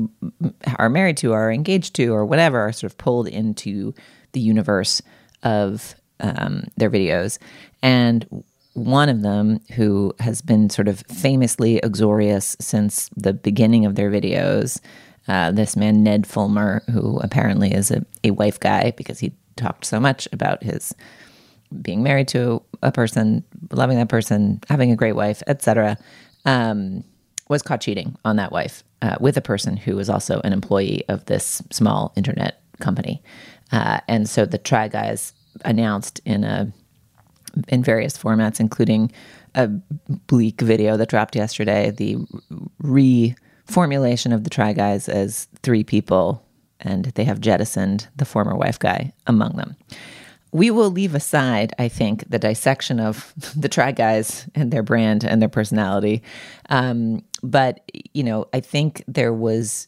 are 0.78 0.90
married 0.90 1.18
to 1.18 1.32
or 1.32 1.52
engaged 1.52 1.96
to 1.96 2.14
or 2.14 2.26
whatever 2.26 2.60
are 2.60 2.72
sort 2.72 2.92
of 2.92 2.98
pulled 2.98 3.28
into 3.28 3.94
the 4.34 4.40
universe 4.40 5.02
of 5.44 5.96
um, 6.20 6.66
their 6.76 6.92
videos 6.92 7.40
and 7.82 8.44
one 8.74 9.10
of 9.10 9.22
them 9.22 9.60
who 9.76 10.14
has 10.20 10.42
been 10.42 10.70
sort 10.70 10.88
of 10.88 11.00
famously 11.02 11.82
uxorious 11.82 12.56
since 12.60 13.10
the 13.16 13.34
beginning 13.34 13.86
of 13.86 13.96
their 13.96 14.12
videos. 14.12 14.80
Uh, 15.28 15.52
this 15.52 15.76
man, 15.76 16.04
Ned 16.04 16.26
Fulmer, 16.26 16.82
who 16.92 17.20
apparently 17.20 17.74
is 17.74 17.92
a, 17.92 18.06
a 18.24 18.32
wife 18.32 18.60
guy 18.60 18.92
because 18.96 19.20
he 19.20 19.34
talked 19.56 19.86
so 19.86 20.00
much 20.00 20.28
about 20.32 20.64
his 20.64 20.96
being 21.82 22.02
married 22.02 22.28
to 22.30 22.62
a 22.82 22.92
person, 22.92 23.44
loving 23.72 23.98
that 23.98 24.10
person, 24.10 24.60
having 24.70 24.92
a 24.92 24.96
great 24.96 25.14
wife, 25.14 25.44
etc., 25.48 25.98
um, 26.46 27.04
was 27.48 27.62
caught 27.62 27.82
cheating 27.82 28.16
on 28.26 28.38
that 28.38 28.52
wife 28.52 28.84
uh, 29.02 29.18
with 29.20 29.36
a 29.38 29.42
person 29.42 29.76
who 29.76 29.96
was 29.96 30.10
also 30.10 30.40
an 30.44 30.54
employee 30.54 31.04
of 31.10 31.26
this 31.26 31.62
small 31.72 32.14
internet 32.16 32.62
company. 32.80 33.22
Uh, 33.72 34.00
and 34.08 34.30
so 34.30 34.46
the 34.46 34.58
Try 34.58 34.88
Guys 34.88 35.34
announced 35.66 36.22
in 36.26 36.44
a 36.44 36.72
in 37.68 37.84
various 37.84 38.18
formats, 38.18 38.60
including 38.60 39.12
a 39.56 39.68
bleak 40.28 40.62
video 40.62 40.98
that 40.98 41.10
dropped 41.10 41.36
yesterday, 41.36 41.92
the 41.92 42.18
reformulation 42.84 44.34
of 44.34 44.44
the 44.44 44.50
Try 44.50 44.74
Guys 44.74 45.10
as 45.10 45.48
three 45.64 45.84
people, 45.84 46.44
and 46.80 47.06
they 47.06 47.24
have 47.24 47.42
jettisoned 47.42 48.08
the 48.16 48.26
former 48.26 48.56
wife 48.56 48.80
guy 48.80 49.12
among 49.28 49.56
them. 49.58 49.76
We 50.52 50.72
will 50.72 50.90
leave 50.90 51.14
aside, 51.14 51.74
I 51.78 51.90
think, 51.90 52.30
the 52.30 52.40
dissection 52.40 53.00
of 53.00 53.34
the 53.56 53.70
Try 53.70 53.92
Guys 53.92 54.48
and 54.56 54.72
their 54.72 54.84
brand 54.84 55.24
and 55.24 55.42
their 55.42 55.50
personality. 55.50 56.24
Um, 56.70 57.24
but, 57.44 57.90
you 58.14 58.24
know, 58.24 58.46
I 58.54 58.60
think 58.60 59.04
there 59.08 59.34
was 59.34 59.88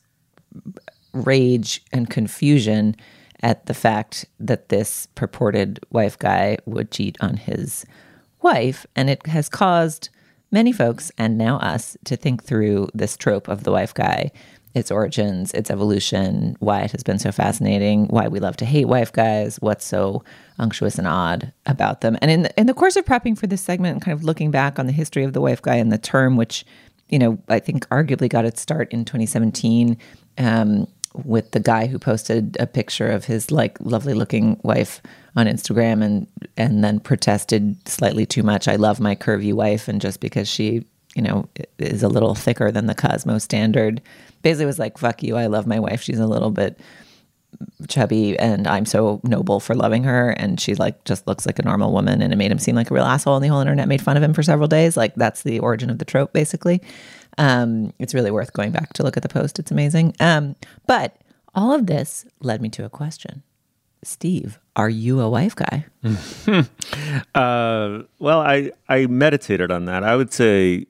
rage 1.13 1.83
and 1.91 2.09
confusion 2.09 2.95
at 3.43 3.65
the 3.65 3.73
fact 3.73 4.25
that 4.39 4.69
this 4.69 5.07
purported 5.15 5.79
wife 5.89 6.17
guy 6.17 6.57
would 6.65 6.91
cheat 6.91 7.17
on 7.21 7.37
his 7.37 7.85
wife. 8.41 8.85
And 8.95 9.09
it 9.09 9.25
has 9.27 9.49
caused 9.49 10.09
many 10.51 10.71
folks, 10.71 11.11
and 11.17 11.37
now 11.37 11.57
us, 11.57 11.97
to 12.05 12.15
think 12.15 12.43
through 12.43 12.89
this 12.93 13.17
trope 13.17 13.47
of 13.47 13.63
the 13.63 13.71
wife 13.71 13.93
guy, 13.93 14.31
its 14.73 14.91
origins, 14.91 15.51
its 15.53 15.69
evolution, 15.69 16.55
why 16.59 16.81
it 16.81 16.91
has 16.91 17.03
been 17.03 17.19
so 17.19 17.31
fascinating, 17.31 18.07
why 18.07 18.27
we 18.27 18.39
love 18.39 18.55
to 18.57 18.65
hate 18.65 18.85
wife 18.85 19.11
guys, 19.11 19.57
what's 19.57 19.85
so 19.85 20.23
unctuous 20.59 20.97
and 20.97 21.07
odd 21.07 21.51
about 21.65 22.01
them. 22.01 22.17
And 22.21 22.31
in 22.31 22.43
the, 22.43 22.59
in 22.59 22.67
the 22.67 22.73
course 22.73 22.95
of 22.95 23.05
prepping 23.05 23.37
for 23.37 23.47
this 23.47 23.61
segment 23.61 23.93
and 23.93 24.01
kind 24.01 24.17
of 24.17 24.23
looking 24.23 24.51
back 24.51 24.79
on 24.79 24.87
the 24.87 24.93
history 24.93 25.23
of 25.23 25.33
the 25.33 25.41
wife 25.41 25.61
guy 25.61 25.75
and 25.75 25.91
the 25.91 25.97
term, 25.97 26.37
which, 26.37 26.65
you 27.09 27.19
know, 27.19 27.37
I 27.49 27.59
think 27.59 27.87
arguably 27.89 28.29
got 28.29 28.45
its 28.45 28.61
start 28.61 28.91
in 28.91 29.03
2017. 29.03 29.97
Um, 30.37 30.87
with 31.13 31.51
the 31.51 31.59
guy 31.59 31.87
who 31.87 31.99
posted 31.99 32.57
a 32.59 32.67
picture 32.67 33.09
of 33.09 33.25
his 33.25 33.51
like 33.51 33.77
lovely 33.81 34.13
looking 34.13 34.59
wife 34.63 35.01
on 35.35 35.45
Instagram 35.45 36.03
and 36.03 36.27
and 36.57 36.83
then 36.83 36.99
protested 36.99 37.75
slightly 37.87 38.25
too 38.25 38.43
much. 38.43 38.67
I 38.67 38.75
love 38.75 38.99
my 38.99 39.15
curvy 39.15 39.53
wife, 39.53 39.87
and 39.87 40.01
just 40.01 40.19
because 40.19 40.47
she 40.47 40.85
you 41.15 41.21
know 41.21 41.47
is 41.77 42.03
a 42.03 42.09
little 42.09 42.35
thicker 42.35 42.71
than 42.71 42.87
the 42.87 42.95
Cosmo 42.95 43.37
standard, 43.37 44.01
basically 44.41 44.65
was 44.65 44.79
like 44.79 44.97
fuck 44.97 45.23
you. 45.23 45.37
I 45.37 45.47
love 45.47 45.67
my 45.67 45.79
wife. 45.79 46.01
She's 46.01 46.19
a 46.19 46.27
little 46.27 46.51
bit 46.51 46.79
chubby 47.87 48.37
and 48.39 48.67
I'm 48.67 48.85
so 48.85 49.19
noble 49.23 49.59
for 49.59 49.75
loving 49.75 50.03
her 50.03 50.31
and 50.31 50.59
she 50.59 50.75
like 50.75 51.03
just 51.03 51.27
looks 51.27 51.45
like 51.45 51.59
a 51.59 51.63
normal 51.63 51.91
woman 51.91 52.21
and 52.21 52.31
it 52.31 52.35
made 52.35 52.51
him 52.51 52.59
seem 52.59 52.75
like 52.75 52.89
a 52.89 52.93
real 52.93 53.03
asshole 53.03 53.35
and 53.35 53.43
the 53.43 53.49
whole 53.49 53.59
internet 53.59 53.87
made 53.87 54.01
fun 54.01 54.17
of 54.17 54.23
him 54.23 54.33
for 54.33 54.41
several 54.41 54.67
days 54.67 54.95
like 54.95 55.13
that's 55.15 55.43
the 55.43 55.59
origin 55.59 55.89
of 55.89 55.99
the 55.99 56.05
trope 56.05 56.33
basically 56.33 56.81
um, 57.37 57.93
it's 57.99 58.13
really 58.13 58.31
worth 58.31 58.53
going 58.53 58.71
back 58.71 58.93
to 58.93 59.03
look 59.03 59.17
at 59.17 59.23
the 59.23 59.29
post 59.29 59.59
it's 59.59 59.71
amazing 59.71 60.13
um, 60.19 60.55
but 60.87 61.17
all 61.53 61.73
of 61.73 61.87
this 61.87 62.25
led 62.41 62.61
me 62.61 62.69
to 62.69 62.85
a 62.85 62.89
question 62.89 63.43
steve 64.03 64.59
are 64.75 64.89
you 64.89 65.19
a 65.19 65.29
wife 65.29 65.55
guy 65.55 65.85
Uh, 67.35 68.03
well, 68.19 68.39
I 68.41 68.71
I 68.89 69.05
meditated 69.07 69.71
on 69.71 69.85
that. 69.85 70.03
I 70.03 70.15
would 70.15 70.33
say 70.33 70.85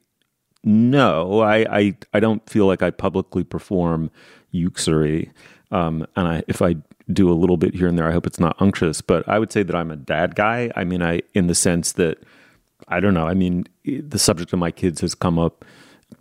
no. 0.64 1.42
I 1.42 1.58
I, 1.70 1.96
I 2.14 2.20
don't 2.20 2.48
feel 2.50 2.66
like 2.66 2.82
I 2.82 2.90
publicly 2.92 3.44
perform 3.44 4.10
uxery. 4.54 5.32
Um, 5.72 6.06
and 6.16 6.28
I 6.28 6.44
if 6.48 6.62
I 6.62 6.76
do 7.12 7.32
a 7.32 7.34
little 7.34 7.58
bit 7.58 7.76
here 7.76 7.88
and 7.88 7.98
there, 7.98 8.08
I 8.08 8.12
hope 8.12 8.26
it's 8.28 8.40
not 8.40 8.56
unctuous. 8.60 9.02
But 9.02 9.28
I 9.28 9.40
would 9.40 9.52
say 9.52 9.64
that 9.64 9.76
I'm 9.76 9.92
a 9.92 9.96
dad 9.96 10.36
guy. 10.36 10.72
I 10.76 10.84
mean, 10.84 11.02
I 11.02 11.22
in 11.34 11.48
the 11.48 11.56
sense 11.56 11.94
that 11.94 12.18
I 12.88 13.00
don't 13.00 13.14
know. 13.14 13.28
I 13.28 13.34
mean, 13.34 13.66
the 13.86 14.20
subject 14.20 14.54
of 14.54 14.60
my 14.60 14.72
kids 14.72 15.02
has 15.02 15.14
come 15.16 15.38
up 15.38 15.64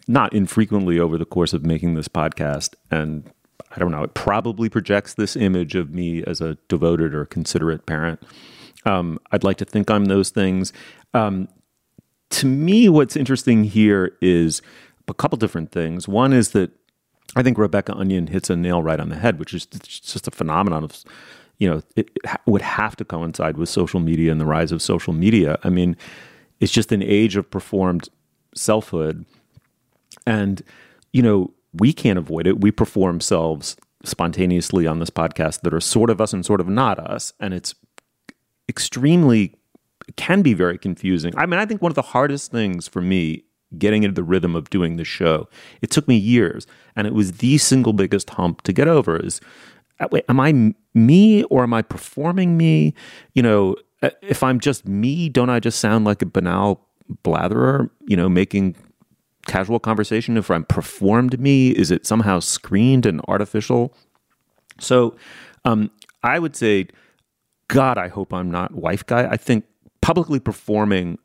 not 0.09 0.33
infrequently 0.33 0.99
over 0.99 1.19
the 1.19 1.25
course 1.25 1.53
of 1.53 1.65
making 1.65 1.95
this 1.95 2.09
podcast, 2.09 2.75
and 2.91 3.31
I 3.71 3.79
don't 3.79 3.93
know. 3.93 4.03
It 4.03 4.15
probably 4.15 4.69
projects 4.69 5.15
this 5.15 5.37
image 5.37 5.75
of 5.75 5.95
me 5.95 6.25
as 6.25 6.41
a 6.41 6.57
devoted 6.69 7.15
or 7.15 7.25
considerate 7.25 7.87
parent. 7.87 8.23
Um, 8.85 9.19
I'd 9.31 9.45
like 9.45 9.59
to 9.59 9.65
think 9.65 9.91
I'm 9.91 10.07
those 10.07 10.31
things. 10.31 10.73
Um, 11.15 11.49
to 12.31 12.47
me, 12.47 12.89
what's 12.89 13.17
interesting 13.17 13.65
here 13.65 14.17
is 14.21 14.63
a 15.09 15.15
couple 15.15 15.37
different 15.37 15.73
things. 15.73 16.09
One 16.09 16.33
is 16.33 16.51
that 16.51 16.71
I 17.37 17.43
think 17.43 17.59
Rebecca 17.59 17.95
Onion 17.95 18.29
hits 18.29 18.51
a 18.51 18.57
nail 18.57 18.83
right 18.83 18.99
on 18.99 19.09
the 19.09 19.17
head, 19.17 19.39
which 19.39 19.55
is 19.55 19.67
just 19.67 20.27
a 20.27 20.31
phenomenon 20.31 20.83
of, 20.85 21.05
you 21.59 21.69
know, 21.69 21.83
it, 21.97 22.11
it 22.25 22.41
would 22.47 22.63
have 22.63 22.97
to 22.97 23.05
coincide 23.05 23.57
with 23.57 23.69
social 23.69 24.01
media 24.01 24.33
and 24.33 24.41
the 24.41 24.47
rise 24.47 24.73
of 24.73 24.83
social 24.83 25.13
media. 25.13 25.59
I 25.63 25.69
mean, 25.69 25.97
it's 26.59 26.73
just 26.73 26.93
an 26.93 27.03
age 27.03 27.37
of 27.37 27.51
performed 27.51 28.09
selfhood. 28.55 29.27
And, 30.27 30.63
you 31.13 31.23
know, 31.23 31.53
we 31.73 31.93
can't 31.93 32.19
avoid 32.19 32.47
it. 32.47 32.61
We 32.61 32.71
perform 32.71 33.21
selves 33.21 33.77
spontaneously 34.05 34.87
on 34.87 34.99
this 34.99 35.11
podcast 35.11 35.61
that 35.63 35.75
are 35.75 35.81
sort 35.81 36.11
of 36.11 36.21
us 36.21 36.33
and 36.33 36.45
sort 36.45 36.61
of 36.61 36.69
not 36.69 36.99
us. 36.99 37.33
And 37.39 37.55
it's 37.55 37.75
extremely 38.69 39.55
can 40.17 40.43
be 40.43 40.55
very 40.55 40.79
confusing. 40.79 41.33
I 41.37 41.47
mean, 41.47 41.61
I 41.61 41.67
think 41.67 41.83
one 41.83 41.91
of 41.91 41.97
the 41.97 42.03
hardest 42.03 42.51
things 42.51 42.89
for 42.89 43.01
me 43.01 43.45
getting 43.79 44.03
into 44.03 44.15
the 44.15 44.25
rhythm 44.25 44.57
of 44.57 44.71
doing 44.71 44.97
the 44.97 45.05
show, 45.05 45.49
it 45.81 45.91
took 45.91 46.09
me 46.09 46.17
years, 46.17 46.67
and 46.97 47.07
it 47.07 47.15
was 47.15 47.33
the 47.33 47.59
single 47.59 47.93
biggest 47.93 48.31
hump 48.31 48.63
to 48.63 48.73
get 48.73 48.89
over. 48.89 49.17
Is 49.17 49.41
uh, 50.01 50.09
wait, 50.11 50.25
am 50.29 50.41
I 50.41 50.75
me 50.95 51.45
or 51.45 51.63
am 51.63 51.75
I 51.75 51.83
performing 51.83 52.57
me? 52.57 52.95
You 53.35 53.43
know, 53.43 53.77
uh, 54.03 54.11
if 54.23 54.43
I'm 54.43 54.59
just 54.59 54.89
me, 54.89 55.29
don't 55.29 55.51
I 55.51 55.61
just 55.61 55.79
sound 55.79 56.05
like 56.05 56.23
a 56.23 56.27
banal 56.27 56.87
blatherer? 57.23 57.91
You 58.07 58.17
know, 58.17 58.29
making 58.29 58.77
casual 59.47 59.79
conversation. 59.79 60.37
If 60.37 60.51
I'm 60.51 60.65
performed 60.65 61.41
me, 61.41 61.71
is 61.71 61.91
it 61.91 62.07
somehow 62.07 62.41
screened 62.41 63.07
and 63.07 63.21
artificial? 63.29 63.95
So, 64.79 65.17
um, 65.65 65.91
I 66.23 66.39
would 66.39 66.57
say 66.57 66.89
God, 67.69 67.99
I 67.99 68.09
hope 68.09 68.33
I'm 68.35 68.51
not 68.51 68.75
wife 68.75 69.07
guy. 69.07 69.29
I 69.31 69.37
think 69.37 69.65
publicly 70.03 70.41
performing 70.41 71.19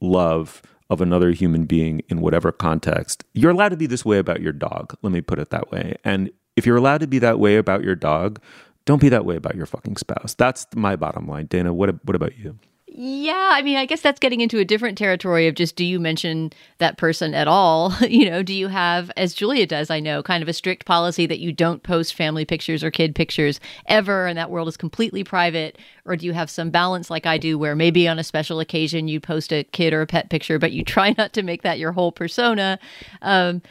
love 0.00 0.62
of 0.90 1.00
another 1.00 1.30
human 1.30 1.64
being 1.64 2.02
in 2.08 2.20
whatever 2.20 2.52
context, 2.52 3.24
you're 3.32 3.50
allowed 3.50 3.70
to 3.70 3.76
be 3.76 3.86
this 3.86 4.04
way 4.04 4.18
about 4.18 4.40
your 4.40 4.52
dog. 4.52 4.94
Let 5.02 5.12
me 5.12 5.20
put 5.20 5.38
it 5.38 5.50
that 5.50 5.70
way. 5.70 5.96
And 6.04 6.30
if 6.54 6.66
you're 6.66 6.76
allowed 6.76 7.00
to 7.00 7.06
be 7.06 7.18
that 7.20 7.38
way 7.38 7.56
about 7.56 7.82
your 7.82 7.94
dog, 7.94 8.40
don't 8.84 9.00
be 9.00 9.08
that 9.08 9.24
way 9.24 9.36
about 9.36 9.54
your 9.54 9.66
fucking 9.66 9.96
spouse. 9.96 10.34
That's 10.34 10.66
my 10.74 10.96
bottom 10.96 11.26
line. 11.26 11.46
Dana, 11.46 11.72
what 11.72 12.04
what 12.04 12.14
about 12.14 12.36
you? 12.36 12.58
Yeah, 12.94 13.48
I 13.52 13.62
mean, 13.62 13.78
I 13.78 13.86
guess 13.86 14.02
that's 14.02 14.20
getting 14.20 14.42
into 14.42 14.58
a 14.58 14.66
different 14.66 14.98
territory 14.98 15.46
of 15.48 15.54
just 15.54 15.76
do 15.76 15.84
you 15.84 15.98
mention 15.98 16.52
that 16.76 16.98
person 16.98 17.32
at 17.32 17.48
all? 17.48 17.94
you 18.06 18.28
know, 18.28 18.42
do 18.42 18.52
you 18.52 18.68
have, 18.68 19.10
as 19.16 19.32
Julia 19.32 19.66
does, 19.66 19.88
I 19.88 19.98
know, 19.98 20.22
kind 20.22 20.42
of 20.42 20.48
a 20.48 20.52
strict 20.52 20.84
policy 20.84 21.24
that 21.24 21.38
you 21.38 21.52
don't 21.52 21.82
post 21.82 22.12
family 22.14 22.44
pictures 22.44 22.84
or 22.84 22.90
kid 22.90 23.14
pictures 23.14 23.60
ever, 23.86 24.26
and 24.26 24.36
that 24.36 24.50
world 24.50 24.68
is 24.68 24.76
completely 24.76 25.24
private? 25.24 25.78
Or 26.04 26.16
do 26.16 26.26
you 26.26 26.34
have 26.34 26.50
some 26.50 26.68
balance 26.68 27.08
like 27.08 27.24
I 27.24 27.38
do, 27.38 27.56
where 27.56 27.74
maybe 27.74 28.06
on 28.06 28.18
a 28.18 28.24
special 28.24 28.60
occasion 28.60 29.08
you 29.08 29.20
post 29.20 29.54
a 29.54 29.64
kid 29.64 29.94
or 29.94 30.02
a 30.02 30.06
pet 30.06 30.28
picture, 30.28 30.58
but 30.58 30.72
you 30.72 30.84
try 30.84 31.14
not 31.16 31.32
to 31.32 31.42
make 31.42 31.62
that 31.62 31.78
your 31.78 31.92
whole 31.92 32.12
persona? 32.12 32.78
Um, 33.22 33.62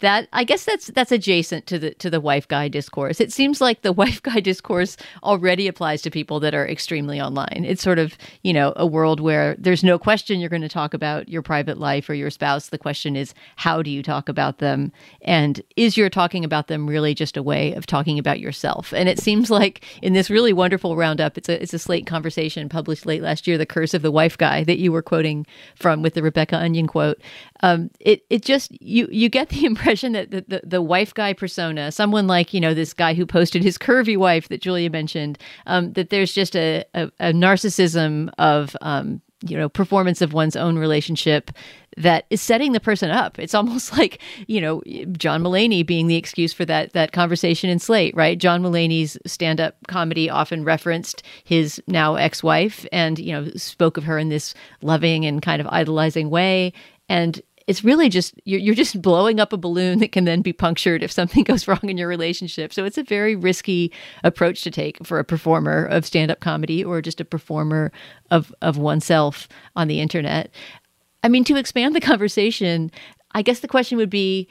that 0.00 0.28
I 0.32 0.44
guess 0.44 0.64
that's 0.64 0.88
that's 0.88 1.12
adjacent 1.12 1.66
to 1.66 1.78
the 1.78 1.94
to 1.94 2.10
the 2.10 2.20
wife 2.20 2.48
guy 2.48 2.68
discourse. 2.68 3.20
It 3.20 3.32
seems 3.32 3.60
like 3.60 3.82
the 3.82 3.92
wife 4.00 4.22
guy 4.22 4.40
discourse 4.40 4.96
already 5.22 5.68
applies 5.68 6.02
to 6.02 6.10
people 6.10 6.40
that 6.40 6.54
are 6.54 6.66
extremely 6.66 7.20
online. 7.20 7.64
It's 7.66 7.82
sort 7.82 7.98
of, 7.98 8.16
you 8.42 8.52
know, 8.52 8.72
a 8.76 8.86
world 8.86 9.20
where 9.20 9.54
there's 9.58 9.84
no 9.84 9.98
question 9.98 10.40
you're 10.40 10.48
going 10.48 10.62
to 10.62 10.68
talk 10.68 10.94
about 10.94 11.28
your 11.28 11.42
private 11.42 11.78
life 11.78 12.08
or 12.08 12.14
your 12.14 12.30
spouse. 12.30 12.68
The 12.68 12.78
question 12.78 13.16
is 13.16 13.34
how 13.56 13.82
do 13.82 13.90
you 13.90 14.02
talk 14.02 14.28
about 14.28 14.58
them 14.58 14.92
and 15.22 15.62
is 15.76 15.96
your 15.96 16.10
talking 16.10 16.44
about 16.44 16.66
them 16.66 16.88
really 16.88 17.14
just 17.14 17.36
a 17.36 17.42
way 17.42 17.74
of 17.74 17.86
talking 17.86 18.18
about 18.18 18.40
yourself? 18.40 18.92
And 18.92 19.08
it 19.08 19.18
seems 19.18 19.50
like 19.50 19.84
in 20.02 20.14
this 20.14 20.30
really 20.30 20.52
wonderful 20.52 20.96
roundup, 20.96 21.38
it's 21.38 21.48
a 21.48 21.62
it's 21.62 21.74
a 21.74 21.78
slate 21.78 22.06
conversation 22.06 22.68
published 22.68 23.06
late 23.06 23.22
last 23.22 23.46
year, 23.46 23.58
The 23.58 23.66
Curse 23.66 23.94
of 23.94 24.02
the 24.02 24.10
Wife 24.10 24.38
Guy 24.38 24.64
that 24.64 24.78
you 24.78 24.92
were 24.92 25.02
quoting 25.02 25.46
from 25.76 26.02
with 26.02 26.14
the 26.14 26.22
Rebecca 26.22 26.56
Onion 26.56 26.86
quote. 26.86 27.20
Um, 27.62 27.90
it 28.00 28.24
it 28.30 28.42
just 28.42 28.80
you 28.80 29.06
you 29.10 29.28
get 29.28 29.50
the 29.50 29.64
impression 29.70 29.89
that 29.90 30.30
the, 30.30 30.44
the, 30.46 30.60
the, 30.64 30.82
wife 30.82 31.12
guy 31.14 31.32
persona, 31.32 31.90
someone 31.90 32.26
like, 32.26 32.54
you 32.54 32.60
know, 32.60 32.74
this 32.74 32.94
guy 32.94 33.12
who 33.12 33.26
posted 33.26 33.62
his 33.62 33.76
curvy 33.76 34.16
wife 34.16 34.48
that 34.48 34.60
Julia 34.60 34.88
mentioned, 34.88 35.36
um, 35.66 35.92
that 35.94 36.10
there's 36.10 36.32
just 36.32 36.54
a, 36.54 36.84
a, 36.94 37.10
a 37.18 37.32
narcissism 37.32 38.30
of, 38.38 38.76
um, 38.80 39.20
you 39.42 39.56
know, 39.56 39.68
performance 39.68 40.20
of 40.20 40.32
one's 40.32 40.54
own 40.54 40.78
relationship 40.78 41.50
that 41.96 42.26
is 42.30 42.40
setting 42.40 42.72
the 42.72 42.80
person 42.80 43.10
up. 43.10 43.38
It's 43.38 43.54
almost 43.54 43.92
like, 43.98 44.20
you 44.46 44.60
know, 44.60 44.80
John 45.12 45.42
Mulaney 45.42 45.84
being 45.84 46.06
the 46.06 46.16
excuse 46.16 46.52
for 46.52 46.64
that 46.66 46.92
that 46.92 47.12
conversation 47.12 47.68
in 47.68 47.78
Slate, 47.78 48.14
right? 48.14 48.38
John 48.38 48.62
Mulaney's 48.62 49.18
stand-up 49.26 49.74
comedy 49.88 50.30
often 50.30 50.64
referenced 50.64 51.22
his 51.42 51.82
now 51.88 52.14
ex-wife 52.14 52.86
and, 52.92 53.18
you 53.18 53.32
know, 53.32 53.50
spoke 53.56 53.96
of 53.96 54.04
her 54.04 54.18
in 54.18 54.28
this 54.28 54.54
loving 54.82 55.26
and 55.26 55.42
kind 55.42 55.60
of 55.60 55.66
idolizing 55.68 56.30
way. 56.30 56.72
And 57.08 57.42
it's 57.70 57.84
really 57.84 58.08
just 58.08 58.34
you're, 58.44 58.58
you're 58.58 58.74
just 58.74 59.00
blowing 59.00 59.38
up 59.38 59.52
a 59.52 59.56
balloon 59.56 60.00
that 60.00 60.10
can 60.10 60.24
then 60.24 60.42
be 60.42 60.52
punctured 60.52 61.04
if 61.04 61.12
something 61.12 61.44
goes 61.50 61.68
wrong 61.68 61.78
in 61.84 61.96
your 61.96 62.08
relationship. 62.08 62.74
So 62.74 62.84
it's 62.84 62.98
a 62.98 63.04
very 63.04 63.36
risky 63.36 63.92
approach 64.24 64.62
to 64.62 64.72
take 64.72 64.98
for 65.06 65.20
a 65.20 65.24
performer 65.24 65.84
of 65.84 66.04
stand-up 66.04 66.40
comedy 66.40 66.82
or 66.82 67.00
just 67.00 67.20
a 67.20 67.24
performer 67.24 67.92
of 68.32 68.52
of 68.60 68.76
oneself 68.76 69.46
on 69.76 69.86
the 69.86 70.00
internet. 70.00 70.50
I 71.22 71.28
mean, 71.28 71.44
to 71.44 71.54
expand 71.54 71.94
the 71.94 72.00
conversation, 72.12 72.90
I 73.36 73.42
guess 73.42 73.60
the 73.60 73.68
question 73.68 73.98
would 73.98 74.10
be, 74.10 74.48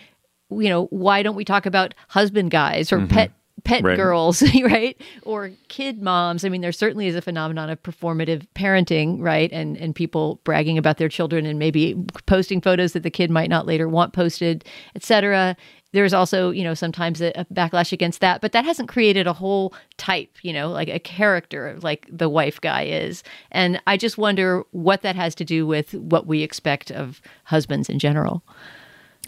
you 0.50 0.70
know, 0.70 0.86
why 0.86 1.22
don't 1.22 1.36
we 1.36 1.44
talk 1.44 1.66
about 1.66 1.94
husband 2.08 2.52
guys 2.52 2.90
or 2.94 3.00
mm-hmm. 3.00 3.08
pet 3.08 3.32
pet 3.64 3.84
right. 3.84 3.96
girls, 3.96 4.44
right? 4.64 5.00
Or 5.24 5.52
kid 5.68 6.02
moms. 6.02 6.44
I 6.44 6.50
mean, 6.50 6.62
there 6.62 6.72
certainly 6.72 7.08
is 7.08 7.16
a 7.16 7.22
phenomenon 7.22 7.70
of 7.70 7.82
performative 7.84 8.48
parenting, 8.56 9.18
right? 9.20 9.52
And 9.52 9.78
and 9.78 9.96
people 9.96 10.40
bragging 10.44 10.78
about 10.78 10.98
their 10.98 11.10
children 11.10 11.46
and 11.46 11.60
maybe 11.60 11.96
posting 12.26 12.62
photos 12.62 12.94
that 12.94 13.04
the 13.04 13.10
kid 13.10 13.30
might 13.30 13.50
not 13.50 13.66
later 13.66 13.88
want 13.88 14.14
posted, 14.14 14.66
etc. 14.96 15.56
There's 15.92 16.14
also, 16.14 16.52
you 16.52 16.64
know, 16.64 16.76
sometimes 16.76 17.20
a, 17.20 17.32
a 17.36 17.46
backlash 17.46 17.92
against 17.92 18.22
that, 18.22 18.42
but 18.42 18.52
that 18.52 18.64
hasn't 18.64 18.90
created 18.90 19.26
a 19.26 19.34
whole 19.34 19.74
type, 19.98 20.30
you 20.44 20.54
know, 20.54 20.70
like 20.70 20.88
a 20.88 21.00
character 21.00 21.78
like 21.82 22.08
the 22.12 22.30
wife 22.30 22.62
guy 22.62 22.84
is. 22.84 23.24
And 23.52 23.82
I 23.88 23.98
just 23.98 24.18
wonder 24.18 24.64
what 24.70 25.02
that 25.02 25.16
has 25.16 25.34
to 25.36 25.46
do 25.46 25.66
with 25.66 25.96
what 25.96 26.28
we 26.28 26.44
expect 26.44 26.92
of 26.92 27.22
husbands 27.46 27.90
in 27.90 27.98
general. 27.98 28.44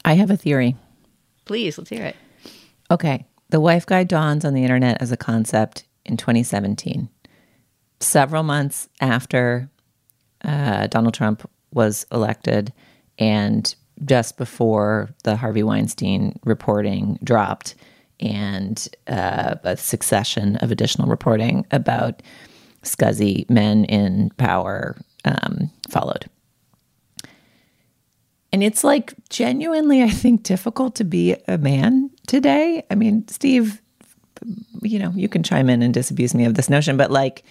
I 0.06 0.14
have 0.14 0.30
a 0.30 0.38
theory. 0.38 0.76
Please, 1.46 1.78
let's 1.78 1.90
hear 1.90 2.06
it. 2.06 2.16
Okay. 2.92 3.26
The 3.52 3.60
wife 3.60 3.86
guy 3.86 4.06
dawns 4.06 4.46
on 4.46 4.54
the 4.54 4.64
internet 4.64 5.02
as 5.02 5.12
a 5.12 5.18
concept 5.18 5.84
in 6.06 6.16
2017, 6.16 7.10
several 8.00 8.44
months 8.44 8.88
after 9.02 9.70
uh, 10.46 10.88
Donald 10.88 11.14
Trump 11.14 11.48
was 11.74 12.06
elected 12.14 12.72
and 13.20 13.76
just 14.06 14.38
before 14.38 15.10
the 15.26 15.36
Harvey 15.36 15.64
Weinstein 15.64 16.40
reporting 16.46 17.20
dropped 17.26 17.76
and 18.22 18.88
uh, 19.08 19.56
a 19.64 19.76
succession 19.76 20.56
of 20.58 20.72
additional 20.72 21.10
reporting 21.10 21.68
about 21.72 22.22
scuzzy 22.84 23.48
men 23.50 23.84
in 23.86 24.32
power 24.38 24.96
um, 25.26 25.70
followed. 25.90 26.30
And 28.54 28.64
it's 28.64 28.84
like 28.84 29.14
genuinely, 29.30 30.04
I 30.04 30.10
think, 30.10 30.44
difficult 30.44 30.96
to 30.96 31.04
be 31.04 31.36
a 31.48 31.58
man 31.58 32.10
today. 32.28 32.84
I 32.92 32.96
mean, 32.96 33.28
Steve, 33.28 33.82
you 34.82 35.00
know, 35.00 35.12
you 35.16 35.30
can 35.30 35.44
chime 35.44 35.70
in 35.70 35.82
and 35.82 35.94
disabuse 35.94 36.34
me 36.34 36.46
of 36.46 36.56
this 36.56 36.70
notion, 36.70 36.98
but 36.98 37.12
like 37.12 37.44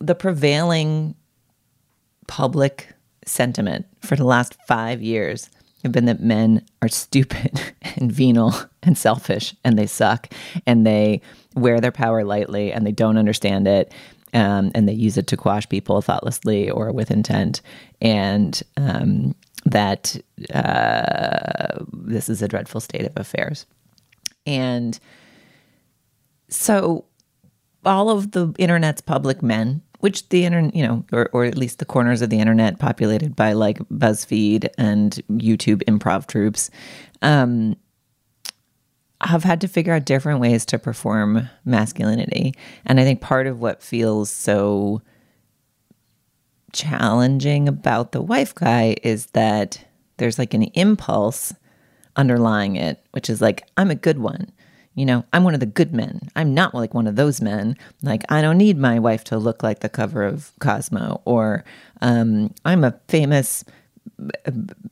the 0.00 0.14
prevailing 0.14 1.14
public 2.26 2.88
sentiment 3.26 3.86
for 4.00 4.16
the 4.16 4.24
last 4.24 4.56
five 4.66 5.02
years 5.02 5.50
have 5.82 5.92
been 5.92 6.06
that 6.06 6.20
men 6.20 6.64
are 6.82 6.88
stupid 6.88 7.60
and 7.96 8.12
venal 8.12 8.54
and 8.82 8.96
selfish 8.96 9.54
and 9.64 9.78
they 9.78 9.86
suck 9.86 10.32
and 10.66 10.86
they 10.86 11.20
wear 11.54 11.80
their 11.80 11.92
power 11.92 12.24
lightly 12.24 12.72
and 12.72 12.86
they 12.86 12.92
don't 12.92 13.16
understand 13.16 13.66
it 13.66 13.92
um, 14.34 14.70
and 14.74 14.88
they 14.88 14.92
use 14.92 15.16
it 15.16 15.26
to 15.28 15.36
quash 15.36 15.68
people 15.68 16.00
thoughtlessly 16.00 16.70
or 16.70 16.92
with 16.92 17.10
intent. 17.10 17.60
And 18.00 18.60
um, 18.76 19.34
that 19.66 20.16
uh, 20.54 21.84
this 21.92 22.28
is 22.28 22.42
a 22.42 22.48
dreadful 22.48 22.80
state 22.80 23.04
of 23.04 23.12
affairs. 23.16 23.66
And 24.46 24.98
so 26.48 27.04
all 27.84 28.10
of 28.10 28.32
the 28.32 28.54
internet's 28.58 29.00
public 29.00 29.42
men 29.42 29.82
which 30.00 30.28
the 30.30 30.44
internet, 30.44 30.74
you 30.74 30.86
know, 30.86 31.04
or, 31.12 31.28
or 31.32 31.44
at 31.44 31.56
least 31.56 31.78
the 31.78 31.84
corners 31.84 32.22
of 32.22 32.30
the 32.30 32.38
internet 32.40 32.78
populated 32.78 33.36
by 33.36 33.52
like 33.52 33.78
BuzzFeed 33.90 34.68
and 34.78 35.22
YouTube 35.30 35.82
improv 35.84 36.26
troupes, 36.26 36.70
um, 37.22 37.76
have 39.28 39.44
had 39.44 39.60
to 39.60 39.68
figure 39.68 39.92
out 39.92 40.04
different 40.04 40.40
ways 40.40 40.64
to 40.66 40.78
perform 40.78 41.48
masculinity. 41.64 42.54
And 42.86 43.00
I 43.00 43.04
think 43.04 43.20
part 43.20 43.46
of 43.46 43.60
what 43.60 43.82
feels 43.82 44.30
so 44.30 45.02
challenging 46.72 47.68
about 47.68 48.12
the 48.12 48.22
wife 48.22 48.54
guy 48.54 48.96
is 49.02 49.26
that 49.26 49.84
there's 50.16 50.38
like 50.38 50.54
an 50.54 50.64
impulse 50.74 51.52
underlying 52.16 52.76
it, 52.76 53.04
which 53.12 53.28
is 53.28 53.40
like, 53.40 53.66
I'm 53.76 53.90
a 53.90 53.94
good 53.94 54.18
one 54.18 54.52
you 54.94 55.06
know, 55.06 55.24
I'm 55.32 55.44
one 55.44 55.54
of 55.54 55.60
the 55.60 55.66
good 55.66 55.94
men. 55.94 56.20
I'm 56.34 56.52
not 56.52 56.74
like 56.74 56.94
one 56.94 57.06
of 57.06 57.16
those 57.16 57.40
men. 57.40 57.76
Like, 58.02 58.22
I 58.28 58.42
don't 58.42 58.58
need 58.58 58.76
my 58.76 58.98
wife 58.98 59.24
to 59.24 59.38
look 59.38 59.62
like 59.62 59.80
the 59.80 59.88
cover 59.88 60.24
of 60.24 60.52
Cosmo, 60.60 61.22
or 61.24 61.64
um, 62.00 62.52
I'm 62.64 62.84
a 62.84 62.98
famous, 63.08 63.64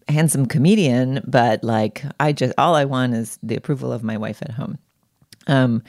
handsome 0.08 0.46
comedian, 0.46 1.20
but 1.26 1.62
like, 1.62 2.02
I 2.20 2.32
just, 2.32 2.54
all 2.58 2.74
I 2.74 2.84
want 2.84 3.14
is 3.14 3.38
the 3.42 3.56
approval 3.56 3.92
of 3.92 4.02
my 4.02 4.16
wife 4.16 4.42
at 4.42 4.52
home. 4.52 4.78
Um, 5.46 5.82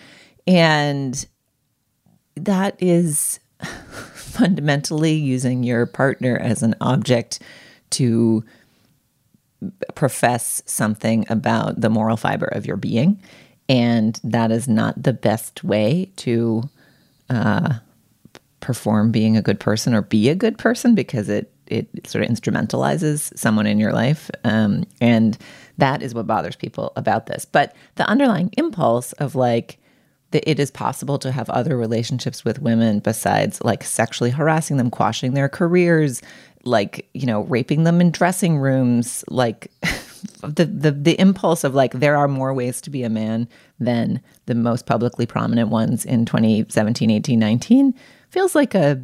and 0.48 1.26
that 2.36 2.82
is 2.82 3.40
fundamentally 4.14 5.14
using 5.14 5.64
your 5.64 5.86
partner 5.86 6.38
as 6.38 6.64
an 6.64 6.76
object 6.82 7.40
to 7.92 8.44
profess 9.96 10.64
something 10.66 11.26
about 11.30 11.82
the 11.82 11.90
moral 11.90 12.16
fiber 12.16 12.46
of 12.46 12.66
your 12.66 12.78
being 12.78 13.22
and 13.70 14.20
that 14.24 14.52
is 14.52 14.68
not 14.68 15.02
the 15.02 15.14
best 15.14 15.64
way 15.64 16.12
to 16.18 16.64
uh, 17.30 17.76
perform 18.60 19.12
being 19.12 19.38
a 19.38 19.42
good 19.42 19.60
person 19.60 19.94
or 19.94 20.02
be 20.02 20.28
a 20.28 20.36
good 20.36 20.58
person 20.58 20.96
because 20.96 21.30
it 21.30 21.54
it 21.70 22.08
sort 22.08 22.24
of 22.24 22.30
instrumentalizes 22.30 23.38
someone 23.38 23.68
in 23.68 23.80
your 23.80 23.94
life 23.94 24.30
um, 24.44 24.86
and 25.02 25.38
that 25.80 26.04
is 26.04 26.14
what 26.14 26.28
bothers 26.28 26.56
people 26.56 26.94
about 26.96 27.26
this. 27.26 27.46
But 27.46 27.76
the 27.96 28.08
underlying 28.08 28.52
impulse 28.58 29.14
of 29.14 29.36
like 29.36 29.78
that 30.32 30.48
it 30.50 30.60
is 30.60 30.70
possible 30.70 31.18
to 31.20 31.32
have 31.32 31.50
other 31.50 31.76
relationships 31.76 32.46
with 32.46 32.62
women 32.62 33.00
besides 33.00 33.60
like 33.64 33.84
sexually 33.84 34.30
harassing 34.30 34.78
them 34.78 34.92
quashing 34.92 35.34
their 35.34 35.50
careers 35.50 36.22
like 36.66 37.10
you 37.14 37.26
know 37.26 37.42
raping 37.44 37.84
them 37.84 38.00
in 38.00 38.12
dressing 38.12 38.58
rooms 38.58 39.24
like 39.30 39.72
the, 40.42 40.66
the 40.66 40.92
the 40.92 41.20
impulse 41.20 41.64
of 41.64 41.74
like 41.74 41.94
there 41.94 42.16
are 42.16 42.28
more 42.28 42.54
ways 42.54 42.82
to 42.82 42.90
be 42.90 43.04
a 43.04 43.10
man 43.10 43.48
than 43.80 44.22
the 44.46 44.54
most 44.54 44.86
publicly 44.86 45.26
prominent 45.26 45.70
ones 45.70 46.06
in 46.06 46.26
2017 46.26 47.10
18 47.10 47.40
19 47.40 47.94
feels 48.30 48.54
like 48.54 48.76
a 48.76 49.02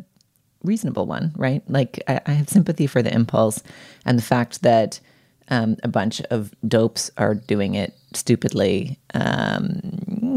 reasonable 0.66 1.05
one 1.05 1.34
right 1.36 1.63
like 1.68 2.01
i, 2.07 2.20
I 2.26 2.32
have 2.32 2.49
sympathy 2.49 2.88
for 2.88 3.01
the 3.01 3.13
impulse 3.13 3.63
and 4.05 4.18
the 4.18 4.24
fact 4.24 4.61
that 4.61 4.99
um, 5.47 5.78
a 5.84 5.88
bunch 5.88 6.22
of 6.32 6.55
dopes 6.68 7.11
are 7.18 7.36
doing 7.36 7.76
it 7.76 7.93
stupidly 8.13 8.97
um, 9.13 9.80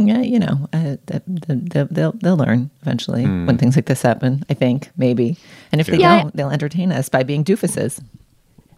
yeah, 0.07 0.20
you 0.20 0.39
know 0.39 0.68
uh, 0.72 0.97
they'll, 1.07 1.87
they'll, 1.87 2.12
they'll 2.12 2.37
learn 2.37 2.70
eventually 2.83 3.24
mm. 3.24 3.47
when 3.47 3.57
things 3.57 3.74
like 3.74 3.87
this 3.87 4.03
happen 4.03 4.45
i 4.51 4.55
think 4.55 4.91
maybe 4.97 5.37
and 5.72 5.81
if 5.81 5.87
they 5.87 5.97
yeah. 5.97 6.22
don't 6.22 6.37
they'll 6.37 6.51
entertain 6.51 6.93
us 6.93 7.09
by 7.09 7.22
being 7.22 7.43
doofuses 7.43 8.03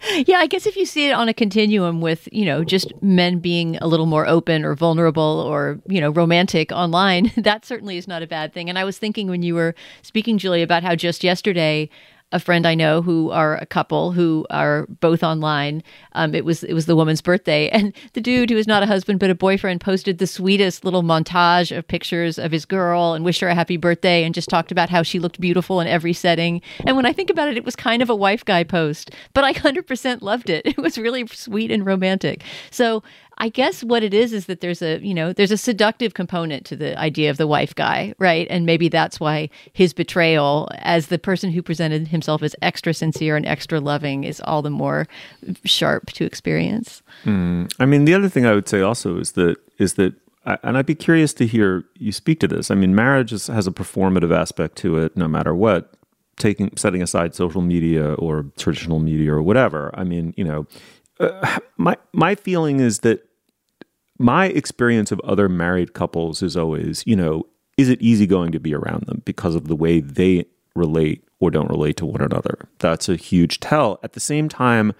yeah, 0.26 0.38
I 0.38 0.46
guess 0.46 0.66
if 0.66 0.76
you 0.76 0.86
see 0.86 1.08
it 1.08 1.12
on 1.12 1.28
a 1.28 1.34
continuum 1.34 2.00
with, 2.00 2.28
you 2.32 2.44
know, 2.44 2.64
just 2.64 2.92
men 3.02 3.38
being 3.38 3.76
a 3.78 3.86
little 3.86 4.06
more 4.06 4.26
open 4.26 4.64
or 4.64 4.74
vulnerable 4.74 5.22
or, 5.22 5.80
you 5.86 6.00
know, 6.00 6.10
romantic 6.10 6.72
online, 6.72 7.32
that 7.36 7.64
certainly 7.64 7.96
is 7.96 8.08
not 8.08 8.22
a 8.22 8.26
bad 8.26 8.52
thing. 8.52 8.68
And 8.68 8.78
I 8.78 8.84
was 8.84 8.98
thinking 8.98 9.28
when 9.28 9.42
you 9.42 9.54
were 9.54 9.74
speaking, 10.02 10.38
Julie, 10.38 10.62
about 10.62 10.82
how 10.82 10.94
just 10.94 11.22
yesterday 11.22 11.90
a 12.32 12.40
friend 12.40 12.66
I 12.66 12.74
know 12.74 13.02
who 13.02 13.30
are 13.30 13.56
a 13.56 13.66
couple 13.66 14.12
who 14.12 14.46
are 14.50 14.86
both 15.00 15.22
online. 15.22 15.82
Um, 16.12 16.34
it 16.34 16.44
was 16.44 16.62
it 16.62 16.74
was 16.74 16.86
the 16.86 16.96
woman's 16.96 17.20
birthday, 17.20 17.68
and 17.70 17.92
the 18.12 18.20
dude 18.20 18.50
who 18.50 18.56
is 18.56 18.66
not 18.66 18.82
a 18.82 18.86
husband 18.86 19.18
but 19.18 19.30
a 19.30 19.34
boyfriend 19.34 19.80
posted 19.80 20.18
the 20.18 20.26
sweetest 20.26 20.84
little 20.84 21.02
montage 21.02 21.76
of 21.76 21.86
pictures 21.88 22.38
of 22.38 22.52
his 22.52 22.64
girl 22.64 23.14
and 23.14 23.24
wished 23.24 23.40
her 23.40 23.48
a 23.48 23.54
happy 23.54 23.76
birthday 23.76 24.24
and 24.24 24.34
just 24.34 24.48
talked 24.48 24.70
about 24.70 24.90
how 24.90 25.02
she 25.02 25.18
looked 25.18 25.40
beautiful 25.40 25.80
in 25.80 25.86
every 25.86 26.12
setting. 26.12 26.62
And 26.86 26.96
when 26.96 27.06
I 27.06 27.12
think 27.12 27.30
about 27.30 27.48
it, 27.48 27.56
it 27.56 27.64
was 27.64 27.76
kind 27.76 28.02
of 28.02 28.10
a 28.10 28.16
wife 28.16 28.44
guy 28.44 28.64
post, 28.64 29.10
but 29.34 29.44
I 29.44 29.52
hundred 29.52 29.86
percent 29.86 30.22
loved 30.22 30.50
it. 30.50 30.66
It 30.70 30.78
was 30.78 30.96
really 30.96 31.26
sweet 31.26 31.70
and 31.70 31.84
romantic. 31.84 32.42
So 32.70 33.02
I 33.40 33.48
guess 33.48 33.82
what 33.82 34.02
it 34.02 34.12
is 34.12 34.34
is 34.34 34.44
that 34.46 34.60
there's 34.60 34.82
a, 34.82 35.00
you 35.00 35.14
know, 35.14 35.32
there's 35.32 35.50
a 35.50 35.56
seductive 35.56 36.12
component 36.12 36.66
to 36.66 36.76
the 36.76 36.96
idea 36.98 37.30
of 37.30 37.38
the 37.38 37.46
wife 37.46 37.74
guy, 37.74 38.14
right? 38.18 38.46
And 38.50 38.66
maybe 38.66 38.90
that's 38.90 39.18
why 39.18 39.48
his 39.72 39.94
betrayal 39.94 40.68
as 40.76 41.06
the 41.06 41.18
person 41.18 41.50
who 41.50 41.62
presented 41.62 42.08
himself 42.08 42.42
as 42.42 42.54
extra 42.60 42.92
sincere 42.92 43.36
and 43.36 43.46
extra 43.46 43.80
loving 43.80 44.24
is 44.24 44.42
all 44.44 44.60
the 44.60 44.68
more 44.68 45.08
sharp 45.64 46.12
to 46.12 46.26
experience. 46.26 47.02
Mm. 47.24 47.72
I 47.80 47.86
mean, 47.86 48.04
the 48.04 48.12
other 48.12 48.28
thing 48.28 48.44
I 48.44 48.52
would 48.52 48.68
say 48.68 48.82
also 48.82 49.18
is 49.18 49.32
that 49.32 49.56
is 49.78 49.94
that 49.94 50.12
and 50.44 50.76
I'd 50.76 50.86
be 50.86 50.94
curious 50.94 51.32
to 51.34 51.46
hear 51.46 51.84
you 51.96 52.12
speak 52.12 52.40
to 52.40 52.48
this. 52.48 52.70
I 52.70 52.74
mean, 52.74 52.94
marriage 52.94 53.32
is, 53.32 53.46
has 53.46 53.66
a 53.66 53.70
performative 53.70 54.34
aspect 54.34 54.76
to 54.78 54.98
it, 54.98 55.16
no 55.16 55.28
matter 55.28 55.54
what. 55.54 55.94
Taking 56.36 56.74
setting 56.76 57.02
aside 57.02 57.34
social 57.34 57.60
media 57.60 58.14
or 58.14 58.46
traditional 58.56 59.00
media 59.00 59.32
or 59.32 59.42
whatever. 59.42 59.90
I 59.94 60.04
mean, 60.04 60.32
you 60.36 60.44
know, 60.44 60.66
uh, 61.20 61.58
my 61.76 61.96
my 62.12 62.34
feeling 62.34 62.80
is 62.80 63.00
that 63.00 63.26
my 64.20 64.46
experience 64.46 65.10
of 65.10 65.18
other 65.20 65.48
married 65.48 65.94
couples 65.94 66.42
is 66.42 66.54
always, 66.54 67.02
you 67.06 67.16
know, 67.16 67.46
is 67.78 67.88
it 67.88 68.00
easy 68.02 68.26
going 68.26 68.52
to 68.52 68.60
be 68.60 68.74
around 68.74 69.06
them 69.06 69.22
because 69.24 69.54
of 69.54 69.66
the 69.66 69.74
way 69.74 70.00
they 70.00 70.44
relate 70.74 71.24
or 71.40 71.50
don't 71.50 71.70
relate 71.70 71.96
to 71.96 72.06
one 72.06 72.20
another? 72.20 72.68
That's 72.78 73.08
a 73.08 73.16
huge 73.16 73.60
tell. 73.60 73.98
At 74.02 74.12
the 74.12 74.20
same 74.20 74.50
time, 74.50 74.92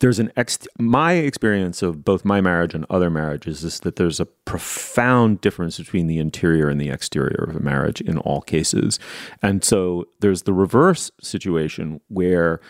there's 0.00 0.18
an 0.18 0.30
ex 0.36 0.58
my 0.78 1.14
experience 1.14 1.82
of 1.82 2.04
both 2.04 2.26
my 2.26 2.42
marriage 2.42 2.74
and 2.74 2.84
other 2.90 3.08
marriages 3.08 3.64
is 3.64 3.80
that 3.80 3.96
there's 3.96 4.20
a 4.20 4.26
profound 4.26 5.40
difference 5.40 5.78
between 5.78 6.08
the 6.08 6.18
interior 6.18 6.68
and 6.68 6.78
the 6.80 6.90
exterior 6.90 7.46
of 7.48 7.56
a 7.56 7.60
marriage 7.60 8.02
in 8.02 8.18
all 8.18 8.42
cases. 8.42 8.98
And 9.42 9.64
so 9.64 10.08
there's 10.20 10.42
the 10.42 10.52
reverse 10.52 11.10
situation 11.22 12.02
where 12.08 12.60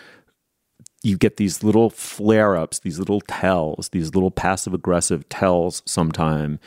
you 1.03 1.17
get 1.17 1.37
these 1.37 1.63
little 1.63 1.89
flare 1.89 2.55
ups, 2.55 2.79
these 2.79 2.99
little 2.99 3.21
tells, 3.21 3.89
these 3.89 4.13
little 4.13 4.31
passive 4.31 4.73
aggressive 4.73 5.27
tells 5.29 5.81
sometime, 5.85 6.59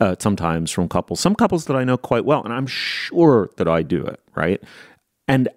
uh, 0.00 0.14
sometimes 0.18 0.70
from 0.70 0.88
couples, 0.88 1.20
some 1.20 1.34
couples 1.34 1.64
that 1.66 1.76
I 1.76 1.84
know 1.84 1.96
quite 1.96 2.24
well, 2.24 2.42
and 2.44 2.52
I'm 2.52 2.66
sure 2.66 3.50
that 3.56 3.66
I 3.66 3.82
do 3.82 4.04
it, 4.04 4.20
right? 4.34 4.62
And 5.26 5.48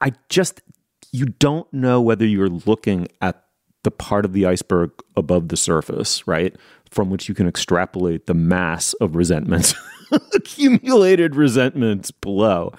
I 0.00 0.12
just, 0.28 0.62
you 1.10 1.26
don't 1.26 1.70
know 1.72 2.00
whether 2.00 2.26
you're 2.26 2.48
looking 2.48 3.08
at 3.20 3.44
the 3.84 3.90
part 3.90 4.24
of 4.24 4.32
the 4.32 4.46
iceberg 4.46 4.92
above 5.16 5.48
the 5.48 5.56
surface, 5.56 6.26
right? 6.26 6.54
From 6.90 7.10
which 7.10 7.28
you 7.28 7.34
can 7.34 7.48
extrapolate 7.48 8.26
the 8.26 8.34
mass 8.34 8.92
of 8.94 9.16
resentments, 9.16 9.74
accumulated 10.34 11.34
resentments 11.34 12.10
below, 12.12 12.72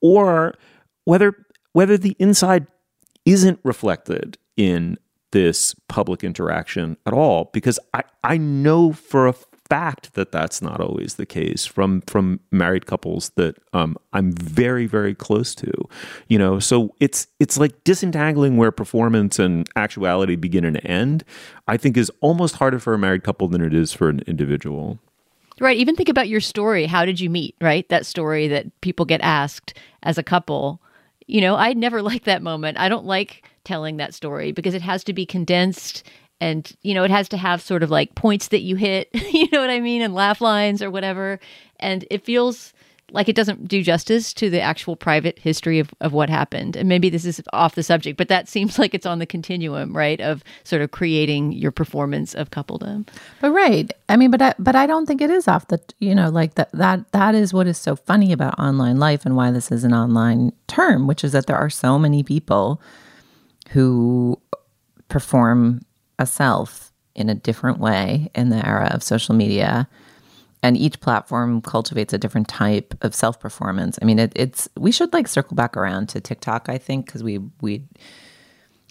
or 0.00 0.54
whether 1.04 1.34
whether 1.72 1.98
the 1.98 2.14
inside 2.20 2.68
isn't 3.24 3.58
reflected 3.64 4.38
in 4.56 4.98
this 5.32 5.74
public 5.88 6.22
interaction 6.22 6.96
at 7.06 7.12
all 7.12 7.50
because 7.52 7.78
I, 7.92 8.04
I 8.22 8.36
know 8.36 8.92
for 8.92 9.26
a 9.26 9.34
fact 9.68 10.14
that 10.14 10.30
that's 10.30 10.60
not 10.60 10.80
always 10.80 11.14
the 11.14 11.26
case 11.26 11.64
from 11.64 12.02
from 12.02 12.38
married 12.52 12.86
couples 12.86 13.30
that 13.34 13.56
um, 13.72 13.96
I'm 14.12 14.30
very 14.32 14.86
very 14.86 15.14
close 15.14 15.54
to 15.56 15.72
you 16.28 16.38
know 16.38 16.60
so 16.60 16.94
it's 17.00 17.26
it's 17.40 17.58
like 17.58 17.82
disentangling 17.82 18.56
where 18.56 18.70
performance 18.70 19.38
and 19.38 19.68
actuality 19.74 20.36
begin 20.36 20.64
and 20.64 20.84
end 20.84 21.24
I 21.66 21.78
think 21.78 21.96
is 21.96 22.12
almost 22.20 22.56
harder 22.56 22.78
for 22.78 22.94
a 22.94 22.98
married 22.98 23.24
couple 23.24 23.48
than 23.48 23.62
it 23.62 23.74
is 23.74 23.92
for 23.92 24.08
an 24.08 24.20
individual 24.26 25.00
Right. 25.60 25.76
Even 25.76 25.94
think 25.94 26.08
about 26.08 26.28
your 26.28 26.40
story. 26.40 26.86
How 26.86 27.04
did 27.04 27.20
you 27.20 27.30
meet? 27.30 27.54
Right. 27.60 27.88
That 27.88 28.06
story 28.06 28.48
that 28.48 28.80
people 28.80 29.06
get 29.06 29.20
asked 29.20 29.74
as 30.02 30.18
a 30.18 30.22
couple. 30.22 30.80
You 31.26 31.40
know, 31.40 31.54
I 31.54 31.74
never 31.74 32.02
like 32.10 32.24
that 32.24 32.42
moment. 32.42 32.78
I 32.78 32.88
don't 32.88 33.06
like 33.06 33.44
telling 33.64 33.96
that 33.96 34.14
story 34.14 34.52
because 34.52 34.74
it 34.74 34.82
has 34.82 35.04
to 35.04 35.12
be 35.12 35.26
condensed 35.26 36.02
and 36.40 36.76
you 36.82 36.94
know 36.94 37.04
it 37.04 37.10
has 37.10 37.28
to 37.28 37.36
have 37.36 37.62
sort 37.62 37.82
of 37.82 37.90
like 37.90 38.14
points 38.14 38.48
that 38.48 38.60
you 38.60 38.76
hit 38.76 39.08
you 39.32 39.48
know 39.52 39.60
what 39.60 39.70
i 39.70 39.80
mean 39.80 40.02
and 40.02 40.14
laugh 40.14 40.40
lines 40.40 40.82
or 40.82 40.90
whatever. 40.90 41.40
And 41.80 42.06
it 42.10 42.24
feels 42.24 42.72
like 43.10 43.28
it 43.28 43.36
doesn't 43.36 43.68
do 43.68 43.82
justice 43.82 44.32
to 44.32 44.48
the 44.48 44.60
actual 44.60 44.96
private 44.96 45.38
history 45.38 45.78
of, 45.78 45.92
of 46.00 46.12
what 46.12 46.30
happened. 46.30 46.74
And 46.74 46.88
maybe 46.88 47.10
this 47.10 47.24
is 47.24 47.42
off 47.52 47.74
the 47.74 47.82
subject 47.82 48.16
but 48.16 48.28
that 48.28 48.48
seems 48.48 48.78
like 48.78 48.94
it's 48.94 49.06
on 49.06 49.18
the 49.18 49.26
continuum 49.26 49.96
right 49.96 50.20
of 50.20 50.42
sort 50.62 50.82
of 50.82 50.90
creating 50.90 51.52
your 51.52 51.70
performance 51.70 52.34
of 52.34 52.50
coupledom. 52.50 53.06
But 53.40 53.50
right. 53.50 53.92
I 54.08 54.16
mean, 54.16 54.30
but 54.30 54.40
I, 54.40 54.54
but 54.58 54.76
I 54.76 54.86
don't 54.86 55.06
think 55.06 55.20
it 55.20 55.30
is 55.30 55.48
off 55.48 55.68
the 55.68 55.80
you 55.98 56.14
know 56.14 56.30
like 56.30 56.54
that 56.54 56.70
that 56.72 57.10
that 57.12 57.34
is 57.34 57.52
what 57.52 57.66
is 57.66 57.78
so 57.78 57.96
funny 57.96 58.32
about 58.32 58.58
online 58.58 58.98
life 58.98 59.26
and 59.26 59.36
why 59.36 59.50
this 59.50 59.70
is 59.70 59.84
an 59.84 59.92
online 59.92 60.52
term, 60.66 61.06
which 61.06 61.24
is 61.24 61.32
that 61.32 61.46
there 61.46 61.56
are 61.56 61.70
so 61.70 61.98
many 61.98 62.22
people 62.22 62.80
who 63.70 64.40
perform 65.08 65.82
a 66.18 66.26
self 66.26 66.92
in 67.14 67.28
a 67.28 67.34
different 67.34 67.78
way 67.78 68.30
in 68.34 68.48
the 68.48 68.66
era 68.66 68.88
of 68.92 69.02
social 69.02 69.34
media. 69.34 69.88
And 70.62 70.76
each 70.76 71.00
platform 71.00 71.60
cultivates 71.60 72.14
a 72.14 72.18
different 72.18 72.48
type 72.48 72.94
of 73.02 73.14
self 73.14 73.38
performance. 73.38 73.98
I 74.00 74.06
mean, 74.06 74.18
it, 74.18 74.32
it's 74.34 74.68
we 74.78 74.92
should 74.92 75.12
like 75.12 75.28
circle 75.28 75.54
back 75.54 75.76
around 75.76 76.08
to 76.10 76.20
TikTok, 76.20 76.68
I 76.68 76.78
think, 76.78 77.06
because 77.06 77.22
we 77.22 77.38
we 77.60 77.84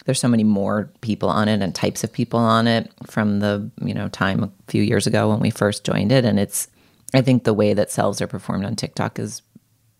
there's 0.04 0.20
so 0.20 0.28
many 0.28 0.44
more 0.44 0.90
people 1.00 1.28
on 1.28 1.48
it 1.48 1.62
and 1.62 1.74
types 1.74 2.04
of 2.04 2.12
people 2.12 2.38
on 2.38 2.66
it 2.66 2.92
from 3.06 3.40
the 3.40 3.70
you 3.82 3.94
know 3.94 4.08
time 4.08 4.44
a 4.44 4.52
few 4.68 4.82
years 4.82 5.06
ago 5.06 5.30
when 5.30 5.40
we 5.40 5.50
first 5.50 5.84
joined 5.84 6.12
it 6.12 6.24
and 6.24 6.38
it's 6.38 6.68
i 7.14 7.20
think 7.20 7.44
the 7.44 7.54
way 7.54 7.74
that 7.74 7.90
selves 7.90 8.20
are 8.20 8.26
performed 8.26 8.64
on 8.64 8.76
tiktok 8.76 9.16
has 9.16 9.42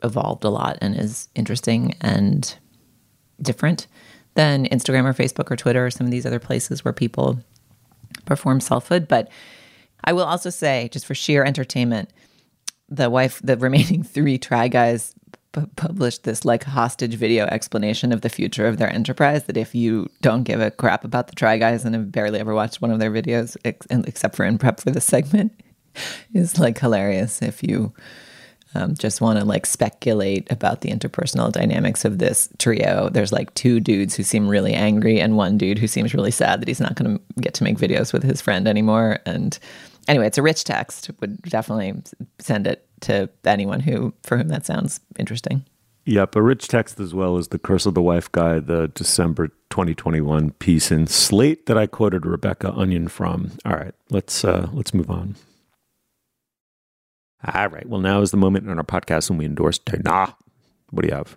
evolved 0.03 0.45
a 0.45 0.51
lot 0.51 0.77
and 0.81 0.95
is 0.95 1.29
interesting 1.35 1.95
and 2.01 2.57
different 3.41 3.87
than 4.35 4.67
instagram 4.67 5.05
or 5.05 5.15
facebook 5.15 5.51
or 5.51 5.57
twitter 5.57 5.87
or 5.87 5.91
some 5.91 6.07
of 6.07 6.11
these 6.11 6.27
other 6.27 6.39
places 6.39 6.85
where 6.85 6.93
people 6.93 7.39
perform 8.25 8.61
selfhood. 8.61 9.09
But 9.09 9.29
i 10.05 10.13
will 10.13 10.25
also 10.25 10.51
say 10.51 10.89
just 10.93 11.07
for 11.07 11.15
sheer 11.15 11.45
entertainment 11.45 12.11
the 12.89 13.11
wife 13.11 13.41
the 13.43 13.57
remaining 13.59 14.03
three 14.03 14.39
try 14.39 14.69
guys 14.69 15.15
pu- 15.53 15.67
published 15.77 16.25
this 16.25 16.45
like 16.45 16.65
hostage 16.65 17.15
video 17.15 17.47
explanation 17.47 18.13
of 18.13 18.21
the 18.21 18.29
future 18.29 18.67
of 18.67 18.77
their 18.77 18.93
enterprise 18.93 19.45
that 19.45 19.57
if 19.57 19.75
you 19.75 20.09
don't 20.21 20.43
give 20.45 20.61
a 20.61 20.71
crap 20.71 21.05
about 21.05 21.29
the 21.29 21.35
try 21.35 21.57
guys 21.57 21.85
and 21.85 21.95
have 21.95 22.13
barely 22.13 22.39
ever 22.39 22.55
watched 22.55 22.83
one 22.83 22.91
of 22.91 22.99
their 22.99 23.11
videos 23.11 23.57
ex- 23.65 23.87
except 23.91 24.37
for 24.37 24.45
in 24.45 24.59
prep 24.59 24.81
for 24.81 24.91
this 24.91 25.07
segment 25.07 25.53
is 26.35 26.59
like 26.59 26.79
hilarious 26.79 27.41
if 27.41 27.63
you 27.63 27.93
um, 28.75 28.95
just 28.95 29.21
want 29.21 29.39
to 29.39 29.45
like 29.45 29.67
speculate 29.67 30.51
about 30.51 30.81
the 30.81 30.91
interpersonal 30.91 31.53
dynamics 31.53 32.05
of 32.05 32.19
this 32.19 32.49
trio. 32.59 33.09
There's 33.09 33.33
like 33.33 33.53
two 33.55 33.81
dudes 33.81 34.15
who 34.15 34.23
seem 34.23 34.49
really 34.49 34.75
angry 34.75 35.21
and 35.21 35.37
one 35.37 35.59
dude 35.59 35.79
who 35.79 35.87
seems 35.87 36.15
really 36.15 36.31
sad 36.31 36.61
that 36.61 36.69
he's 36.69 36.81
not 36.81 36.95
going 36.95 37.19
to 37.19 37.41
get 37.41 37.55
to 37.55 37.65
make 37.65 37.79
videos 37.79 38.13
with 38.13 38.23
his 38.23 38.41
friend 38.41 38.67
anymore. 38.67 39.21
And 39.27 39.59
anyway, 40.09 40.27
it's 40.27 40.39
a 40.39 40.43
rich 40.43 40.65
text. 40.65 41.11
Would 41.21 41.43
definitely 41.43 41.95
send 42.39 42.67
it 42.67 42.87
to 43.03 43.29
anyone 43.45 43.81
who 43.81 44.13
for 44.23 44.37
whom 44.37 44.49
that 44.49 44.67
sounds 44.67 45.01
interesting. 45.19 45.65
Yep, 46.07 46.37
a 46.37 46.43
rich 46.43 46.69
text 46.69 47.01
as 47.01 47.15
well 47.15 47.39
as 47.39 47.49
the 47.49 47.59
Curse 47.59 47.87
of 47.87 47.95
the 47.95 48.03
Wife 48.03 48.31
guy, 48.31 48.59
the 48.59 48.89
December 48.89 49.49
2021 49.71 50.51
piece 50.53 50.93
in 50.93 51.07
Slate 51.07 51.65
that 51.65 51.79
I 51.79 51.87
quoted 51.87 52.27
Rebecca 52.27 52.73
Onion 52.73 53.09
from. 53.09 53.53
All 53.65 53.73
right, 53.73 53.95
let's 54.11 54.45
uh, 54.45 54.69
let's 54.73 54.93
move 54.93 55.11
on. 55.11 55.37
All 57.53 57.69
right, 57.69 57.87
well 57.89 58.01
now 58.01 58.23
is 58.23 58.31
the 58.31 58.37
moment 58.37 58.67
in 58.69 58.79
our 58.79 58.85
podcast 58.85 59.29
when 59.29 59.39
we 59.39 59.45
endorse 59.45 59.79
Dana. 59.79 60.35
What 60.91 61.03
do 61.03 61.09
you 61.09 61.15
have? 61.15 61.37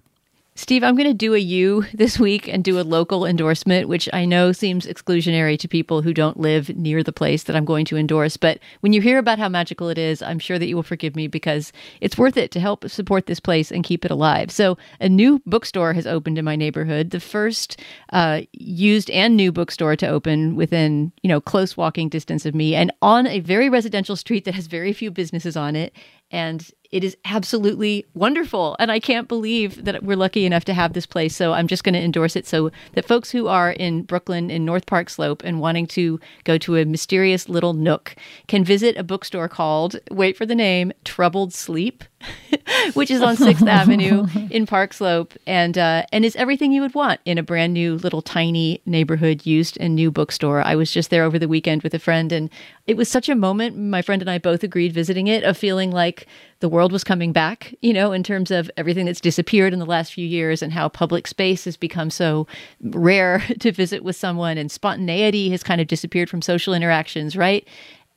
Steve, 0.59 0.83
I'm 0.83 0.95
going 0.95 1.07
to 1.07 1.13
do 1.13 1.35
a 1.35 1.37
you 1.37 1.85
this 1.93 2.17
week 2.17 2.47
and 2.47 2.63
do 2.63 2.79
a 2.79 2.81
local 2.81 3.27
endorsement, 3.27 3.87
which 3.87 4.09
I 4.11 4.25
know 4.25 4.51
seems 4.51 4.87
exclusionary 4.87 5.55
to 5.59 5.67
people 5.67 6.01
who 6.01 6.15
don't 6.15 6.39
live 6.39 6.75
near 6.75 7.03
the 7.03 7.13
place 7.13 7.43
that 7.43 7.55
I'm 7.55 7.63
going 7.63 7.85
to 7.85 7.95
endorse. 7.95 8.37
But 8.37 8.57
when 8.79 8.91
you 8.91 8.99
hear 8.99 9.19
about 9.19 9.37
how 9.37 9.49
magical 9.49 9.87
it 9.87 9.99
is, 9.99 10.23
I'm 10.23 10.39
sure 10.39 10.57
that 10.57 10.65
you 10.65 10.75
will 10.75 10.81
forgive 10.81 11.15
me 11.15 11.27
because 11.27 11.71
it's 12.01 12.17
worth 12.17 12.37
it 12.37 12.49
to 12.51 12.59
help 12.59 12.89
support 12.89 13.27
this 13.27 13.39
place 13.39 13.71
and 13.71 13.83
keep 13.83 14.03
it 14.03 14.09
alive. 14.09 14.49
So, 14.49 14.79
a 14.99 15.07
new 15.07 15.43
bookstore 15.45 15.93
has 15.93 16.07
opened 16.07 16.39
in 16.39 16.45
my 16.45 16.55
neighborhood, 16.55 17.11
the 17.11 17.19
first 17.19 17.79
uh, 18.11 18.41
used 18.51 19.11
and 19.11 19.37
new 19.37 19.51
bookstore 19.51 19.95
to 19.97 20.07
open 20.07 20.55
within, 20.55 21.11
you 21.21 21.27
know, 21.27 21.39
close 21.39 21.77
walking 21.77 22.09
distance 22.09 22.47
of 22.47 22.55
me 22.55 22.73
and 22.73 22.91
on 23.03 23.27
a 23.27 23.41
very 23.41 23.69
residential 23.69 24.15
street 24.15 24.43
that 24.45 24.55
has 24.55 24.65
very 24.65 24.91
few 24.91 25.11
businesses 25.11 25.55
on 25.55 25.75
it. 25.75 25.93
And 26.31 26.69
it 26.91 27.03
is 27.03 27.17
absolutely 27.25 28.05
wonderful. 28.13 28.75
And 28.79 28.91
I 28.91 28.99
can't 28.99 29.27
believe 29.27 29.83
that 29.85 30.03
we're 30.03 30.17
lucky 30.17 30.45
enough 30.45 30.65
to 30.65 30.73
have 30.73 30.93
this 30.93 31.05
place. 31.05 31.35
So 31.35 31.53
I'm 31.53 31.67
just 31.67 31.83
going 31.83 31.93
to 31.93 32.01
endorse 32.01 32.35
it 32.35 32.47
so 32.47 32.71
that 32.93 33.05
folks 33.05 33.31
who 33.31 33.47
are 33.47 33.71
in 33.71 34.03
Brooklyn 34.03 34.49
in 34.49 34.65
North 34.65 34.85
Park 34.85 35.09
Slope 35.09 35.41
and 35.43 35.59
wanting 35.59 35.87
to 35.87 36.19
go 36.43 36.57
to 36.59 36.77
a 36.77 36.85
mysterious 36.85 37.49
little 37.49 37.73
nook 37.73 38.15
can 38.47 38.63
visit 38.63 38.97
a 38.97 39.03
bookstore 39.03 39.49
called, 39.49 39.97
wait 40.11 40.37
for 40.37 40.45
the 40.45 40.55
name, 40.55 40.93
Troubled 41.03 41.53
Sleep. 41.53 42.03
which 42.93 43.11
is 43.11 43.21
on 43.21 43.35
Sixth 43.35 43.67
Avenue 43.67 44.27
in 44.49 44.65
Park 44.65 44.93
Slope, 44.93 45.33
and 45.45 45.77
uh, 45.77 46.03
and 46.11 46.25
is 46.25 46.35
everything 46.35 46.71
you 46.71 46.81
would 46.81 46.95
want 46.95 47.19
in 47.25 47.37
a 47.37 47.43
brand 47.43 47.73
new 47.73 47.95
little 47.95 48.21
tiny 48.21 48.81
neighborhood 48.85 49.45
used 49.45 49.77
and 49.79 49.95
new 49.95 50.11
bookstore. 50.11 50.61
I 50.61 50.75
was 50.75 50.91
just 50.91 51.09
there 51.09 51.23
over 51.23 51.37
the 51.37 51.47
weekend 51.47 51.83
with 51.83 51.93
a 51.93 51.99
friend, 51.99 52.31
and 52.31 52.49
it 52.85 52.97
was 52.97 53.09
such 53.09 53.29
a 53.29 53.35
moment. 53.35 53.77
My 53.77 54.01
friend 54.01 54.21
and 54.21 54.29
I 54.29 54.37
both 54.37 54.63
agreed 54.63 54.93
visiting 54.93 55.27
it 55.27 55.43
of 55.43 55.57
feeling 55.57 55.91
like 55.91 56.27
the 56.59 56.69
world 56.69 56.91
was 56.91 57.03
coming 57.03 57.31
back. 57.31 57.75
You 57.81 57.93
know, 57.93 58.11
in 58.11 58.23
terms 58.23 58.51
of 58.51 58.71
everything 58.77 59.05
that's 59.05 59.21
disappeared 59.21 59.73
in 59.73 59.79
the 59.79 59.85
last 59.85 60.13
few 60.13 60.25
years, 60.25 60.61
and 60.61 60.73
how 60.73 60.89
public 60.89 61.27
space 61.27 61.65
has 61.65 61.77
become 61.77 62.09
so 62.09 62.47
rare 62.81 63.39
to 63.59 63.71
visit 63.71 64.03
with 64.03 64.15
someone, 64.15 64.57
and 64.57 64.71
spontaneity 64.71 65.49
has 65.51 65.63
kind 65.63 65.81
of 65.81 65.87
disappeared 65.87 66.29
from 66.29 66.41
social 66.41 66.73
interactions, 66.73 67.35
right? 67.35 67.67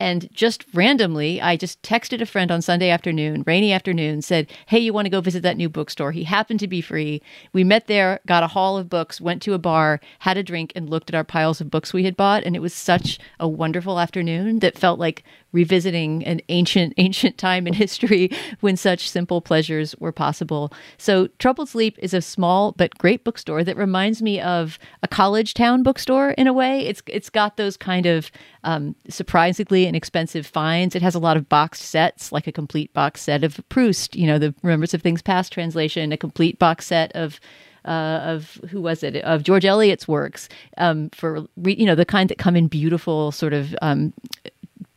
And 0.00 0.30
just 0.32 0.64
randomly, 0.72 1.42
I 1.42 1.56
just 1.56 1.82
texted 1.82 2.22
a 2.22 2.26
friend 2.26 2.50
on 2.50 2.62
Sunday 2.62 2.88
afternoon, 2.88 3.44
rainy 3.46 3.70
afternoon, 3.70 4.22
said, 4.22 4.50
Hey, 4.66 4.78
you 4.78 4.94
want 4.94 5.04
to 5.04 5.10
go 5.10 5.20
visit 5.20 5.42
that 5.42 5.58
new 5.58 5.68
bookstore? 5.68 6.12
He 6.12 6.24
happened 6.24 6.58
to 6.60 6.66
be 6.66 6.80
free. 6.80 7.20
We 7.52 7.64
met 7.64 7.86
there, 7.86 8.20
got 8.26 8.42
a 8.42 8.46
haul 8.46 8.78
of 8.78 8.88
books, 8.88 9.20
went 9.20 9.42
to 9.42 9.52
a 9.52 9.58
bar, 9.58 10.00
had 10.20 10.38
a 10.38 10.42
drink, 10.42 10.72
and 10.74 10.88
looked 10.88 11.10
at 11.10 11.14
our 11.14 11.22
piles 11.22 11.60
of 11.60 11.70
books 11.70 11.92
we 11.92 12.04
had 12.04 12.16
bought. 12.16 12.44
And 12.44 12.56
it 12.56 12.60
was 12.60 12.72
such 12.72 13.18
a 13.38 13.46
wonderful 13.46 14.00
afternoon 14.00 14.60
that 14.60 14.78
felt 14.78 14.98
like 14.98 15.22
revisiting 15.52 16.24
an 16.24 16.40
ancient, 16.48 16.94
ancient 16.98 17.38
time 17.38 17.66
in 17.66 17.74
history 17.74 18.30
when 18.60 18.76
such 18.76 19.08
simple 19.08 19.40
pleasures 19.40 19.94
were 19.98 20.12
possible. 20.12 20.72
So, 20.98 21.28
Troubled 21.38 21.68
Sleep 21.68 21.98
is 21.98 22.14
a 22.14 22.22
small 22.22 22.72
but 22.72 22.96
great 22.98 23.24
bookstore 23.24 23.64
that 23.64 23.76
reminds 23.76 24.22
me 24.22 24.40
of 24.40 24.78
a 25.02 25.08
college 25.08 25.54
town 25.54 25.82
bookstore 25.82 26.30
in 26.32 26.46
a 26.46 26.52
way. 26.52 26.86
It's 26.86 27.02
it's 27.06 27.30
got 27.30 27.56
those 27.56 27.76
kind 27.76 28.06
of 28.06 28.30
um, 28.64 28.94
surprisingly 29.08 29.86
inexpensive 29.86 30.46
finds. 30.46 30.94
It 30.94 31.02
has 31.02 31.14
a 31.14 31.20
lot 31.20 31.36
of 31.36 31.48
boxed 31.48 31.82
sets, 31.82 32.32
like 32.32 32.46
a 32.46 32.52
complete 32.52 32.92
box 32.92 33.22
set 33.22 33.44
of 33.44 33.60
Proust, 33.68 34.16
you 34.16 34.26
know, 34.26 34.38
the 34.38 34.54
Remembrance 34.62 34.94
of 34.94 35.02
Things 35.02 35.22
Past 35.22 35.52
translation, 35.52 36.12
a 36.12 36.16
complete 36.16 36.58
box 36.58 36.86
set 36.86 37.12
of 37.12 37.40
uh, 37.84 38.20
of 38.22 38.60
who 38.70 38.80
was 38.80 39.02
it 39.02 39.16
of 39.16 39.42
George 39.42 39.64
Eliot's 39.64 40.06
works 40.06 40.48
um, 40.76 41.10
for 41.10 41.46
you 41.64 41.86
know 41.86 41.94
the 41.94 42.04
kind 42.04 42.28
that 42.28 42.38
come 42.38 42.56
in 42.56 42.68
beautiful 42.68 43.32
sort 43.32 43.52
of 43.52 43.74
um, 43.82 44.12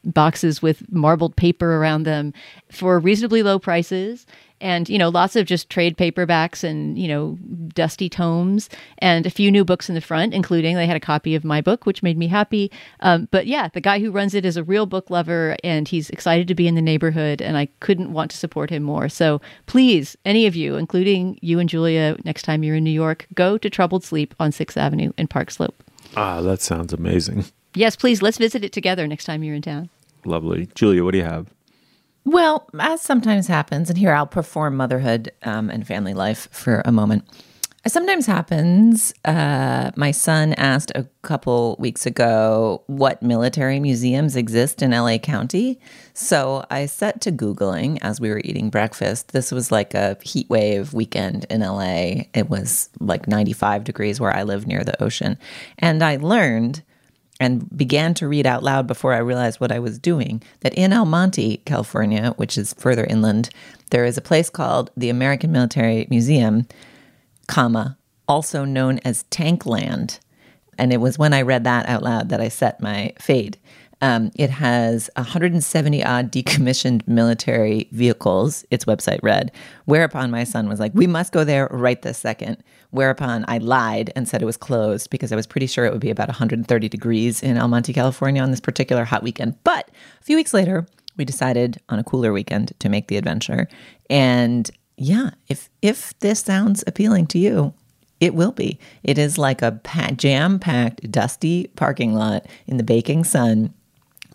boxes 0.04 0.62
with 0.62 0.92
marbled 0.92 1.36
paper 1.36 1.78
around 1.78 2.04
them 2.04 2.34
for 2.72 3.00
reasonably 3.00 3.44
low 3.44 3.60
prices. 3.60 4.26
And 4.62 4.88
you 4.88 4.98
know 4.98 5.10
lots 5.10 5.36
of 5.36 5.46
just 5.46 5.70
trade 5.70 5.98
paperbacks 5.98 6.64
and 6.64 6.98
you 6.98 7.10
know 7.10 7.38
dusty 7.74 8.08
tomes 8.08 8.70
and 9.00 9.26
a 9.26 9.30
few 9.30 9.52
new 9.52 9.66
books 9.66 9.90
in 9.90 9.96
the 9.96 10.00
front 10.00 10.34
including 10.34 10.78
they 10.78 10.88
had 10.88 10.96
a 10.96 11.02
copy 11.02 11.36
of 11.36 11.44
my 11.44 11.60
book 11.60 11.86
which 11.86 12.02
made 12.02 12.18
me 12.18 12.28
happy. 12.28 12.72
Um, 13.02 13.28
but 13.30 13.46
yeah 13.46 13.68
the 13.68 13.82
guy 13.82 14.00
who 14.00 14.10
runs 14.10 14.34
it 14.34 14.46
is 14.46 14.56
a 14.56 14.64
real 14.64 14.86
book 14.86 15.10
lover 15.10 15.58
and 15.66 15.90
he's 15.90 16.10
excited 16.12 16.48
to 16.48 16.56
be 16.56 16.66
in 16.66 16.76
the 16.76 16.82
neighborhood 16.82 17.42
and 17.42 17.58
i 17.58 17.68
couldn't 17.82 18.14
want 18.14 18.32
to 18.32 18.38
support 18.38 18.70
him 18.70 18.84
more. 18.84 19.10
So 19.10 19.42
please 19.66 20.16
any 20.24 20.46
of 20.46 20.56
you 20.56 20.78
including 20.78 21.38
you 21.42 21.60
and 21.60 21.68
julia 21.68 22.16
next 22.24 22.44
time 22.44 22.64
you're 22.64 22.78
in 22.78 22.86
new 22.86 22.90
york 22.90 23.28
go 23.34 23.58
to 23.58 23.70
troubled 23.70 24.06
sleep 24.06 24.34
on 24.40 24.54
sixth 24.54 24.78
avenue 24.78 25.12
in 25.18 25.28
park 25.28 25.52
slope. 25.52 25.84
Ah, 26.16 26.40
that 26.40 26.62
sounds 26.62 26.94
amazing. 26.94 27.46
Yes 27.76 27.96
please 27.96 28.22
let's 28.22 28.38
visit 28.38 28.64
it 28.64 28.72
together 28.72 29.08
next 29.08 29.26
time 29.26 29.44
you're 29.44 29.56
in 29.56 29.62
town 29.62 29.90
Lovely. 30.26 30.68
Julia, 30.76 31.04
what 31.04 31.12
do 31.12 31.18
you 31.18 31.24
have? 31.24 31.48
Well, 32.26 32.70
as 32.80 33.02
sometimes 33.02 33.48
happens, 33.48 33.90
and 33.90 33.98
here 33.98 34.14
I'll 34.14 34.28
perform 34.28 34.78
motherhood 34.78 35.32
um, 35.44 35.70
and 35.70 35.86
family 35.86 36.14
life 36.14 36.48
for 36.52 36.82
a 36.86 36.92
moment. 36.92 37.26
As 37.86 37.92
sometimes 37.92 38.26
happens, 38.26 39.14
uh, 39.26 39.92
my 39.98 40.12
son 40.12 40.54
asked 40.54 40.94
a 40.96 41.06
couple 41.22 41.76
weeks 41.80 42.06
ago 42.06 42.82
what 42.88 43.22
military 43.22 43.82
museums 43.82 44.38
exist 44.38 44.82
in 44.82 44.92
LA 44.92 45.18
County. 45.18 45.82
So 46.14 46.66
I 46.72 46.86
set 46.86 47.20
to 47.22 47.32
Googling 47.34 48.00
as 48.02 48.22
we 48.22 48.30
were 48.30 48.40
eating 48.46 48.70
breakfast. 48.70 49.34
This 49.34 49.52
was 49.52 49.70
like 49.70 49.94
a 49.94 50.18
heat 50.24 50.50
wave 50.50 50.94
weekend 50.94 51.46
in 51.50 51.60
LA. 51.60 52.24
It 52.34 52.50
was 52.50 52.88
like 53.02 53.28
95 53.28 53.84
degrees 53.84 54.18
where 54.18 54.34
I 54.34 54.44
live 54.44 54.66
near 54.66 54.86
the 54.86 55.04
ocean. 55.04 55.38
And 55.78 56.02
I 56.02 56.16
learned 56.16 56.84
and 57.44 57.68
began 57.78 58.14
to 58.14 58.28
read 58.28 58.46
out 58.46 58.64
loud 58.64 58.88
before 58.88 59.14
I 59.14 59.18
realized 59.18 59.60
what 59.60 59.72
I 59.72 59.80
was 59.80 60.00
doing 60.00 60.42
that 60.62 60.74
in 60.76 60.94
El 60.94 61.04
Monte, 61.04 61.58
California, 61.66 62.32
which 62.38 62.58
is 62.58 62.74
further 62.76 63.04
inland, 63.04 63.50
there 63.90 64.06
is 64.06 64.18
a 64.18 64.22
place 64.22 64.50
called 64.50 64.92
the 64.96 65.10
American 65.10 65.52
Military 65.52 66.08
Museum, 66.10 66.66
comma, 67.48 67.98
also 68.30 68.64
known 68.64 69.00
as 69.04 69.26
Tankland. 69.26 70.20
And 70.78 70.94
it 70.94 71.02
was 71.02 71.20
when 71.20 71.34
I 71.34 71.42
read 71.42 71.66
that 71.66 71.86
out 71.90 72.02
loud 72.02 72.30
that 72.30 72.40
I 72.40 72.48
set 72.48 72.80
my 72.80 73.14
fade. 73.20 73.58
Um, 74.04 74.32
it 74.36 74.50
has 74.50 75.10
170 75.16 76.04
odd 76.04 76.30
decommissioned 76.30 77.08
military 77.08 77.88
vehicles, 77.94 78.66
its 78.70 78.84
website 78.84 79.20
read. 79.24 79.50
Whereupon 79.86 80.30
my 80.30 80.44
son 80.44 80.68
was 80.68 80.78
like, 80.78 80.92
We 80.94 81.08
must 81.08 81.32
go 81.32 81.46
there 81.46 81.70
right 81.72 82.02
this 82.02 82.18
second. 82.18 82.58
Whereupon 82.90 83.46
I 83.48 83.60
lied 83.60 84.12
and 84.14 84.28
said 84.28 84.42
it 84.42 84.46
was 84.46 84.58
closed 84.58 85.10
because 85.10 85.32
I 85.32 85.38
was 85.38 85.48
pretty 85.48 85.68
sure 85.68 85.86
it 85.86 85.94
would 85.94 86.02
be 86.02 86.10
about 86.10 86.28
130 86.28 86.90
degrees 86.90 87.42
in 87.42 87.56
El 87.56 87.70
Monte, 87.70 87.94
California 87.94 88.42
on 88.42 88.52
this 88.52 88.60
particular 88.60 89.06
hot 89.06 89.24
weekend. 89.24 89.56
But 89.64 89.90
a 90.20 90.24
few 90.26 90.36
weeks 90.36 90.54
later, 90.54 90.86
we 91.16 91.24
decided 91.24 91.80
on 91.88 91.98
a 91.98 92.04
cooler 92.04 92.34
weekend 92.34 92.74
to 92.80 92.90
make 92.90 93.08
the 93.08 93.16
adventure. 93.16 93.70
And 94.10 94.70
yeah, 94.98 95.30
if 95.48 95.70
if 95.82 96.20
this 96.20 96.42
sounds 96.42 96.84
appealing 96.88 97.28
to 97.28 97.40
you, 97.40 97.74
it 98.20 98.36
will 98.36 98.52
be. 98.52 98.80
It 99.02 99.18
is 99.18 99.38
like 99.38 99.62
a 99.62 99.80
jam-packed, 100.18 101.10
dusty 101.10 101.68
parking 101.78 102.14
lot 102.14 102.46
in 102.68 102.76
the 102.76 102.84
baking 102.84 103.24
sun, 103.24 103.74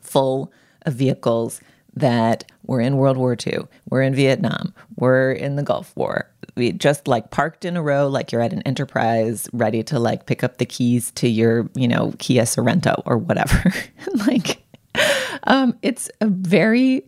full 0.09 0.53
of 0.83 0.95
vehicles 0.95 1.61
that 1.95 2.45
were 2.65 2.81
in 2.81 2.97
World 2.97 3.17
War 3.17 3.37
II, 3.47 3.61
we're 3.89 4.03
in 4.03 4.15
Vietnam, 4.15 4.75
we're 4.97 5.33
in 5.33 5.57
the 5.57 5.63
Gulf 5.63 5.97
War. 5.97 6.31
We 6.55 6.73
just 6.73 7.09
like 7.09 7.31
parked 7.31 7.65
in 7.65 7.77
a 7.77 7.83
row, 7.83 8.09
like 8.09 8.31
you're 8.33 8.41
at 8.41 8.53
an 8.53 8.63
enterprise, 8.63 9.49
ready 9.53 9.83
to 9.85 9.99
like 9.99 10.27
pick 10.27 10.45
up 10.45 10.59
the 10.59 10.67
keys 10.67 11.11
to 11.13 11.29
your, 11.29 11.69
you 11.75 11.89
know, 11.89 12.15
Kia 12.19 12.43
Sorento 12.43 13.03
or 13.07 13.17
whatever. 13.17 13.73
like, 14.27 14.63
um, 15.45 15.77
it's 15.83 16.11
a 16.21 16.27
very 16.27 17.05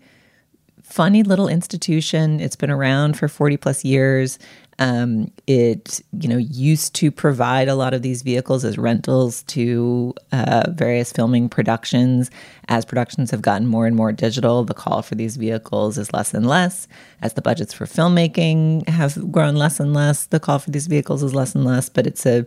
funny 0.82 1.22
little 1.22 1.48
institution. 1.48 2.40
It's 2.40 2.57
been 2.57 2.70
around 2.70 3.16
for 3.16 3.28
40 3.28 3.57
plus 3.57 3.84
years. 3.84 4.38
Um, 4.80 5.30
it, 5.46 6.00
you 6.12 6.28
know, 6.28 6.38
used 6.38 6.94
to 6.96 7.10
provide 7.10 7.68
a 7.68 7.74
lot 7.74 7.92
of 7.92 8.00
these 8.00 8.22
vehicles 8.22 8.64
as 8.64 8.78
rentals 8.78 9.42
to 9.44 10.14
uh, 10.32 10.64
various 10.70 11.12
filming 11.12 11.48
productions. 11.50 12.30
As 12.68 12.86
productions 12.86 13.30
have 13.30 13.42
gotten 13.42 13.66
more 13.66 13.86
and 13.86 13.94
more 13.94 14.10
digital, 14.10 14.64
the 14.64 14.74
call 14.74 15.02
for 15.02 15.14
these 15.14 15.36
vehicles 15.36 15.98
is 15.98 16.12
less 16.14 16.32
and 16.32 16.46
less. 16.46 16.88
As 17.20 17.34
the 17.34 17.42
budgets 17.42 17.74
for 17.74 17.84
filmmaking 17.84 18.88
have 18.88 19.30
grown 19.30 19.54
less 19.54 19.80
and 19.80 19.92
less, 19.92 20.24
the 20.26 20.40
call 20.40 20.58
for 20.58 20.70
these 20.70 20.86
vehicles 20.86 21.22
is 21.22 21.34
less 21.34 21.54
and 21.54 21.64
less. 21.64 21.90
But 21.90 22.06
it's 22.06 22.24
a 22.24 22.46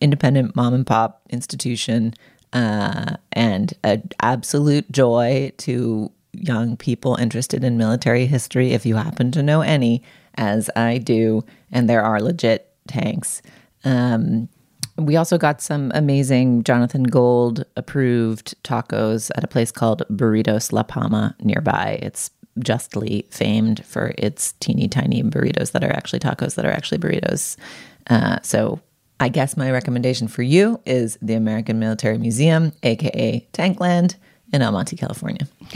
independent 0.00 0.56
mom 0.56 0.74
and 0.74 0.86
pop 0.86 1.20
institution 1.30 2.14
uh, 2.54 3.16
and 3.32 3.74
an 3.82 4.08
absolute 4.20 4.90
joy 4.90 5.52
to 5.58 6.10
young 6.32 6.76
people 6.76 7.16
interested 7.16 7.64
in 7.64 7.76
military 7.76 8.26
history, 8.26 8.72
if 8.72 8.86
you 8.86 8.96
happen 8.96 9.30
to 9.32 9.42
know 9.42 9.60
any, 9.60 10.02
as 10.36 10.70
I 10.76 10.98
do, 10.98 11.44
and 11.70 11.88
there 11.88 12.02
are 12.02 12.20
legit 12.20 12.70
tanks. 12.88 13.42
Um, 13.84 14.48
we 14.96 15.16
also 15.16 15.38
got 15.38 15.60
some 15.60 15.90
amazing 15.94 16.62
Jonathan 16.62 17.02
Gold 17.04 17.64
approved 17.76 18.54
tacos 18.62 19.30
at 19.36 19.42
a 19.42 19.48
place 19.48 19.72
called 19.72 20.02
Burritos 20.10 20.72
La 20.72 20.84
Palma 20.84 21.34
nearby. 21.40 21.98
It's 22.00 22.30
justly 22.60 23.26
famed 23.30 23.84
for 23.84 24.14
its 24.16 24.52
teeny 24.60 24.86
tiny 24.86 25.22
burritos 25.22 25.72
that 25.72 25.82
are 25.82 25.92
actually 25.92 26.20
tacos 26.20 26.54
that 26.54 26.64
are 26.64 26.70
actually 26.70 26.98
burritos. 26.98 27.56
Uh, 28.08 28.38
so 28.42 28.80
I 29.18 29.28
guess 29.28 29.56
my 29.56 29.70
recommendation 29.70 30.28
for 30.28 30.42
you 30.42 30.80
is 30.86 31.18
the 31.20 31.34
American 31.34 31.78
Military 31.78 32.18
Museum, 32.18 32.72
aka 32.82 33.46
Tankland 33.52 34.14
in 34.54 34.62
El 34.62 34.72
Monte, 34.72 34.96
California. 34.96 35.46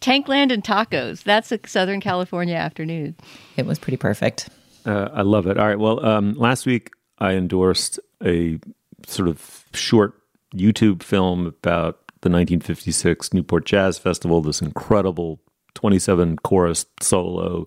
Tankland 0.00 0.52
and 0.52 0.62
tacos. 0.62 1.22
That's 1.22 1.50
a 1.50 1.58
Southern 1.66 2.00
California 2.00 2.54
afternoon. 2.54 3.16
It 3.56 3.64
was 3.64 3.78
pretty 3.78 3.96
perfect. 3.96 4.50
Uh, 4.84 5.08
I 5.12 5.22
love 5.22 5.46
it. 5.46 5.58
All 5.58 5.66
right. 5.66 5.78
Well, 5.78 6.04
um, 6.04 6.34
last 6.34 6.66
week 6.66 6.90
I 7.18 7.32
endorsed 7.32 7.98
a 8.22 8.60
sort 9.06 9.28
of 9.28 9.64
short 9.72 10.14
YouTube 10.54 11.02
film 11.02 11.46
about 11.46 12.06
the 12.20 12.30
1956 12.30 13.32
Newport 13.32 13.64
Jazz 13.64 13.98
Festival, 13.98 14.42
this 14.42 14.60
incredible 14.60 15.40
27 15.74 16.36
chorus 16.38 16.84
solo 17.00 17.66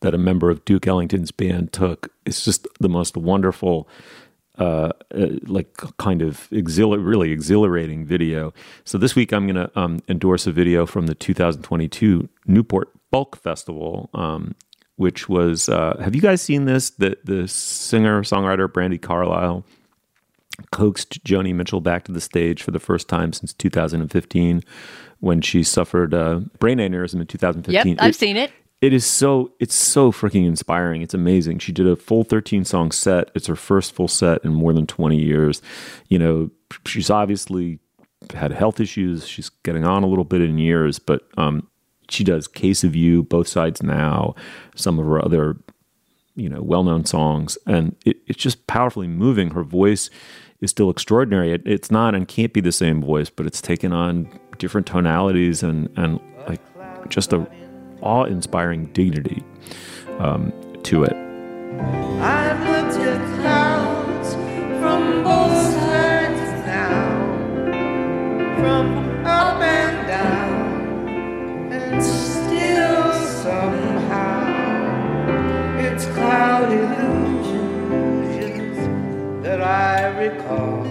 that 0.00 0.14
a 0.14 0.18
member 0.18 0.50
of 0.50 0.64
Duke 0.64 0.86
Ellington's 0.86 1.30
band 1.30 1.72
took. 1.72 2.12
It's 2.26 2.44
just 2.44 2.66
the 2.80 2.88
most 2.88 3.16
wonderful 3.16 3.88
uh, 4.62 4.92
uh, 5.12 5.26
like 5.46 5.76
kind 5.96 6.22
of 6.22 6.48
exhilar- 6.52 7.04
really 7.04 7.32
exhilarating 7.32 8.04
video. 8.04 8.54
So 8.84 8.96
this 8.96 9.16
week 9.16 9.32
I'm 9.32 9.48
going 9.48 9.56
to 9.56 9.78
um, 9.78 9.98
endorse 10.08 10.46
a 10.46 10.52
video 10.52 10.86
from 10.86 11.08
the 11.08 11.16
2022 11.16 12.28
Newport 12.46 12.88
Folk 13.10 13.34
Festival, 13.34 14.08
um, 14.14 14.54
which 14.94 15.28
was. 15.28 15.68
Uh, 15.68 15.96
have 16.00 16.14
you 16.14 16.20
guys 16.20 16.42
seen 16.42 16.66
this? 16.66 16.90
The 16.90 17.18
the 17.24 17.48
singer 17.48 18.22
songwriter 18.22 18.68
Brandi 18.68 19.02
Carlile 19.02 19.64
coaxed 20.70 21.24
Joni 21.24 21.52
Mitchell 21.52 21.80
back 21.80 22.04
to 22.04 22.12
the 22.12 22.20
stage 22.20 22.62
for 22.62 22.70
the 22.70 22.78
first 22.78 23.08
time 23.08 23.32
since 23.32 23.52
2015 23.54 24.62
when 25.18 25.40
she 25.40 25.64
suffered 25.64 26.14
uh, 26.14 26.40
brain 26.60 26.78
aneurysm 26.78 27.20
in 27.20 27.26
2015. 27.26 27.88
Yep, 27.88 27.98
I've 28.00 28.10
it, 28.10 28.14
seen 28.14 28.36
it 28.36 28.52
it 28.82 28.92
is 28.92 29.06
so 29.06 29.52
it's 29.60 29.76
so 29.76 30.10
freaking 30.10 30.44
inspiring. 30.44 31.02
It's 31.02 31.14
amazing. 31.14 31.60
She 31.60 31.70
did 31.70 31.86
a 31.86 31.94
full 31.94 32.24
13 32.24 32.64
song 32.64 32.90
set. 32.90 33.30
It's 33.34 33.46
her 33.46 33.54
first 33.54 33.94
full 33.94 34.08
set 34.08 34.44
in 34.44 34.52
more 34.52 34.72
than 34.72 34.88
20 34.88 35.16
years. 35.16 35.62
You 36.08 36.18
know 36.18 36.50
she's 36.84 37.08
obviously 37.08 37.78
had 38.34 38.50
health 38.50 38.80
issues. 38.80 39.26
She's 39.26 39.48
getting 39.48 39.84
on 39.84 40.02
a 40.02 40.08
little 40.08 40.24
bit 40.24 40.42
in 40.42 40.58
years 40.58 40.98
but 40.98 41.28
um, 41.38 41.68
she 42.08 42.24
does 42.24 42.48
case 42.48 42.82
of 42.82 42.96
you 42.96 43.22
both 43.22 43.46
sides 43.46 43.82
now 43.82 44.34
some 44.74 44.98
of 44.98 45.06
her 45.06 45.24
other 45.24 45.56
you 46.34 46.48
know 46.48 46.60
well-known 46.60 47.04
songs. 47.04 47.56
And 47.68 47.94
it, 48.04 48.16
it's 48.26 48.42
just 48.42 48.66
powerfully 48.66 49.06
moving. 49.06 49.52
Her 49.52 49.62
voice 49.62 50.10
is 50.60 50.70
still 50.70 50.90
extraordinary. 50.90 51.52
It, 51.52 51.62
it's 51.66 51.92
not 51.92 52.16
and 52.16 52.26
can't 52.26 52.52
be 52.52 52.60
the 52.60 52.72
same 52.72 53.00
voice 53.00 53.30
but 53.30 53.46
it's 53.46 53.62
taken 53.62 53.92
on 53.92 54.28
different 54.58 54.88
tonalities 54.88 55.62
and 55.62 55.88
and 55.96 56.18
like 56.48 56.60
just 57.08 57.32
a 57.32 57.46
awe 58.02 58.24
inspiring 58.24 58.86
dignity 58.86 59.42
um, 60.18 60.52
to 60.82 61.04
it. 61.04 61.12
I've 62.20 62.60
looked 62.68 62.98
at 63.00 63.20
clouds 63.40 64.34
from 64.80 65.22
both 65.24 65.56
sides 65.74 66.66
now, 66.66 67.18
from 68.60 68.86
up 69.24 69.60
and 69.62 70.06
down, 70.06 71.08
and 71.72 72.02
still 72.02 73.12
somehow 73.42 74.46
it's 75.78 76.04
cloud 76.06 76.72
illusions 76.72 77.82
that 79.42 79.60
I 79.60 80.06
recall. 80.24 80.82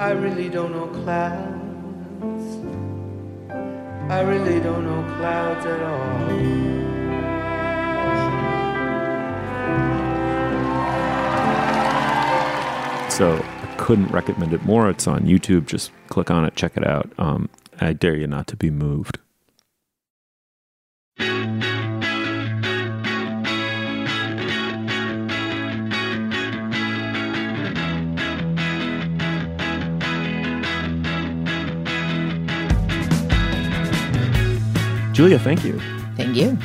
I 0.00 0.12
really 0.12 0.48
don't 0.48 0.72
know 0.72 0.86
clouds. 1.04 1.49
I 4.10 4.22
really 4.22 4.58
don't 4.58 4.84
know 4.84 5.04
clouds 5.18 5.64
at 5.64 5.80
all. 5.80 6.00
So 13.08 13.36
I 13.36 13.74
couldn't 13.76 14.08
recommend 14.08 14.52
it 14.52 14.64
more. 14.64 14.90
It's 14.90 15.06
on 15.06 15.20
YouTube. 15.26 15.66
Just 15.66 15.92
click 16.08 16.28
on 16.28 16.44
it, 16.44 16.56
check 16.56 16.76
it 16.76 16.84
out. 16.84 17.12
Um, 17.18 17.48
I 17.80 17.92
dare 17.92 18.16
you 18.16 18.26
not 18.26 18.48
to 18.48 18.56
be 18.56 18.68
moved. 18.70 19.18
Julia, 35.12 35.38
thank 35.38 35.64
you. 35.64 35.80
Thank 36.16 36.36
you. 36.36 36.56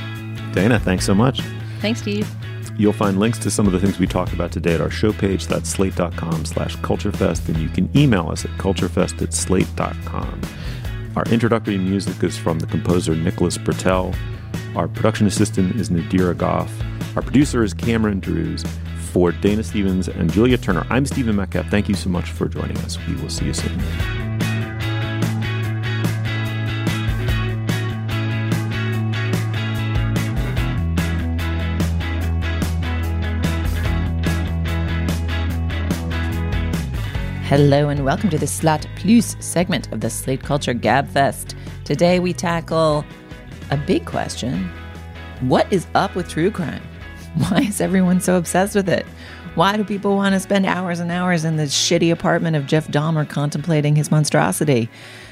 Dana, 0.53 0.79
thanks 0.79 1.05
so 1.05 1.15
much. 1.15 1.41
Thanks, 1.79 2.01
Steve. 2.01 2.29
You'll 2.77 2.93
find 2.93 3.19
links 3.19 3.39
to 3.39 3.51
some 3.51 3.67
of 3.67 3.71
the 3.73 3.79
things 3.79 3.99
we 3.99 4.07
talked 4.07 4.33
about 4.33 4.51
today 4.51 4.73
at 4.75 4.81
our 4.81 4.91
show 4.91 5.13
page. 5.13 5.47
That's 5.47 5.69
slate.com 5.69 6.45
slash 6.45 6.75
culturefest. 6.77 7.47
And 7.47 7.57
you 7.57 7.69
can 7.69 7.89
email 7.97 8.29
us 8.29 8.43
at 8.43 8.51
culturefest 8.51 9.21
at 9.21 9.33
slate.com. 9.33 10.41
Our 11.15 11.23
introductory 11.31 11.77
music 11.77 12.21
is 12.23 12.37
from 12.37 12.59
the 12.59 12.67
composer 12.67 13.15
Nicholas 13.15 13.57
Britell. 13.57 14.15
Our 14.75 14.89
production 14.89 15.25
assistant 15.27 15.75
is 15.79 15.89
Nadira 15.89 16.33
Goffe. 16.33 17.15
Our 17.15 17.21
producer 17.21 17.63
is 17.63 17.73
Cameron 17.73 18.19
Drews. 18.19 18.63
For 19.13 19.31
Dana 19.31 19.63
Stevens 19.63 20.09
and 20.09 20.29
Julia 20.33 20.57
Turner, 20.57 20.85
I'm 20.89 21.05
Stephen 21.05 21.37
Metcalf. 21.37 21.67
Thank 21.67 21.87
you 21.87 21.95
so 21.95 22.09
much 22.09 22.31
for 22.31 22.49
joining 22.49 22.75
us. 22.79 22.97
We 23.07 23.15
will 23.15 23.29
see 23.29 23.45
you 23.45 23.53
soon. 23.53 24.24
Hello 37.55 37.87
and 37.87 38.03
welcome 38.03 38.29
to 38.31 38.37
the 38.37 38.47
Slate 38.47 38.85
Plus 38.97 39.37
segment 39.39 39.89
of 39.93 40.01
the 40.01 40.09
Slate 40.09 40.43
Culture 40.43 40.73
Gabfest. 40.73 41.55
Today 41.85 42.19
we 42.19 42.33
tackle 42.33 43.05
a 43.71 43.77
big 43.77 44.03
question 44.05 44.69
What 45.39 45.71
is 45.71 45.87
up 45.95 46.15
with 46.15 46.27
true 46.27 46.51
crime? 46.51 46.81
Why 47.35 47.59
is 47.61 47.79
everyone 47.79 48.19
so 48.19 48.35
obsessed 48.35 48.75
with 48.75 48.89
it? 48.89 49.05
Why 49.55 49.77
do 49.77 49.85
people 49.85 50.17
want 50.17 50.33
to 50.33 50.41
spend 50.41 50.65
hours 50.65 50.99
and 50.99 51.09
hours 51.09 51.45
in 51.45 51.55
the 51.55 51.63
shitty 51.63 52.11
apartment 52.11 52.57
of 52.57 52.65
Jeff 52.65 52.89
Dahmer 52.89 53.25
contemplating 53.25 53.95
his 53.95 54.11
monstrosity 54.11 54.89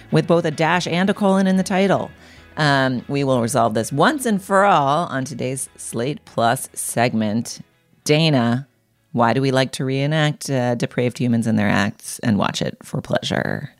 with 0.09 0.25
both 0.25 0.45
a 0.45 0.51
dash 0.51 0.87
and 0.87 1.09
a 1.09 1.13
colon 1.13 1.45
in 1.45 1.57
the 1.57 1.61
title? 1.61 2.09
Um, 2.55 3.03
we 3.09 3.25
will 3.25 3.41
resolve 3.41 3.73
this 3.73 3.91
once 3.91 4.25
and 4.25 4.41
for 4.41 4.63
all 4.63 5.07
on 5.07 5.25
today's 5.25 5.67
Slate 5.75 6.23
Plus 6.23 6.69
segment. 6.71 7.59
Dana, 8.05 8.65
why 9.13 9.33
do 9.33 9.41
we 9.41 9.51
like 9.51 9.71
to 9.73 9.85
reenact 9.85 10.49
uh, 10.49 10.75
depraved 10.75 11.17
humans 11.17 11.47
in 11.47 11.55
their 11.55 11.69
acts 11.69 12.19
and 12.19 12.37
watch 12.37 12.61
it 12.61 12.77
for 12.83 13.01
pleasure? 13.01 13.71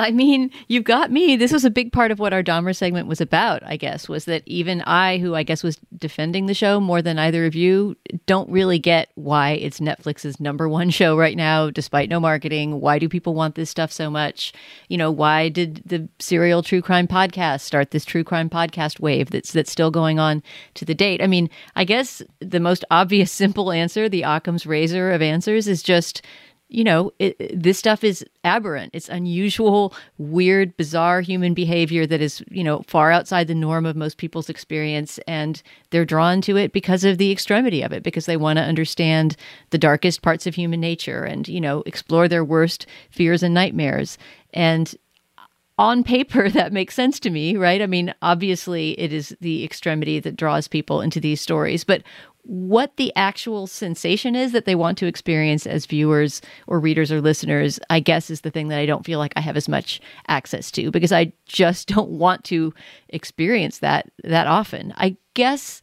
I 0.00 0.12
mean, 0.12 0.50
you've 0.66 0.84
got 0.84 1.12
me. 1.12 1.36
This 1.36 1.52
was 1.52 1.66
a 1.66 1.70
big 1.70 1.92
part 1.92 2.10
of 2.10 2.18
what 2.18 2.32
our 2.32 2.42
Dahmer 2.42 2.74
segment 2.74 3.06
was 3.06 3.20
about, 3.20 3.62
I 3.66 3.76
guess, 3.76 4.08
was 4.08 4.24
that 4.24 4.42
even 4.46 4.80
I, 4.82 5.18
who 5.18 5.34
I 5.34 5.42
guess 5.42 5.62
was 5.62 5.78
defending 5.98 6.46
the 6.46 6.54
show 6.54 6.80
more 6.80 7.02
than 7.02 7.18
either 7.18 7.44
of 7.44 7.54
you, 7.54 7.96
don't 8.24 8.48
really 8.48 8.78
get 8.78 9.10
why 9.16 9.50
it's 9.50 9.78
Netflix's 9.78 10.40
number 10.40 10.70
one 10.70 10.88
show 11.00 11.18
right 11.18 11.36
now, 11.36 11.68
despite 11.68 12.08
no 12.08 12.18
marketing. 12.18 12.80
Why 12.80 12.98
do 12.98 13.10
people 13.10 13.34
want 13.34 13.56
this 13.56 13.68
stuff 13.68 13.92
so 13.92 14.08
much? 14.08 14.54
You 14.88 14.96
know, 14.96 15.10
why 15.10 15.50
did 15.50 15.82
the 15.84 16.08
serial 16.18 16.62
true 16.62 16.80
crime 16.80 17.06
podcast 17.06 17.60
start 17.60 17.90
this 17.90 18.06
true 18.06 18.24
crime 18.24 18.48
podcast 18.48 19.00
wave 19.00 19.28
that's 19.28 19.52
that's 19.52 19.70
still 19.70 19.90
going 19.90 20.18
on 20.18 20.42
to 20.74 20.86
the 20.86 20.94
date? 20.94 21.20
I 21.22 21.26
mean, 21.26 21.50
I 21.76 21.84
guess 21.84 22.22
the 22.40 22.60
most 22.60 22.86
obvious, 22.90 23.30
simple 23.40 23.70
answer, 23.70 24.08
the 24.08 24.22
Occam's 24.22 24.64
razor 24.64 25.10
of 25.10 25.20
answers, 25.20 25.68
is 25.68 25.82
just 25.82 26.22
you 26.70 26.84
know, 26.84 27.12
it, 27.18 27.36
this 27.60 27.78
stuff 27.78 28.04
is 28.04 28.24
aberrant. 28.44 28.90
It's 28.94 29.08
unusual, 29.08 29.92
weird, 30.18 30.76
bizarre 30.76 31.20
human 31.20 31.52
behavior 31.52 32.06
that 32.06 32.20
is, 32.20 32.42
you 32.50 32.62
know, 32.62 32.82
far 32.86 33.10
outside 33.10 33.48
the 33.48 33.54
norm 33.54 33.84
of 33.84 33.96
most 33.96 34.18
people's 34.18 34.48
experience. 34.48 35.18
And 35.26 35.60
they're 35.90 36.04
drawn 36.04 36.40
to 36.42 36.56
it 36.56 36.72
because 36.72 37.04
of 37.04 37.18
the 37.18 37.32
extremity 37.32 37.82
of 37.82 37.92
it, 37.92 38.04
because 38.04 38.26
they 38.26 38.36
want 38.36 38.58
to 38.58 38.62
understand 38.64 39.36
the 39.70 39.78
darkest 39.78 40.22
parts 40.22 40.46
of 40.46 40.54
human 40.54 40.80
nature 40.80 41.24
and, 41.24 41.48
you 41.48 41.60
know, 41.60 41.82
explore 41.86 42.28
their 42.28 42.44
worst 42.44 42.86
fears 43.10 43.42
and 43.42 43.52
nightmares. 43.52 44.16
And 44.54 44.94
on 45.80 46.04
paper, 46.04 46.48
that 46.50 46.72
makes 46.72 46.94
sense 46.94 47.18
to 47.20 47.30
me, 47.30 47.56
right? 47.56 47.82
I 47.82 47.86
mean, 47.86 48.14
obviously, 48.22 48.92
it 49.00 49.12
is 49.12 49.36
the 49.40 49.64
extremity 49.64 50.20
that 50.20 50.36
draws 50.36 50.68
people 50.68 51.00
into 51.00 51.18
these 51.18 51.40
stories. 51.40 51.82
But 51.82 52.02
what 52.42 52.96
the 52.96 53.12
actual 53.16 53.66
sensation 53.66 54.34
is 54.34 54.52
that 54.52 54.64
they 54.64 54.74
want 54.74 54.98
to 54.98 55.06
experience 55.06 55.66
as 55.66 55.86
viewers 55.86 56.40
or 56.66 56.80
readers 56.80 57.12
or 57.12 57.20
listeners, 57.20 57.78
I 57.90 58.00
guess, 58.00 58.30
is 58.30 58.40
the 58.40 58.50
thing 58.50 58.68
that 58.68 58.78
I 58.78 58.86
don't 58.86 59.04
feel 59.04 59.18
like 59.18 59.32
I 59.36 59.40
have 59.40 59.56
as 59.56 59.68
much 59.68 60.00
access 60.28 60.70
to 60.72 60.90
because 60.90 61.12
I 61.12 61.32
just 61.46 61.88
don't 61.94 62.10
want 62.10 62.44
to 62.44 62.72
experience 63.08 63.78
that 63.78 64.10
that 64.24 64.46
often. 64.46 64.92
I 64.96 65.16
guess 65.34 65.80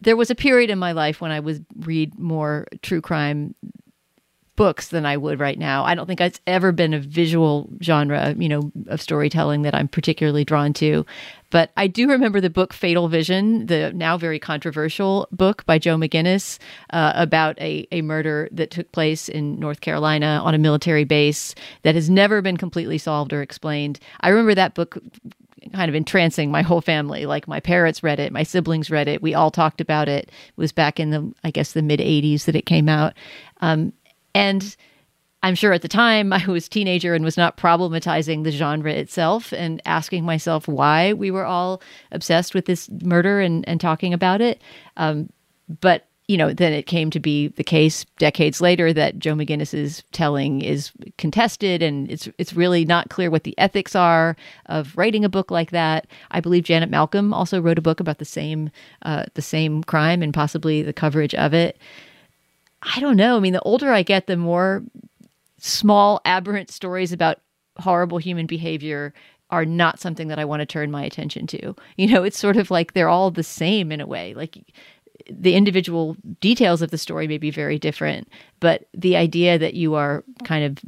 there 0.00 0.16
was 0.16 0.30
a 0.30 0.34
period 0.34 0.70
in 0.70 0.78
my 0.78 0.92
life 0.92 1.20
when 1.20 1.30
I 1.30 1.40
would 1.40 1.64
read 1.80 2.18
more 2.18 2.66
true 2.82 3.00
crime 3.00 3.54
books 4.60 4.88
than 4.88 5.06
I 5.06 5.16
would 5.16 5.40
right 5.40 5.58
now. 5.58 5.84
I 5.84 5.94
don't 5.94 6.06
think 6.06 6.20
it's 6.20 6.38
ever 6.46 6.70
been 6.70 6.92
a 6.92 6.98
visual 6.98 7.70
genre, 7.82 8.34
you 8.36 8.46
know, 8.46 8.70
of 8.88 9.00
storytelling 9.00 9.62
that 9.62 9.74
I'm 9.74 9.88
particularly 9.88 10.44
drawn 10.44 10.74
to. 10.74 11.06
But 11.48 11.70
I 11.78 11.86
do 11.86 12.06
remember 12.06 12.42
the 12.42 12.50
book 12.50 12.74
Fatal 12.74 13.08
Vision, 13.08 13.64
the 13.68 13.90
now 13.94 14.18
very 14.18 14.38
controversial 14.38 15.28
book 15.32 15.64
by 15.64 15.78
Joe 15.78 15.96
McGinniss 15.96 16.58
uh, 16.90 17.12
about 17.14 17.58
a, 17.58 17.88
a 17.90 18.02
murder 18.02 18.50
that 18.52 18.70
took 18.70 18.92
place 18.92 19.30
in 19.30 19.58
North 19.58 19.80
Carolina 19.80 20.42
on 20.44 20.54
a 20.54 20.58
military 20.58 21.04
base 21.04 21.54
that 21.80 21.94
has 21.94 22.10
never 22.10 22.42
been 22.42 22.58
completely 22.58 22.98
solved 22.98 23.32
or 23.32 23.40
explained. 23.40 23.98
I 24.20 24.28
remember 24.28 24.54
that 24.54 24.74
book 24.74 24.98
kind 25.72 25.88
of 25.88 25.94
entrancing 25.94 26.50
my 26.50 26.60
whole 26.60 26.82
family. 26.82 27.24
Like 27.24 27.48
my 27.48 27.60
parents 27.60 28.02
read 28.02 28.20
it, 28.20 28.30
my 28.30 28.42
siblings 28.42 28.90
read 28.90 29.08
it. 29.08 29.22
We 29.22 29.32
all 29.32 29.50
talked 29.50 29.80
about 29.80 30.06
it. 30.06 30.24
It 30.28 30.56
was 30.56 30.72
back 30.72 31.00
in 31.00 31.10
the, 31.10 31.32
I 31.44 31.50
guess, 31.50 31.72
the 31.72 31.82
mid 31.82 32.00
80s 32.00 32.44
that 32.44 32.56
it 32.56 32.66
came 32.66 32.90
out. 32.90 33.14
Um, 33.62 33.92
and 34.34 34.76
I'm 35.42 35.54
sure 35.54 35.72
at 35.72 35.82
the 35.82 35.88
time 35.88 36.32
I 36.32 36.44
was 36.46 36.66
a 36.66 36.70
teenager 36.70 37.14
and 37.14 37.24
was 37.24 37.36
not 37.36 37.56
problematizing 37.56 38.44
the 38.44 38.50
genre 38.50 38.92
itself 38.92 39.52
and 39.52 39.80
asking 39.84 40.24
myself 40.24 40.68
why 40.68 41.12
we 41.12 41.30
were 41.30 41.44
all 41.44 41.82
obsessed 42.12 42.54
with 42.54 42.66
this 42.66 42.88
murder 43.02 43.40
and, 43.40 43.66
and 43.68 43.80
talking 43.80 44.12
about 44.12 44.40
it. 44.40 44.60
Um, 44.96 45.30
but 45.80 46.06
you 46.30 46.36
know, 46.36 46.52
then 46.52 46.72
it 46.72 46.86
came 46.86 47.10
to 47.10 47.18
be 47.18 47.48
the 47.48 47.64
case 47.64 48.04
decades 48.20 48.60
later 48.60 48.92
that 48.92 49.18
Joe 49.18 49.34
McGinniss's 49.34 50.04
telling 50.12 50.62
is 50.62 50.92
contested, 51.18 51.82
and 51.82 52.08
it's 52.08 52.28
it's 52.38 52.52
really 52.52 52.84
not 52.84 53.10
clear 53.10 53.32
what 53.32 53.42
the 53.42 53.58
ethics 53.58 53.96
are 53.96 54.36
of 54.66 54.96
writing 54.96 55.24
a 55.24 55.28
book 55.28 55.50
like 55.50 55.72
that. 55.72 56.06
I 56.30 56.38
believe 56.38 56.62
Janet 56.62 56.88
Malcolm 56.88 57.34
also 57.34 57.60
wrote 57.60 57.78
a 57.78 57.82
book 57.82 57.98
about 57.98 58.18
the 58.18 58.24
same 58.24 58.70
uh, 59.02 59.24
the 59.34 59.42
same 59.42 59.82
crime 59.82 60.22
and 60.22 60.32
possibly 60.32 60.82
the 60.82 60.92
coverage 60.92 61.34
of 61.34 61.52
it. 61.52 61.78
I 62.82 63.00
don't 63.00 63.16
know. 63.16 63.36
I 63.36 63.40
mean, 63.40 63.52
the 63.52 63.60
older 63.60 63.92
I 63.92 64.02
get, 64.02 64.26
the 64.26 64.36
more 64.36 64.82
small, 65.58 66.20
aberrant 66.24 66.70
stories 66.70 67.12
about 67.12 67.40
horrible 67.78 68.18
human 68.18 68.46
behavior 68.46 69.12
are 69.50 69.64
not 69.64 70.00
something 70.00 70.28
that 70.28 70.38
I 70.38 70.44
want 70.44 70.60
to 70.60 70.66
turn 70.66 70.90
my 70.90 71.04
attention 71.04 71.46
to. 71.48 71.74
You 71.96 72.06
know, 72.06 72.22
it's 72.22 72.38
sort 72.38 72.56
of 72.56 72.70
like 72.70 72.92
they're 72.92 73.08
all 73.08 73.30
the 73.30 73.42
same 73.42 73.92
in 73.92 74.00
a 74.00 74.06
way. 74.06 74.32
Like 74.34 74.58
the 75.30 75.54
individual 75.54 76.16
details 76.40 76.82
of 76.82 76.90
the 76.90 76.98
story 76.98 77.28
may 77.28 77.38
be 77.38 77.50
very 77.50 77.78
different, 77.78 78.28
but 78.60 78.86
the 78.94 79.16
idea 79.16 79.58
that 79.58 79.74
you 79.74 79.94
are 79.94 80.24
kind 80.44 80.64
of 80.64 80.78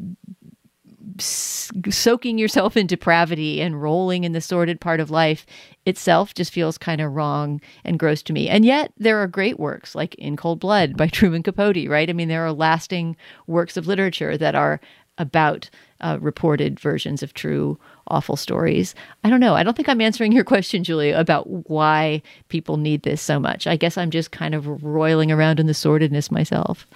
soaking 1.18 2.38
yourself 2.38 2.76
in 2.76 2.86
depravity 2.86 3.60
and 3.60 3.82
rolling 3.82 4.24
in 4.24 4.32
the 4.32 4.40
sordid 4.40 4.80
part 4.80 5.00
of 5.00 5.10
life 5.10 5.46
itself 5.84 6.34
just 6.34 6.52
feels 6.52 6.78
kind 6.78 7.00
of 7.00 7.12
wrong 7.12 7.60
and 7.84 7.98
gross 7.98 8.22
to 8.22 8.32
me. 8.32 8.48
And 8.48 8.64
yet 8.64 8.92
there 8.96 9.18
are 9.18 9.26
great 9.26 9.58
works 9.58 9.94
like 9.94 10.14
In 10.16 10.36
Cold 10.36 10.60
Blood 10.60 10.96
by 10.96 11.06
Truman 11.08 11.42
Capote, 11.42 11.88
right? 11.88 12.08
I 12.08 12.12
mean, 12.12 12.28
there 12.28 12.46
are 12.46 12.52
lasting 12.52 13.16
works 13.46 13.76
of 13.76 13.86
literature 13.86 14.36
that 14.38 14.54
are 14.54 14.80
about 15.18 15.68
uh, 16.00 16.18
reported 16.20 16.80
versions 16.80 17.22
of 17.22 17.34
true 17.34 17.78
awful 18.08 18.36
stories. 18.36 18.94
I 19.22 19.30
don't 19.30 19.40
know. 19.40 19.54
I 19.54 19.62
don't 19.62 19.76
think 19.76 19.88
I'm 19.88 20.00
answering 20.00 20.32
your 20.32 20.44
question, 20.44 20.84
Julia, 20.84 21.18
about 21.18 21.48
why 21.68 22.22
people 22.48 22.76
need 22.76 23.02
this 23.02 23.22
so 23.22 23.38
much. 23.38 23.66
I 23.66 23.76
guess 23.76 23.96
I'm 23.96 24.10
just 24.10 24.32
kind 24.32 24.54
of 24.54 24.82
roiling 24.82 25.30
around 25.30 25.60
in 25.60 25.66
the 25.66 25.74
sordidness 25.74 26.30
myself. 26.30 26.86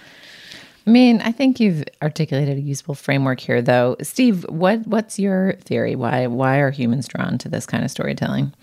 I 0.87 0.89
mean, 0.89 1.19
I 1.19 1.33
think 1.33 1.59
you've 1.59 1.83
articulated 2.01 2.57
a 2.57 2.61
useful 2.61 2.95
framework 2.95 3.41
here, 3.41 3.61
though. 3.61 3.97
Steve, 4.01 4.45
what 4.47 4.87
what's 4.87 5.19
your 5.19 5.53
theory? 5.55 5.97
Why 5.97 6.27
why 6.27 6.59
are 6.59 6.71
humans 6.71 7.09
drawn 7.09 7.37
to 7.39 7.49
this 7.49 7.65
kind 7.65 7.83
of 7.83 7.91
storytelling? 7.91 8.53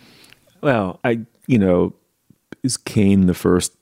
Well, 0.62 1.00
I 1.04 1.20
you 1.46 1.58
know, 1.58 1.92
is 2.62 2.78
Cain 2.78 3.26
the 3.26 3.34
first 3.34 3.76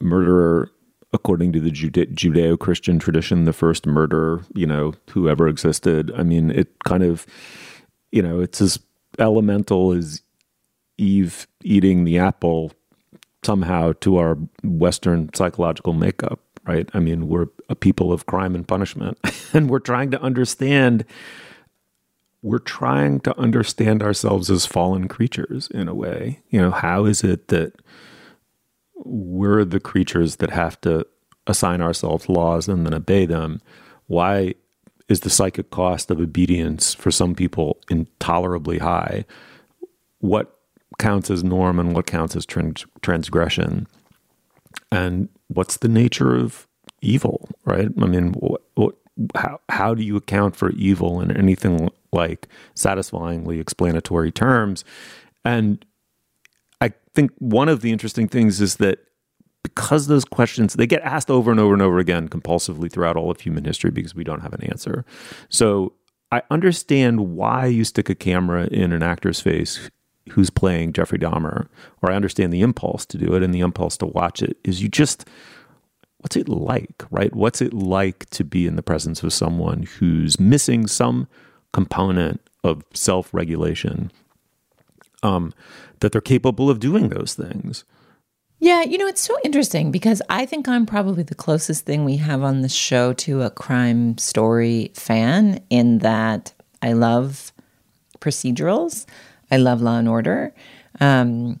murderer 0.00 0.70
according 1.12 1.52
to 1.52 1.60
the 1.60 1.70
Judeo 1.70 2.58
Christian 2.58 2.98
tradition, 2.98 3.44
the 3.44 3.52
first 3.52 3.86
murderer, 3.86 4.42
you 4.54 4.66
know, 4.66 4.94
who 5.10 5.28
ever 5.28 5.48
existed? 5.48 6.12
I 6.16 6.22
mean, 6.24 6.50
it 6.50 6.72
kind 6.84 7.04
of, 7.04 7.24
you 8.10 8.20
know, 8.20 8.40
it's 8.40 8.60
as 8.60 8.80
elemental 9.18 9.92
as 9.92 10.22
Eve 10.98 11.46
eating 11.62 12.04
the 12.04 12.18
apple 12.18 12.72
somehow 13.44 13.92
to 14.00 14.16
our 14.16 14.38
Western 14.62 15.32
psychological 15.34 15.92
makeup 15.92 16.40
right? 16.66 16.88
I 16.94 16.98
mean, 17.00 17.28
we're 17.28 17.46
a 17.68 17.74
people 17.74 18.12
of 18.12 18.26
crime 18.26 18.54
and 18.54 18.66
punishment, 18.66 19.18
and 19.52 19.68
we're 19.70 19.78
trying 19.78 20.10
to 20.12 20.20
understand. 20.22 21.04
We're 22.42 22.58
trying 22.58 23.20
to 23.20 23.38
understand 23.38 24.02
ourselves 24.02 24.50
as 24.50 24.66
fallen 24.66 25.08
creatures 25.08 25.68
in 25.72 25.88
a 25.88 25.94
way. 25.94 26.42
You 26.50 26.60
know, 26.60 26.70
how 26.70 27.06
is 27.06 27.24
it 27.24 27.48
that 27.48 27.80
we're 28.96 29.64
the 29.64 29.80
creatures 29.80 30.36
that 30.36 30.50
have 30.50 30.78
to 30.82 31.06
assign 31.46 31.80
ourselves 31.80 32.28
laws 32.28 32.68
and 32.68 32.84
then 32.84 32.92
obey 32.92 33.24
them? 33.24 33.62
Why 34.08 34.54
is 35.08 35.20
the 35.20 35.30
psychic 35.30 35.70
cost 35.70 36.10
of 36.10 36.20
obedience 36.20 36.94
for 36.94 37.10
some 37.10 37.34
people 37.34 37.78
intolerably 37.90 38.78
high? 38.78 39.24
What 40.18 40.58
counts 40.98 41.30
as 41.30 41.44
norm 41.44 41.78
and 41.78 41.94
what 41.94 42.06
counts 42.06 42.36
as 42.36 42.46
trans- 42.46 42.86
transgression? 43.02 43.86
And 44.90 45.28
what's 45.54 45.78
the 45.78 45.88
nature 45.88 46.36
of 46.36 46.66
evil, 47.00 47.48
right? 47.64 47.88
I 48.00 48.06
mean, 48.06 48.32
what, 48.34 48.62
what, 48.74 48.94
how 49.36 49.60
how 49.68 49.94
do 49.94 50.02
you 50.02 50.16
account 50.16 50.56
for 50.56 50.70
evil 50.72 51.20
in 51.20 51.30
anything 51.36 51.90
like 52.12 52.48
satisfyingly 52.74 53.60
explanatory 53.60 54.32
terms? 54.32 54.84
And 55.44 55.84
I 56.80 56.92
think 57.14 57.30
one 57.38 57.68
of 57.68 57.80
the 57.80 57.92
interesting 57.92 58.28
things 58.28 58.60
is 58.60 58.76
that 58.76 58.98
because 59.62 60.08
those 60.08 60.24
questions 60.24 60.74
they 60.74 60.86
get 60.86 61.02
asked 61.02 61.30
over 61.30 61.50
and 61.50 61.60
over 61.60 61.72
and 61.72 61.82
over 61.82 61.98
again 61.98 62.28
compulsively 62.28 62.90
throughout 62.90 63.16
all 63.16 63.30
of 63.30 63.40
human 63.40 63.64
history 63.64 63.90
because 63.90 64.14
we 64.14 64.24
don't 64.24 64.40
have 64.40 64.52
an 64.52 64.64
answer. 64.64 65.04
So 65.48 65.94
I 66.32 66.42
understand 66.50 67.36
why 67.36 67.66
you 67.66 67.84
stick 67.84 68.08
a 68.10 68.14
camera 68.14 68.66
in 68.66 68.92
an 68.92 69.02
actor's 69.02 69.40
face 69.40 69.90
who's 70.30 70.50
playing 70.50 70.92
Jeffrey 70.92 71.18
Dahmer, 71.18 71.68
or 72.02 72.10
I 72.10 72.16
understand 72.16 72.52
the 72.52 72.62
impulse 72.62 73.04
to 73.06 73.18
do 73.18 73.34
it 73.34 73.42
and 73.42 73.52
the 73.52 73.60
impulse 73.60 73.96
to 73.98 74.06
watch 74.06 74.42
it 74.42 74.56
is 74.64 74.82
you 74.82 74.88
just 74.88 75.28
what's 76.18 76.36
it 76.36 76.48
like, 76.48 77.04
right? 77.10 77.34
What's 77.34 77.60
it 77.60 77.74
like 77.74 78.30
to 78.30 78.44
be 78.44 78.66
in 78.66 78.76
the 78.76 78.82
presence 78.82 79.22
of 79.22 79.32
someone 79.32 79.82
who's 79.82 80.40
missing 80.40 80.86
some 80.86 81.28
component 81.72 82.40
of 82.62 82.82
self-regulation 82.94 84.10
um, 85.24 85.52
that 86.00 86.12
they're 86.12 86.20
capable 86.20 86.70
of 86.70 86.78
doing 86.78 87.08
those 87.08 87.34
things. 87.34 87.84
Yeah, 88.60 88.82
you 88.82 88.98
know, 88.98 89.06
it's 89.06 89.20
so 89.20 89.36
interesting 89.44 89.90
because 89.90 90.22
I 90.30 90.46
think 90.46 90.68
I'm 90.68 90.86
probably 90.86 91.22
the 91.22 91.34
closest 91.34 91.84
thing 91.84 92.04
we 92.04 92.16
have 92.18 92.42
on 92.42 92.62
the 92.62 92.68
show 92.68 93.12
to 93.14 93.42
a 93.42 93.50
crime 93.50 94.16
story 94.16 94.92
fan 94.94 95.62
in 95.70 95.98
that 95.98 96.54
I 96.80 96.92
love 96.92 97.52
procedurals, 98.20 99.06
I 99.50 99.56
love 99.56 99.80
Law 99.82 99.98
and 99.98 100.08
Order, 100.08 100.54
um, 101.00 101.60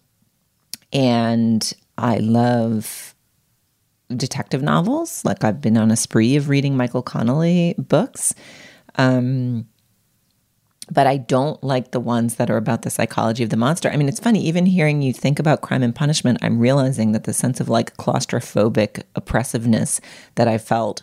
and 0.92 1.72
I 1.98 2.18
love 2.18 3.14
detective 4.14 4.62
novels. 4.62 5.24
Like 5.24 5.44
I've 5.44 5.60
been 5.60 5.76
on 5.76 5.90
a 5.90 5.96
spree 5.96 6.36
of 6.36 6.48
reading 6.48 6.76
Michael 6.76 7.02
Connelly 7.02 7.74
books. 7.78 8.34
Um, 8.96 9.66
but 10.90 11.06
I 11.06 11.16
don't 11.16 11.62
like 11.64 11.92
the 11.92 12.00
ones 12.00 12.34
that 12.34 12.50
are 12.50 12.58
about 12.58 12.82
the 12.82 12.90
psychology 12.90 13.42
of 13.42 13.50
the 13.50 13.56
monster. 13.56 13.90
I 13.90 13.96
mean, 13.96 14.08
it's 14.08 14.20
funny, 14.20 14.44
even 14.44 14.66
hearing 14.66 15.00
you 15.00 15.12
think 15.12 15.38
about 15.38 15.62
crime 15.62 15.82
and 15.82 15.94
punishment, 15.94 16.38
I'm 16.42 16.58
realizing 16.58 17.12
that 17.12 17.24
the 17.24 17.32
sense 17.32 17.58
of 17.58 17.68
like 17.68 17.96
claustrophobic 17.96 19.02
oppressiveness 19.14 20.00
that 20.34 20.46
I 20.46 20.58
felt 20.58 21.02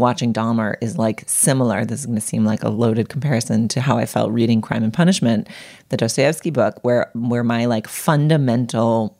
watching 0.00 0.32
Dahmer 0.32 0.76
is 0.80 0.98
like 0.98 1.24
similar. 1.26 1.84
This 1.84 2.00
is 2.00 2.06
going 2.06 2.16
to 2.16 2.20
seem 2.20 2.44
like 2.44 2.62
a 2.62 2.68
loaded 2.68 3.08
comparison 3.08 3.68
to 3.68 3.80
how 3.80 3.98
I 3.98 4.06
felt 4.06 4.32
reading 4.32 4.60
Crime 4.60 4.82
and 4.82 4.92
Punishment, 4.92 5.48
the 5.90 5.96
Dostoevsky 5.96 6.50
book, 6.50 6.82
where 6.82 7.10
where 7.14 7.44
my 7.44 7.66
like 7.66 7.86
fundamental 7.86 9.16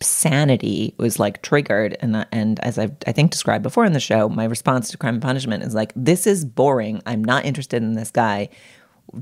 sanity 0.00 0.94
was 0.98 1.18
like 1.18 1.40
triggered 1.42 1.96
and 2.00 2.26
and 2.30 2.60
as 2.60 2.78
I've 2.78 2.92
I 3.06 3.12
think 3.12 3.30
described 3.30 3.62
before 3.62 3.84
in 3.84 3.92
the 3.92 4.00
show, 4.00 4.28
my 4.28 4.44
response 4.44 4.90
to 4.90 4.96
Crime 4.96 5.14
and 5.14 5.22
Punishment 5.22 5.62
is 5.62 5.74
like 5.74 5.92
this 5.94 6.26
is 6.26 6.44
boring. 6.44 7.02
I'm 7.04 7.22
not 7.22 7.44
interested 7.44 7.82
in 7.82 7.94
this 7.94 8.10
guy 8.10 8.48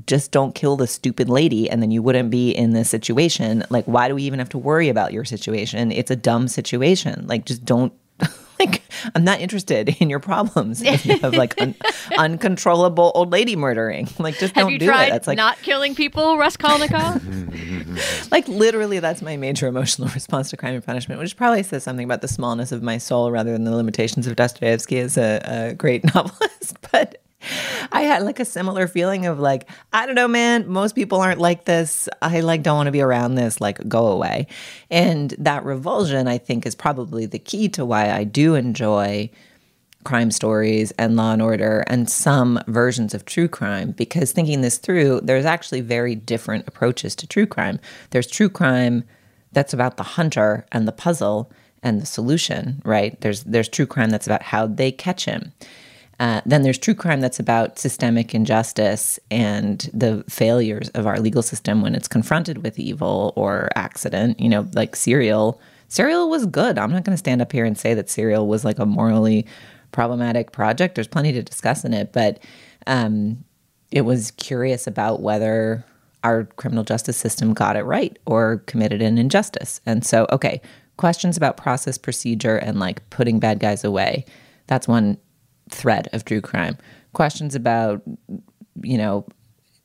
just 0.07 0.31
don't 0.31 0.55
kill 0.55 0.75
the 0.75 0.87
stupid 0.87 1.29
lady 1.29 1.69
and 1.69 1.81
then 1.81 1.91
you 1.91 2.01
wouldn't 2.01 2.29
be 2.29 2.51
in 2.51 2.73
this 2.73 2.89
situation. 2.89 3.63
Like, 3.69 3.85
why 3.85 4.07
do 4.07 4.15
we 4.15 4.23
even 4.23 4.39
have 4.39 4.49
to 4.49 4.57
worry 4.57 4.89
about 4.89 5.13
your 5.13 5.25
situation? 5.25 5.91
It's 5.91 6.11
a 6.11 6.15
dumb 6.15 6.47
situation. 6.47 7.25
Like, 7.27 7.45
just 7.45 7.63
don't. 7.65 7.93
Like, 8.57 8.83
I'm 9.13 9.25
not 9.25 9.41
interested 9.41 9.97
in 9.99 10.09
your 10.09 10.21
problems 10.21 10.81
if 10.81 11.05
you 11.05 11.19
have 11.19 11.33
like 11.33 11.59
un- 11.61 11.75
uncontrollable 12.17 13.11
old 13.13 13.29
lady 13.29 13.57
murdering. 13.57 14.07
Like, 14.17 14.39
just 14.39 14.55
Have 14.55 14.69
don't 14.69 14.77
do 14.79 14.85
it. 14.85 15.09
That's 15.09 15.27
like 15.27 15.35
not 15.35 15.61
killing 15.61 15.93
people, 15.93 16.37
Raskolnikov? 16.37 17.21
like 18.31 18.47
literally 18.47 18.99
that's 18.99 19.21
my 19.21 19.35
major 19.35 19.67
emotional 19.67 20.07
response 20.09 20.49
to 20.51 20.57
crime 20.57 20.73
and 20.73 20.83
punishment 20.85 21.19
which 21.19 21.35
probably 21.35 21.63
says 21.63 21.83
something 21.83 22.05
about 22.05 22.21
the 22.21 22.27
smallness 22.27 22.71
of 22.71 22.81
my 22.81 22.97
soul 22.97 23.29
rather 23.29 23.51
than 23.51 23.65
the 23.65 23.75
limitations 23.75 24.25
of 24.25 24.35
dostoevsky 24.35 24.99
as 24.99 25.17
a, 25.17 25.41
a 25.43 25.73
great 25.73 26.03
novelist 26.15 26.77
but 26.91 27.21
I 27.91 28.01
had 28.01 28.23
like 28.23 28.39
a 28.39 28.45
similar 28.45 28.87
feeling 28.87 29.25
of 29.25 29.39
like, 29.39 29.69
I 29.93 30.05
don't 30.05 30.15
know, 30.15 30.27
man, 30.27 30.67
most 30.67 30.95
people 30.95 31.19
aren't 31.21 31.39
like 31.39 31.65
this. 31.65 32.09
I 32.21 32.39
like 32.41 32.63
don't 32.63 32.77
want 32.77 32.87
to 32.87 32.91
be 32.91 33.01
around 33.01 33.35
this, 33.35 33.61
like 33.61 33.87
go 33.87 34.07
away. 34.07 34.47
And 34.89 35.33
that 35.37 35.63
revulsion, 35.63 36.27
I 36.27 36.37
think, 36.37 36.65
is 36.65 36.75
probably 36.75 37.25
the 37.25 37.39
key 37.39 37.69
to 37.69 37.85
why 37.85 38.11
I 38.11 38.23
do 38.23 38.55
enjoy 38.55 39.29
crime 40.03 40.31
stories 40.31 40.91
and 40.99 41.15
law 41.15 41.33
and 41.33 41.41
order 41.41 41.83
and 41.87 42.09
some 42.09 42.59
versions 42.67 43.13
of 43.13 43.25
true 43.25 43.47
crime 43.47 43.91
because 43.91 44.31
thinking 44.31 44.61
this 44.61 44.77
through, 44.77 45.21
there's 45.23 45.45
actually 45.45 45.81
very 45.81 46.15
different 46.15 46.67
approaches 46.67 47.15
to 47.15 47.27
true 47.27 47.47
crime. 47.47 47.79
There's 48.11 48.27
true 48.27 48.49
crime 48.49 49.03
that's 49.51 49.73
about 49.73 49.97
the 49.97 50.03
hunter 50.03 50.65
and 50.71 50.87
the 50.87 50.91
puzzle 50.91 51.51
and 51.81 52.01
the 52.01 52.05
solution, 52.05 52.81
right? 52.85 53.19
There's 53.21 53.43
there's 53.43 53.69
true 53.69 53.85
crime 53.85 54.09
that's 54.09 54.27
about 54.27 54.41
how 54.43 54.67
they 54.67 54.91
catch 54.91 55.25
him. 55.25 55.53
Uh, 56.19 56.41
then 56.45 56.61
there's 56.61 56.77
true 56.77 56.95
crime 56.95 57.19
that's 57.19 57.39
about 57.39 57.77
systemic 57.77 58.33
injustice 58.33 59.19
and 59.29 59.89
the 59.93 60.23
failures 60.29 60.89
of 60.89 61.05
our 61.05 61.19
legal 61.19 61.41
system 61.41 61.81
when 61.81 61.93
it's 61.93 62.07
confronted 62.07 62.63
with 62.63 62.79
evil 62.79 63.33
or 63.35 63.69
accident. 63.75 64.39
You 64.39 64.49
know, 64.49 64.67
like 64.73 64.95
Serial. 64.95 65.59
Serial 65.87 66.29
was 66.29 66.45
good. 66.45 66.77
I'm 66.77 66.91
not 66.91 67.03
going 67.03 67.13
to 67.13 67.17
stand 67.17 67.41
up 67.41 67.51
here 67.51 67.65
and 67.65 67.77
say 67.77 67.93
that 67.93 68.09
Serial 68.09 68.47
was 68.47 68.65
like 68.65 68.79
a 68.79 68.85
morally 68.85 69.45
problematic 69.91 70.51
project. 70.51 70.95
There's 70.95 71.07
plenty 71.07 71.31
to 71.33 71.43
discuss 71.43 71.85
in 71.85 71.93
it, 71.93 72.11
but 72.11 72.39
um, 72.87 73.43
it 73.91 74.01
was 74.01 74.31
curious 74.31 74.87
about 74.87 75.21
whether 75.21 75.85
our 76.23 76.45
criminal 76.55 76.83
justice 76.83 77.17
system 77.17 77.53
got 77.53 77.75
it 77.75 77.83
right 77.83 78.17
or 78.25 78.63
committed 78.65 79.01
an 79.01 79.17
injustice. 79.17 79.79
And 79.85 80.03
so, 80.03 80.25
okay, 80.31 80.59
questions 80.97 81.37
about 81.37 81.55
process, 81.55 81.97
procedure, 81.97 82.57
and 82.57 82.79
like 82.79 83.07
putting 83.11 83.39
bad 83.39 83.59
guys 83.59 83.83
away. 83.83 84.25
That's 84.67 84.87
one 84.87 85.17
thread 85.69 86.09
of 86.13 86.25
true 86.25 86.41
crime. 86.41 86.77
Questions 87.13 87.55
about, 87.55 88.01
you 88.81 88.97
know, 88.97 89.25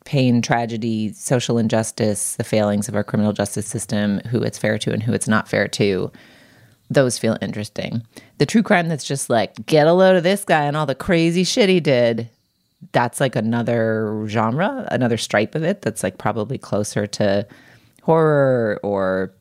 pain, 0.04 0.42
tragedy, 0.42 1.12
social 1.12 1.58
injustice, 1.58 2.34
the 2.36 2.44
failings 2.44 2.88
of 2.88 2.96
our 2.96 3.04
criminal 3.04 3.32
justice 3.32 3.66
system, 3.66 4.18
who 4.30 4.42
it's 4.42 4.58
fair 4.58 4.78
to 4.78 4.92
and 4.92 5.02
who 5.02 5.12
it's 5.12 5.28
not 5.28 5.48
fair 5.48 5.68
to. 5.68 6.10
Those 6.88 7.18
feel 7.18 7.38
interesting. 7.40 8.02
The 8.38 8.46
true 8.46 8.62
crime 8.62 8.88
that's 8.88 9.04
just 9.04 9.30
like, 9.30 9.66
get 9.66 9.86
a 9.86 9.92
load 9.92 10.16
of 10.16 10.24
this 10.24 10.44
guy 10.44 10.64
and 10.64 10.76
all 10.76 10.86
the 10.86 10.94
crazy 10.94 11.44
shit 11.44 11.68
he 11.68 11.78
did. 11.78 12.28
That's 12.92 13.20
like 13.20 13.36
another 13.36 14.24
genre, 14.26 14.88
another 14.90 15.18
stripe 15.18 15.54
of 15.54 15.62
it 15.62 15.82
that's 15.82 16.02
like 16.02 16.18
probably 16.18 16.58
closer 16.58 17.06
to 17.06 17.46
horror 18.02 18.80
or, 18.82 19.32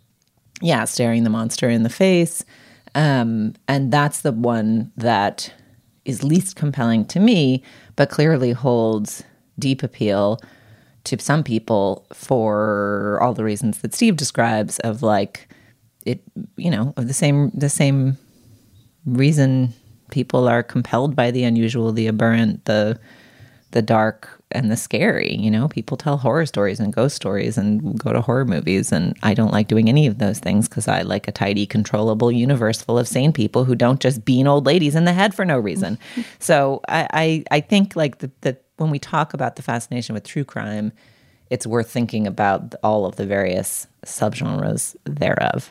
yeah, 0.62 0.84
staring 0.84 1.24
the 1.24 1.30
monster 1.30 1.70
in 1.70 1.84
the 1.84 1.90
face. 1.90 2.44
Um, 2.94 3.56
and 3.68 3.92
that's 3.92 4.22
the 4.22 4.34
one 4.34 4.92
that 4.98 5.54
is 6.10 6.24
least 6.24 6.56
compelling 6.56 7.06
to 7.06 7.20
me, 7.20 7.64
but 7.96 8.10
clearly 8.10 8.52
holds 8.52 9.24
deep 9.58 9.84
appeal 9.84 10.40
to 11.06 11.20
some 11.20 11.44
people 11.44 12.06
for 12.14 13.20
all 13.22 13.34
the 13.34 13.44
reasons 13.44 13.80
that 13.80 13.94
Steve 13.94 14.18
describes 14.18 14.80
of 14.80 15.02
like 15.02 15.48
it 16.06 16.22
you 16.58 16.72
know 16.72 16.94
of 16.98 17.08
the 17.08 17.14
same 17.14 17.52
the 17.52 17.70
same 17.70 18.18
reason 19.06 19.74
people 20.12 20.48
are 20.48 20.64
compelled 20.64 21.16
by 21.16 21.32
the 21.32 21.44
unusual 21.44 21.92
the 21.92 22.08
aberrant 22.08 22.66
the 22.66 23.00
the 23.72 23.82
dark 23.82 24.39
and 24.52 24.72
the 24.72 24.78
scary. 24.78 25.36
You 25.36 25.52
know, 25.52 25.68
people 25.68 25.98
tell 25.98 26.18
horror 26.18 26.46
stories 26.46 26.80
and 26.80 26.94
ghost 26.94 27.16
stories 27.16 27.58
and 27.58 27.98
go 28.00 28.12
to 28.12 28.22
horror 28.22 28.46
movies. 28.46 28.92
And 28.92 29.18
I 29.24 29.34
don't 29.34 29.54
like 29.54 29.68
doing 29.68 29.90
any 29.90 30.08
of 30.08 30.18
those 30.18 30.40
things 30.40 30.68
because 30.68 30.88
I 30.88 31.02
like 31.02 31.28
a 31.28 31.32
tidy, 31.32 31.66
controllable 31.66 32.32
universe 32.32 32.82
full 32.82 32.98
of 32.98 33.08
sane 33.08 33.32
people 33.32 33.66
who 33.66 33.76
don't 33.76 34.00
just 34.00 34.26
bean 34.26 34.48
old 34.48 34.66
ladies 34.66 34.96
in 34.96 35.06
the 35.06 35.14
head 35.14 35.34
for 35.34 35.46
no 35.46 35.60
reason. 35.60 35.98
so 36.40 36.82
I, 36.88 37.08
I, 37.14 37.44
I 37.52 37.60
think 37.62 37.96
like 37.96 38.20
the, 38.20 38.32
the, 38.42 38.58
when 38.78 38.90
we 38.90 39.00
talk 39.00 39.34
about 39.34 39.56
the 39.56 39.62
fascination 39.62 40.14
with 40.14 40.24
true 40.24 40.46
crime, 40.46 40.92
it's 41.50 41.68
worth 41.68 41.90
thinking 41.90 42.28
about 42.28 42.76
all 42.84 43.06
of 43.06 43.16
the 43.16 43.26
various 43.26 43.88
subgenres 44.06 44.96
thereof. 45.06 45.70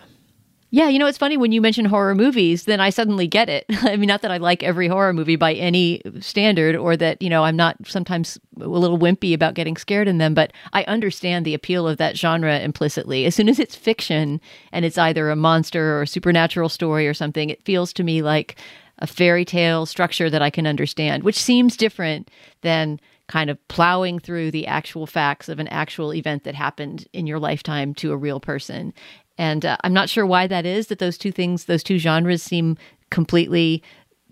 Yeah, 0.71 0.89
you 0.89 0.99
know, 0.99 1.07
it's 1.07 1.17
funny 1.17 1.39
when 1.39 1.51
you 1.51 1.63
mention 1.63 1.87
horror 1.87 2.15
movies, 2.15 2.65
then 2.65 2.79
I 2.79 2.91
suddenly 2.91 3.27
get 3.27 3.49
it. 3.49 3.65
I 3.71 3.97
mean, 3.97 4.07
not 4.07 4.21
that 4.21 4.31
I 4.31 4.37
like 4.37 4.63
every 4.63 4.87
horror 4.87 5.15
movie 5.15 5.37
by 5.37 5.55
any 5.55 6.03
standard 6.21 6.77
or 6.77 6.95
that, 6.97 7.23
you 7.23 7.31
know, 7.31 7.45
I'm 7.45 7.57
not 7.57 7.77
sometimes 7.87 8.39
a 8.61 8.69
little 8.69 8.99
wimpy 8.99 9.33
about 9.33 9.55
getting 9.55 9.79
scared 9.79 10.09
in 10.09 10.19
them, 10.19 10.35
but 10.35 10.53
I 10.75 10.85
understand 10.85 11.47
the 11.47 11.55
appeal 11.55 11.89
of 11.89 11.97
that 11.99 12.19
genre 12.19 12.59
implicitly. 12.59 13.25
As 13.25 13.35
soon 13.35 13.49
as 13.49 13.59
it's 13.59 13.75
fiction 13.75 14.43
and 14.71 14.85
it's 14.85 14.99
either 14.99 15.31
a 15.31 15.37
monster 15.37 15.97
or 15.97 16.03
a 16.03 16.07
supernatural 16.07 16.69
story 16.69 17.09
or 17.09 17.15
something, 17.15 17.49
it 17.49 17.65
feels 17.65 17.93
to 17.95 18.05
me 18.05 18.21
like 18.21 18.57
a 18.99 19.07
fairy 19.07 19.47
tale 19.47 19.87
structure 19.87 20.29
that 20.29 20.43
I 20.43 20.51
can 20.51 20.67
understand, 20.67 21.23
which 21.23 21.39
seems 21.41 21.79
different 21.79 22.31
than 22.61 23.01
kind 23.27 23.49
of 23.49 23.69
plowing 23.69 24.19
through 24.19 24.51
the 24.51 24.67
actual 24.67 25.07
facts 25.07 25.49
of 25.49 25.59
an 25.59 25.69
actual 25.69 26.13
event 26.13 26.45
that 26.45 26.55
happened 26.55 27.07
in 27.13 27.27
your 27.27 27.39
lifetime 27.39 27.95
to 27.95 28.13
a 28.13 28.17
real 28.17 28.41
person. 28.41 28.93
And 29.39 29.65
uh, 29.65 29.77
I'm 29.83 29.95
not 29.95 30.09
sure 30.09 30.27
why 30.27 30.47
that 30.49 30.67
is 30.67 30.89
that 30.89 30.99
those 30.99 31.17
two 31.17 31.33
things, 31.33 31.65
those 31.65 31.83
two 31.83 31.99
genres 31.99 32.43
seem 32.43 32.77
completely 33.11 33.83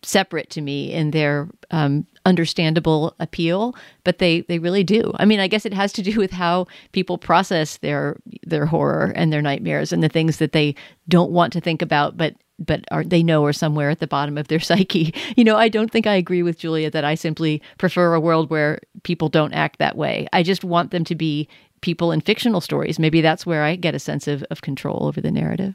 separate 0.03 0.51
to 0.51 0.61
me 0.61 0.93
in 0.93 1.11
their 1.11 1.49
um, 1.71 2.07
understandable 2.25 3.15
appeal, 3.19 3.75
but 4.05 4.19
they 4.19 4.43
they 4.43 4.59
really 4.59 4.85
do. 4.85 5.13
I 5.17 5.25
mean, 5.25 5.41
I 5.41 5.49
guess 5.49 5.67
it 5.67 5.75
has 5.75 5.93
to 5.95 6.03
do 6.03 6.19
with 6.19 6.31
how 6.33 6.67
people 6.93 7.19
process 7.19 7.79
their 7.79 8.19
their 8.45 8.67
horror 8.67 9.13
and 9.17 9.33
their 9.33 9.43
nightmares 9.43 9.93
and 9.93 10.03
the 10.03 10.09
things 10.09 10.39
that 10.39 10.53
they 10.53 10.75
don't 11.09 11.31
want 11.31 11.53
to 11.55 11.61
think 11.61 11.83
about, 11.83 12.17
but 12.17 12.35
but 12.59 12.85
are 12.91 13.05
they 13.05 13.23
know 13.23 13.45
are 13.45 13.53
somewhere 13.53 13.91
at 13.91 14.01
the 14.01 14.07
bottom 14.07 14.39
of 14.39 14.49
their 14.49 14.61
psyche. 14.71 15.15
You 15.37 15.45
know, 15.45 15.57
I 15.57 15.69
don't 15.69 15.91
think 15.91 16.07
I 16.07 16.15
agree 16.15 16.43
with 16.43 16.59
Julia 16.59 16.91
that 16.91 17.05
I 17.05 17.15
simply 17.15 17.63
prefer 17.79 18.15
a 18.15 18.21
world 18.21 18.51
where 18.51 18.81
people 19.03 19.29
don't 19.29 19.53
act 19.53 19.79
that 19.79 19.97
way. 19.97 20.27
I 20.33 20.43
just 20.43 20.65
want 20.65 20.91
them 20.91 21.05
to 21.05 21.15
be 21.15 21.49
people 21.87 22.11
in 22.11 22.21
fictional 22.21 22.61
stories. 22.61 22.99
Maybe 22.99 23.21
that's 23.21 23.47
where 23.47 23.63
I 23.63 23.77
get 23.77 23.95
a 23.95 24.01
sense 24.01 24.27
of, 24.27 24.43
of 24.51 24.61
control 24.61 25.07
over 25.07 25.21
the 25.21 25.31
narrative. 25.31 25.75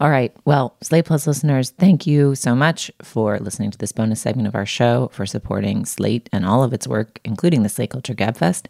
All 0.00 0.08
right. 0.08 0.34
Well, 0.46 0.74
Slate 0.80 1.04
Plus 1.04 1.26
listeners, 1.26 1.70
thank 1.70 2.06
you 2.06 2.34
so 2.34 2.54
much 2.54 2.90
for 3.02 3.38
listening 3.38 3.70
to 3.72 3.78
this 3.78 3.92
bonus 3.92 4.22
segment 4.22 4.48
of 4.48 4.54
our 4.54 4.64
show, 4.64 5.10
for 5.12 5.26
supporting 5.26 5.84
Slate 5.84 6.30
and 6.32 6.46
all 6.46 6.64
of 6.64 6.72
its 6.72 6.88
work, 6.88 7.20
including 7.24 7.62
the 7.62 7.68
Slate 7.68 7.90
Culture 7.90 8.14
Gabfest, 8.14 8.66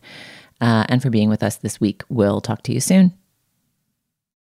uh, 0.61 0.85
and 0.89 1.01
for 1.01 1.11
being 1.11 1.31
with 1.31 1.45
us 1.45 1.57
this 1.57 1.81
week. 1.81 2.03
We'll 2.09 2.41
talk 2.41 2.65
to 2.65 2.73
you 2.73 2.81
soon. 2.81 3.15